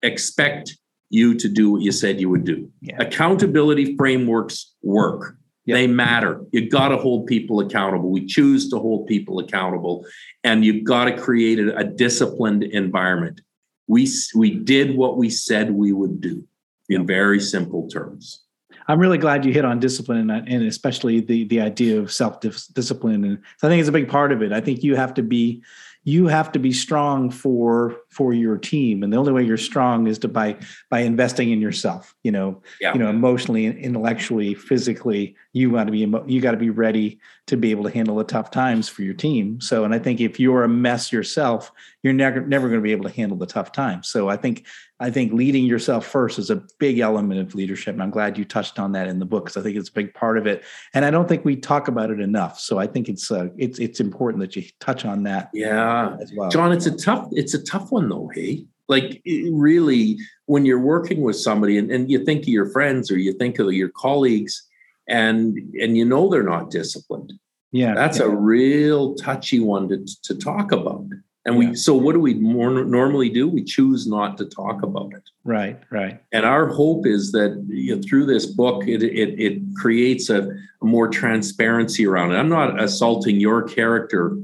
expect 0.01 0.75
you 1.11 1.35
to 1.35 1.47
do 1.47 1.69
what 1.69 1.83
you 1.83 1.91
said 1.91 2.19
you 2.19 2.29
would 2.29 2.45
do. 2.45 2.71
Yeah. 2.81 2.95
Accountability 2.99 3.95
frameworks 3.95 4.73
work. 4.81 5.37
Yep. 5.65 5.75
They 5.75 5.85
matter. 5.85 6.43
You 6.51 6.67
got 6.67 6.89
to 6.89 6.97
hold 6.97 7.27
people 7.27 7.59
accountable. 7.59 8.09
We 8.09 8.25
choose 8.25 8.67
to 8.71 8.79
hold 8.79 9.05
people 9.05 9.37
accountable, 9.37 10.03
and 10.43 10.65
you've 10.65 10.83
got 10.83 11.05
to 11.05 11.15
create 11.15 11.59
a, 11.59 11.77
a 11.77 11.83
disciplined 11.83 12.63
environment. 12.63 13.41
We 13.85 14.09
we 14.33 14.49
did 14.49 14.97
what 14.97 15.17
we 15.17 15.29
said 15.29 15.69
we 15.69 15.91
would 15.93 16.21
do 16.21 16.47
in 16.89 17.05
very 17.05 17.39
simple 17.39 17.87
terms. 17.87 18.46
I'm 18.87 18.99
really 18.99 19.17
glad 19.17 19.45
you 19.45 19.51
hit 19.51 19.65
on 19.65 19.79
discipline 19.79 20.29
and, 20.29 20.47
and 20.47 20.63
especially 20.65 21.19
the 21.19 21.45
the 21.45 21.61
idea 21.61 21.99
of 21.99 22.11
self 22.11 22.39
discipline. 22.39 23.23
And 23.23 23.39
so 23.57 23.67
I 23.67 23.71
think 23.71 23.79
it's 23.79 23.89
a 23.89 23.93
big 23.93 24.09
part 24.09 24.31
of 24.31 24.41
it. 24.41 24.51
I 24.51 24.61
think 24.61 24.83
you 24.83 24.95
have 24.95 25.13
to 25.15 25.23
be 25.23 25.63
you 26.03 26.27
have 26.27 26.53
to 26.53 26.59
be 26.59 26.71
strong 26.71 27.29
for 27.29 27.97
for 28.09 28.33
your 28.33 28.57
team 28.57 29.03
and 29.03 29.11
the 29.11 29.17
only 29.17 29.31
way 29.31 29.43
you're 29.43 29.57
strong 29.57 30.07
is 30.07 30.17
to 30.17 30.27
by 30.27 30.55
by 30.89 30.99
investing 30.99 31.51
in 31.51 31.59
yourself 31.59 32.15
you 32.23 32.31
know 32.31 32.61
yeah. 32.79 32.93
you 32.93 32.99
know 32.99 33.09
emotionally 33.09 33.65
intellectually 33.65 34.53
physically 34.53 35.35
you 35.53 35.71
got 35.71 35.83
to 35.83 35.91
be 35.91 35.99
you 36.25 36.41
got 36.41 36.51
to 36.51 36.57
be 36.57 36.69
ready 36.69 37.19
to 37.45 37.57
be 37.57 37.71
able 37.71 37.83
to 37.83 37.91
handle 37.91 38.15
the 38.15 38.23
tough 38.23 38.49
times 38.49 38.87
for 38.87 39.03
your 39.03 39.13
team 39.13 39.59
so 39.59 39.83
and 39.83 39.93
i 39.93 39.99
think 39.99 40.21
if 40.21 40.39
you're 40.39 40.63
a 40.63 40.69
mess 40.69 41.11
yourself 41.11 41.71
you're 42.01 42.13
never 42.13 42.41
never 42.41 42.67
going 42.69 42.79
to 42.79 42.83
be 42.83 42.91
able 42.91 43.07
to 43.07 43.15
handle 43.15 43.37
the 43.37 43.45
tough 43.45 43.71
times 43.71 44.07
so 44.07 44.29
i 44.29 44.37
think 44.37 44.65
I 44.99 45.11
think 45.11 45.31
leading 45.31 45.65
yourself 45.65 46.07
first 46.07 46.39
is 46.39 46.49
a 46.49 46.63
big 46.79 46.99
element 46.99 47.39
of 47.39 47.53
leadership. 47.53 47.93
And 47.93 48.01
I'm 48.01 48.09
glad 48.09 48.37
you 48.37 48.43
touched 48.43 48.79
on 48.79 48.93
that 48.93 49.07
in 49.07 49.19
the 49.19 49.25
book 49.25 49.45
because 49.45 49.57
I 49.57 49.61
think 49.61 49.77
it's 49.77 49.89
a 49.89 49.93
big 49.93 50.13
part 50.13 50.39
of 50.39 50.47
it. 50.47 50.63
And 50.93 51.05
I 51.05 51.11
don't 51.11 51.27
think 51.27 51.45
we 51.45 51.55
talk 51.55 51.87
about 51.87 52.09
it 52.09 52.19
enough. 52.19 52.59
So 52.59 52.79
I 52.79 52.87
think 52.87 53.07
it's 53.07 53.29
uh, 53.29 53.49
it's 53.57 53.77
it's 53.77 53.99
important 53.99 54.41
that 54.41 54.55
you 54.55 54.63
touch 54.79 55.05
on 55.05 55.23
that. 55.23 55.49
Yeah, 55.53 56.17
as 56.19 56.33
well. 56.35 56.49
John, 56.49 56.71
it's 56.71 56.87
a 56.87 56.97
tough 56.97 57.29
it's 57.31 57.53
a 57.53 57.63
tough 57.63 57.91
one 57.91 57.96
though. 58.09 58.29
Hey, 58.33 58.65
like 58.87 59.21
really, 59.25 60.17
when 60.45 60.65
you're 60.65 60.79
working 60.79 61.21
with 61.21 61.35
somebody 61.35 61.77
and, 61.77 61.91
and 61.91 62.09
you 62.09 62.23
think 62.23 62.43
of 62.43 62.49
your 62.49 62.69
friends 62.69 63.11
or 63.11 63.17
you 63.17 63.33
think 63.33 63.59
of 63.59 63.73
your 63.73 63.89
colleagues, 63.89 64.67
and 65.07 65.57
and 65.81 65.97
you 65.97 66.05
know 66.05 66.29
they're 66.29 66.43
not 66.43 66.69
disciplined. 66.69 67.33
Yeah, 67.71 67.93
that's 67.93 68.19
yeah. 68.19 68.25
a 68.25 68.29
real 68.29 69.15
touchy 69.15 69.59
one 69.59 69.89
to 69.89 70.05
to 70.23 70.35
talk 70.35 70.71
about. 70.71 71.05
And 71.47 71.57
we, 71.57 71.67
yeah. 71.67 71.73
so 71.75 71.95
what 71.95 72.11
do 72.11 72.19
we 72.19 72.33
more 72.33 72.83
normally 72.83 73.29
do? 73.29 73.47
We 73.47 73.63
choose 73.63 74.05
not 74.05 74.37
to 74.37 74.45
talk 74.45 74.83
about 74.83 75.13
it. 75.13 75.23
Right, 75.45 75.79
right. 75.89 76.21
And 76.33 76.45
our 76.45 76.67
hope 76.67 77.07
is 77.07 77.31
that 77.31 77.65
you 77.69 77.95
know, 77.95 78.01
through 78.01 78.25
this 78.25 78.45
book, 78.45 78.85
it, 78.85 79.01
it, 79.01 79.39
it 79.39 79.61
creates 79.77 80.29
a, 80.29 80.49
a, 80.81 80.85
more 80.85 81.07
transparency 81.07 82.05
around 82.05 82.33
it. 82.33 82.35
I'm 82.35 82.49
not 82.49 82.81
assaulting 82.83 83.39
your 83.39 83.63
character, 83.63 84.37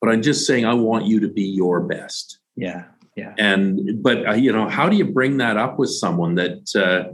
but 0.00 0.10
I'm 0.10 0.20
just 0.20 0.48
saying 0.48 0.64
I 0.64 0.74
want 0.74 1.06
you 1.06 1.20
to 1.20 1.28
be 1.28 1.44
your 1.44 1.80
best. 1.80 2.40
Yeah, 2.56 2.86
yeah. 3.18 3.34
And 3.36 4.02
but 4.02 4.26
uh, 4.26 4.34
you 4.34 4.52
know, 4.52 4.68
how 4.68 4.88
do 4.88 4.96
you 4.96 5.04
bring 5.04 5.38
that 5.38 5.56
up 5.56 5.78
with 5.78 5.90
someone 5.90 6.36
that 6.36 6.76
uh, 6.76 7.12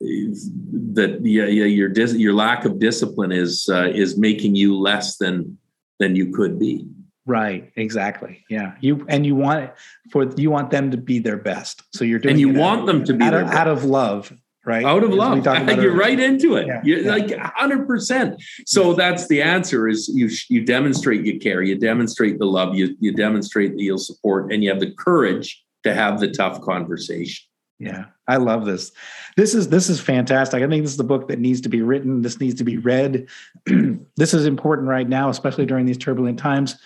that 0.00 1.20
yeah, 1.22 1.46
yeah 1.46 1.64
your 1.64 1.88
dis- 1.88 2.14
your 2.14 2.34
lack 2.34 2.64
of 2.64 2.80
discipline 2.80 3.30
is 3.30 3.68
uh, 3.72 3.88
is 3.94 4.18
making 4.18 4.56
you 4.56 4.76
less 4.76 5.16
than 5.18 5.56
than 6.00 6.16
you 6.16 6.32
could 6.32 6.58
be? 6.58 6.86
Right, 7.24 7.70
exactly. 7.76 8.44
Yeah, 8.50 8.74
you 8.80 9.06
and 9.08 9.24
you 9.24 9.36
want 9.36 9.70
for 10.10 10.24
you 10.36 10.50
want 10.50 10.70
them 10.70 10.90
to 10.90 10.96
be 10.96 11.20
their 11.20 11.36
best. 11.36 11.82
So 11.94 12.04
you're 12.04 12.18
doing 12.18 12.32
and 12.32 12.40
you 12.40 12.52
want 12.52 12.86
them 12.86 13.04
to 13.04 13.14
be 13.14 13.24
out, 13.24 13.34
of, 13.34 13.48
out 13.48 13.68
of 13.68 13.84
love, 13.84 14.32
right? 14.68 14.84
Out 14.84 15.02
of 15.02 15.10
love, 15.10 15.44
you're 15.82 15.96
right 15.96 16.20
into 16.20 16.56
it. 16.56 16.66
Yeah, 16.66 16.80
you're 16.84 17.00
yeah. 17.00 17.10
like 17.10 17.36
hundred 17.36 17.88
percent. 17.88 18.40
So 18.66 18.92
that's 18.92 19.26
the 19.26 19.42
answer: 19.42 19.88
is 19.88 20.08
you 20.08 20.30
you 20.48 20.64
demonstrate 20.64 21.24
you 21.24 21.40
care, 21.40 21.62
you 21.62 21.76
demonstrate 21.76 22.38
the 22.38 22.46
love, 22.46 22.74
you 22.74 22.96
you 23.00 23.12
demonstrate 23.12 23.72
that 23.72 23.82
you'll 23.82 23.98
support, 23.98 24.52
and 24.52 24.62
you 24.62 24.70
have 24.70 24.80
the 24.80 24.92
courage 24.92 25.64
to 25.84 25.94
have 25.94 26.20
the 26.20 26.28
tough 26.30 26.60
conversation. 26.60 27.46
Yeah, 27.80 28.06
I 28.26 28.36
love 28.36 28.66
this. 28.66 28.92
This 29.36 29.54
is 29.54 29.68
this 29.68 29.88
is 29.88 30.00
fantastic. 30.00 30.62
I 30.62 30.68
think 30.68 30.84
this 30.84 30.92
is 30.92 30.98
the 30.98 31.04
book 31.04 31.28
that 31.28 31.38
needs 31.38 31.62
to 31.62 31.68
be 31.68 31.82
written. 31.82 32.22
This 32.22 32.38
needs 32.38 32.56
to 32.56 32.64
be 32.64 32.76
read. 32.76 33.28
this 34.16 34.34
is 34.34 34.46
important 34.46 34.88
right 34.88 35.08
now, 35.08 35.30
especially 35.30 35.66
during 35.66 35.86
these 35.86 35.98
turbulent 35.98 36.38
times 36.38 36.78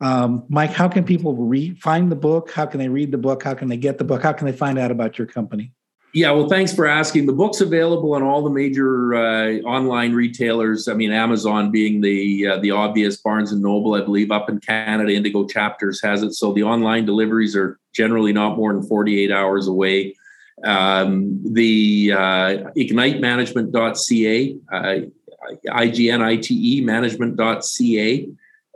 um, 0.00 0.44
Mike, 0.48 0.70
how 0.70 0.88
can 0.88 1.04
people 1.04 1.34
read, 1.34 1.80
find 1.80 2.10
the 2.10 2.16
book? 2.16 2.50
How 2.50 2.66
can 2.66 2.78
they 2.78 2.88
read 2.88 3.12
the 3.12 3.18
book? 3.18 3.42
How 3.42 3.54
can 3.54 3.68
they 3.68 3.76
get 3.76 3.98
the 3.98 4.04
book? 4.04 4.22
How 4.22 4.32
can 4.32 4.46
they 4.46 4.52
find 4.52 4.78
out 4.78 4.90
about 4.90 5.18
your 5.18 5.26
company? 5.26 5.72
Yeah, 6.12 6.30
well, 6.30 6.48
thanks 6.48 6.72
for 6.72 6.86
asking. 6.86 7.26
The 7.26 7.34
book's 7.34 7.60
available 7.60 8.14
on 8.14 8.22
all 8.22 8.42
the 8.42 8.50
major 8.50 9.14
uh, 9.14 9.58
online 9.66 10.14
retailers. 10.14 10.88
I 10.88 10.94
mean, 10.94 11.12
Amazon 11.12 11.70
being 11.70 12.00
the 12.00 12.46
uh, 12.46 12.58
the 12.58 12.70
obvious, 12.70 13.18
Barnes 13.18 13.52
and 13.52 13.60
Noble, 13.60 13.94
I 13.94 14.00
believe, 14.00 14.30
up 14.30 14.48
in 14.48 14.58
Canada, 14.60 15.12
Indigo 15.12 15.46
Chapters 15.46 16.00
has 16.02 16.22
it. 16.22 16.32
So 16.32 16.54
the 16.54 16.62
online 16.62 17.04
deliveries 17.04 17.54
are 17.54 17.78
generally 17.92 18.32
not 18.32 18.56
more 18.56 18.72
than 18.72 18.82
48 18.82 19.30
hours 19.30 19.68
away. 19.68 20.14
Um, 20.64 21.38
the 21.44 22.12
uh, 22.12 22.70
ignitemanagement.ca, 22.76 24.56
uh, 24.72 24.96
I-G-N-I-T-E 25.70 26.80
management.ca 26.80 28.28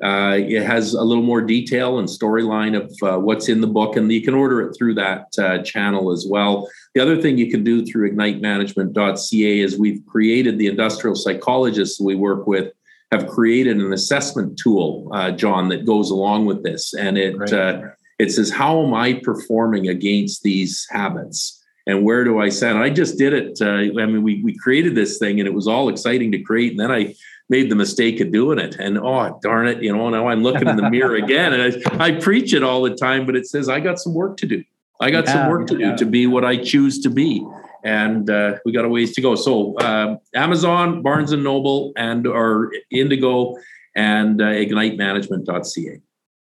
uh, 0.03 0.36
it 0.38 0.64
has 0.64 0.94
a 0.94 1.03
little 1.03 1.22
more 1.22 1.42
detail 1.42 1.98
and 1.98 2.09
storyline 2.09 2.76
of 2.76 2.90
uh, 3.03 3.18
what's 3.18 3.48
in 3.48 3.61
the 3.61 3.66
book, 3.66 3.96
and 3.96 4.11
you 4.11 4.22
can 4.22 4.34
order 4.34 4.62
it 4.62 4.74
through 4.76 4.94
that 4.94 5.26
uh, 5.38 5.59
channel 5.62 6.11
as 6.11 6.26
well. 6.28 6.68
The 6.94 7.03
other 7.03 7.20
thing 7.20 7.36
you 7.36 7.51
can 7.51 7.62
do 7.62 7.84
through 7.84 8.11
ignitemanagement.ca 8.11 9.61
is 9.61 9.78
we've 9.78 10.05
created 10.07 10.59
the 10.59 10.68
industrial 10.68 11.16
psychologists 11.16 12.01
we 12.01 12.14
work 12.14 12.46
with 12.46 12.72
have 13.12 13.26
created 13.26 13.76
an 13.78 13.92
assessment 13.92 14.59
tool, 14.59 15.09
uh, 15.12 15.32
John, 15.32 15.68
that 15.68 15.84
goes 15.84 16.11
along 16.11 16.46
with 16.46 16.62
this, 16.62 16.94
and 16.94 17.18
it 17.18 17.53
uh, 17.53 17.82
it 18.18 18.30
says 18.30 18.51
how 18.51 18.84
am 18.84 18.94
I 18.94 19.14
performing 19.14 19.88
against 19.88 20.42
these 20.42 20.86
habits, 20.90 21.62
and 21.86 22.05
where 22.05 22.24
do 22.24 22.40
I 22.40 22.48
stand? 22.48 22.78
I 22.78 22.88
just 22.88 23.18
did 23.18 23.32
it. 23.32 23.59
Uh, 23.61 24.01
I 24.01 24.07
mean, 24.07 24.22
we 24.22 24.42
we 24.42 24.57
created 24.57 24.94
this 24.94 25.18
thing, 25.18 25.40
and 25.40 25.46
it 25.46 25.55
was 25.55 25.66
all 25.66 25.88
exciting 25.88 26.32
to 26.32 26.40
create, 26.40 26.70
and 26.70 26.80
then 26.80 26.92
I 26.92 27.14
made 27.51 27.70
the 27.70 27.76
mistake 27.76 28.20
of 28.20 28.32
doing 28.32 28.59
it, 28.59 28.76
and 28.76 28.98
oh 28.98 29.38
darn 29.42 29.66
it, 29.66 29.82
you 29.82 29.94
know, 29.94 30.09
now 30.09 30.28
I'm 30.28 30.42
looking 30.42 30.68
in 30.68 30.76
the 30.76 30.88
mirror 30.88 31.14
again, 31.24 31.53
and 31.53 31.84
I, 32.01 32.05
I 32.07 32.11
preach 32.12 32.55
it 32.55 32.62
all 32.62 32.82
the 32.82 32.94
time, 32.94 33.26
but 33.26 33.36
it 33.36 33.46
says 33.46 33.68
I 33.68 33.80
got 33.80 33.98
some 33.98 34.14
work 34.14 34.38
to 34.38 34.46
do. 34.46 34.64
I 35.01 35.11
got 35.11 35.26
yeah, 35.26 35.32
some 35.32 35.51
work 35.51 35.66
to 35.68 35.78
yeah. 35.78 35.90
do 35.90 35.96
to 35.98 36.07
be 36.07 36.26
what 36.26 36.44
I 36.44 36.57
choose 36.57 37.01
to 37.01 37.11
be 37.11 37.44
and 37.84 38.28
uh, 38.28 38.57
we 38.64 38.72
got 38.72 38.84
a 38.84 38.88
ways 38.88 39.14
to 39.14 39.20
go. 39.20 39.34
So 39.34 39.74
uh, 39.76 40.16
Amazon, 40.34 41.03
Barnes 41.03 41.32
and 41.32 41.42
Noble, 41.42 41.92
and 41.96 42.26
our 42.26 42.70
Indigo 42.90 43.55
and 43.96 44.40
uh, 44.40 44.46
IgniteManagement.ca. 44.46 46.01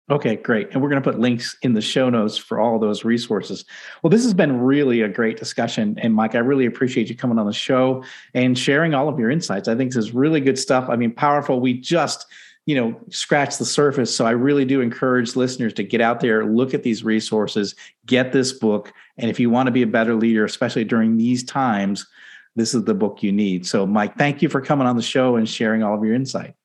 Okay, 0.09 0.35
great. 0.35 0.69
And 0.71 0.81
we're 0.81 0.89
going 0.89 1.01
to 1.01 1.09
put 1.09 1.19
links 1.19 1.55
in 1.61 1.73
the 1.73 1.81
show 1.81 2.09
notes 2.09 2.37
for 2.37 2.59
all 2.59 2.77
those 2.77 3.05
resources. 3.05 3.63
Well, 4.01 4.09
this 4.09 4.23
has 4.23 4.33
been 4.33 4.59
really 4.59 5.01
a 5.01 5.07
great 5.07 5.37
discussion. 5.37 5.97
And 5.99 6.13
Mike, 6.13 6.35
I 6.35 6.39
really 6.39 6.65
appreciate 6.65 7.07
you 7.07 7.15
coming 7.15 7.39
on 7.39 7.45
the 7.45 7.53
show 7.53 8.03
and 8.33 8.59
sharing 8.59 8.93
all 8.93 9.07
of 9.07 9.17
your 9.17 9.31
insights. 9.31 9.69
I 9.69 9.75
think 9.75 9.91
this 9.93 10.03
is 10.03 10.13
really 10.13 10.41
good 10.41 10.59
stuff. 10.59 10.89
I 10.89 10.97
mean, 10.97 11.13
powerful. 11.13 11.61
We 11.61 11.73
just 11.73 12.25
you 12.65 12.75
know 12.75 12.97
scratch 13.09 13.57
the 13.57 13.65
surface 13.65 14.15
so 14.15 14.25
i 14.25 14.31
really 14.31 14.63
do 14.63 14.79
encourage 14.79 15.35
listeners 15.35 15.73
to 15.73 15.83
get 15.83 15.99
out 15.99 16.21
there 16.21 16.45
look 16.45 16.73
at 16.73 16.81
these 16.81 17.03
resources 17.03 17.75
get 18.05 18.31
this 18.31 18.53
book 18.53 18.93
and 19.17 19.29
if 19.29 19.37
you 19.37 19.49
want 19.49 19.67
to 19.67 19.71
be 19.71 19.81
a 19.81 19.87
better 19.87 20.15
leader 20.15 20.45
especially 20.45 20.85
during 20.85 21.17
these 21.17 21.43
times 21.43 22.07
this 22.55 22.73
is 22.73 22.85
the 22.85 22.93
book 22.93 23.21
you 23.21 23.33
need 23.33 23.65
so 23.65 23.85
mike 23.85 24.17
thank 24.17 24.41
you 24.41 24.47
for 24.47 24.61
coming 24.61 24.87
on 24.87 24.95
the 24.95 25.01
show 25.01 25.35
and 25.35 25.49
sharing 25.49 25.83
all 25.83 25.93
of 25.93 26.05
your 26.05 26.13
insight 26.13 26.55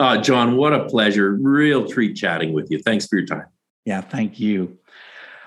uh, 0.00 0.20
john 0.20 0.56
what 0.56 0.72
a 0.72 0.84
pleasure 0.86 1.38
real 1.40 1.86
treat 1.86 2.16
chatting 2.16 2.52
with 2.52 2.68
you 2.70 2.80
thanks 2.80 3.06
for 3.06 3.16
your 3.16 3.26
time 3.26 3.46
yeah 3.84 4.00
thank 4.00 4.40
you 4.40 4.76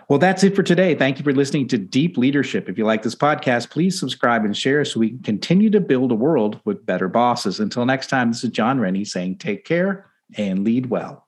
well, 0.10 0.20
that's 0.20 0.44
it 0.44 0.56
for 0.56 0.64
today. 0.64 0.96
Thank 0.96 1.18
you 1.18 1.24
for 1.24 1.34
listening 1.34 1.68
to 1.70 1.78
Deep 1.78 2.18
Leadership. 2.18 2.68
If 2.68 2.78
you 2.78 2.86
like 2.86 3.04
this 3.04 3.16
podcast, 3.16 3.70
please 3.70 4.00
subscribe 4.00 4.44
and 4.44 4.56
share 4.56 4.84
so 4.86 5.00
we 5.00 5.12
can 5.12 5.20
continue 5.20 5.70
to 5.70 5.80
build 5.80 6.12
a 6.12 6.16
world 6.16 6.60
with 6.66 6.86
better 6.86 7.08
bosses. 7.08 7.60
Until 7.60 7.86
next 7.86 8.08
time, 8.08 8.32
this 8.32 8.44
is 8.44 8.50
John 8.52 8.80
Rennie 8.80 9.06
saying 9.06 9.38
take 9.38 9.66
care 9.66 10.12
and 10.38 10.64
lead 10.64 10.88
well. 10.88 11.28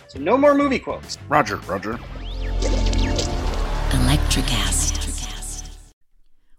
so 0.11 0.19
no 0.19 0.37
more 0.37 0.53
movie 0.53 0.79
quotes. 0.79 1.17
Roger, 1.29 1.57
Roger. 1.57 1.97
Electricast. 3.91 4.99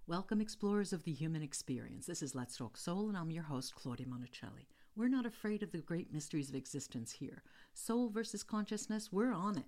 Welcome, 0.07 0.41
explorers 0.41 0.93
of 0.93 1.05
the 1.05 1.13
human 1.13 1.43
experience. 1.43 2.07
This 2.07 2.23
is 2.23 2.35
Let's 2.35 2.57
Talk 2.57 2.79
Soul, 2.79 3.09
and 3.09 3.17
I'm 3.17 3.31
your 3.31 3.43
host, 3.45 3.75
Claudia 3.75 4.07
Monicelli. 4.07 4.67
We're 4.97 5.09
not 5.09 5.27
afraid 5.27 5.63
of 5.63 5.71
the 5.71 5.79
great 5.79 6.13
mysteries 6.13 6.49
of 6.49 6.55
existence 6.55 7.13
here. 7.13 7.43
Soul 7.75 8.09
versus 8.09 8.43
consciousness, 8.43 9.13
we're 9.13 9.33
on 9.33 9.59
it. 9.59 9.67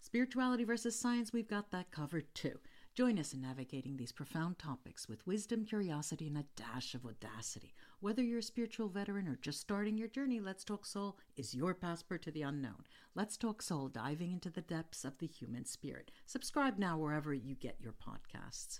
Spirituality 0.00 0.64
versus 0.64 0.98
science, 0.98 1.32
we've 1.32 1.48
got 1.48 1.70
that 1.70 1.90
covered 1.90 2.32
too. 2.34 2.58
Join 2.94 3.18
us 3.18 3.32
in 3.34 3.40
navigating 3.40 3.96
these 3.96 4.12
profound 4.12 4.58
topics 4.58 5.08
with 5.08 5.26
wisdom, 5.26 5.64
curiosity, 5.64 6.28
and 6.28 6.38
a 6.38 6.44
dash 6.54 6.94
of 6.94 7.04
audacity. 7.04 7.74
Whether 8.04 8.22
you're 8.22 8.40
a 8.40 8.42
spiritual 8.42 8.90
veteran 8.90 9.26
or 9.28 9.38
just 9.40 9.62
starting 9.62 9.96
your 9.96 10.08
journey, 10.08 10.38
Let's 10.38 10.62
Talk 10.62 10.84
Soul 10.84 11.16
is 11.38 11.54
your 11.54 11.72
passport 11.72 12.20
to 12.24 12.30
the 12.30 12.42
unknown. 12.42 12.84
Let's 13.14 13.38
Talk 13.38 13.62
Soul, 13.62 13.88
diving 13.88 14.30
into 14.30 14.50
the 14.50 14.60
depths 14.60 15.06
of 15.06 15.16
the 15.16 15.26
human 15.26 15.64
spirit. 15.64 16.10
Subscribe 16.26 16.78
now 16.78 16.98
wherever 16.98 17.32
you 17.32 17.54
get 17.54 17.80
your 17.80 17.94
podcasts. 17.94 18.72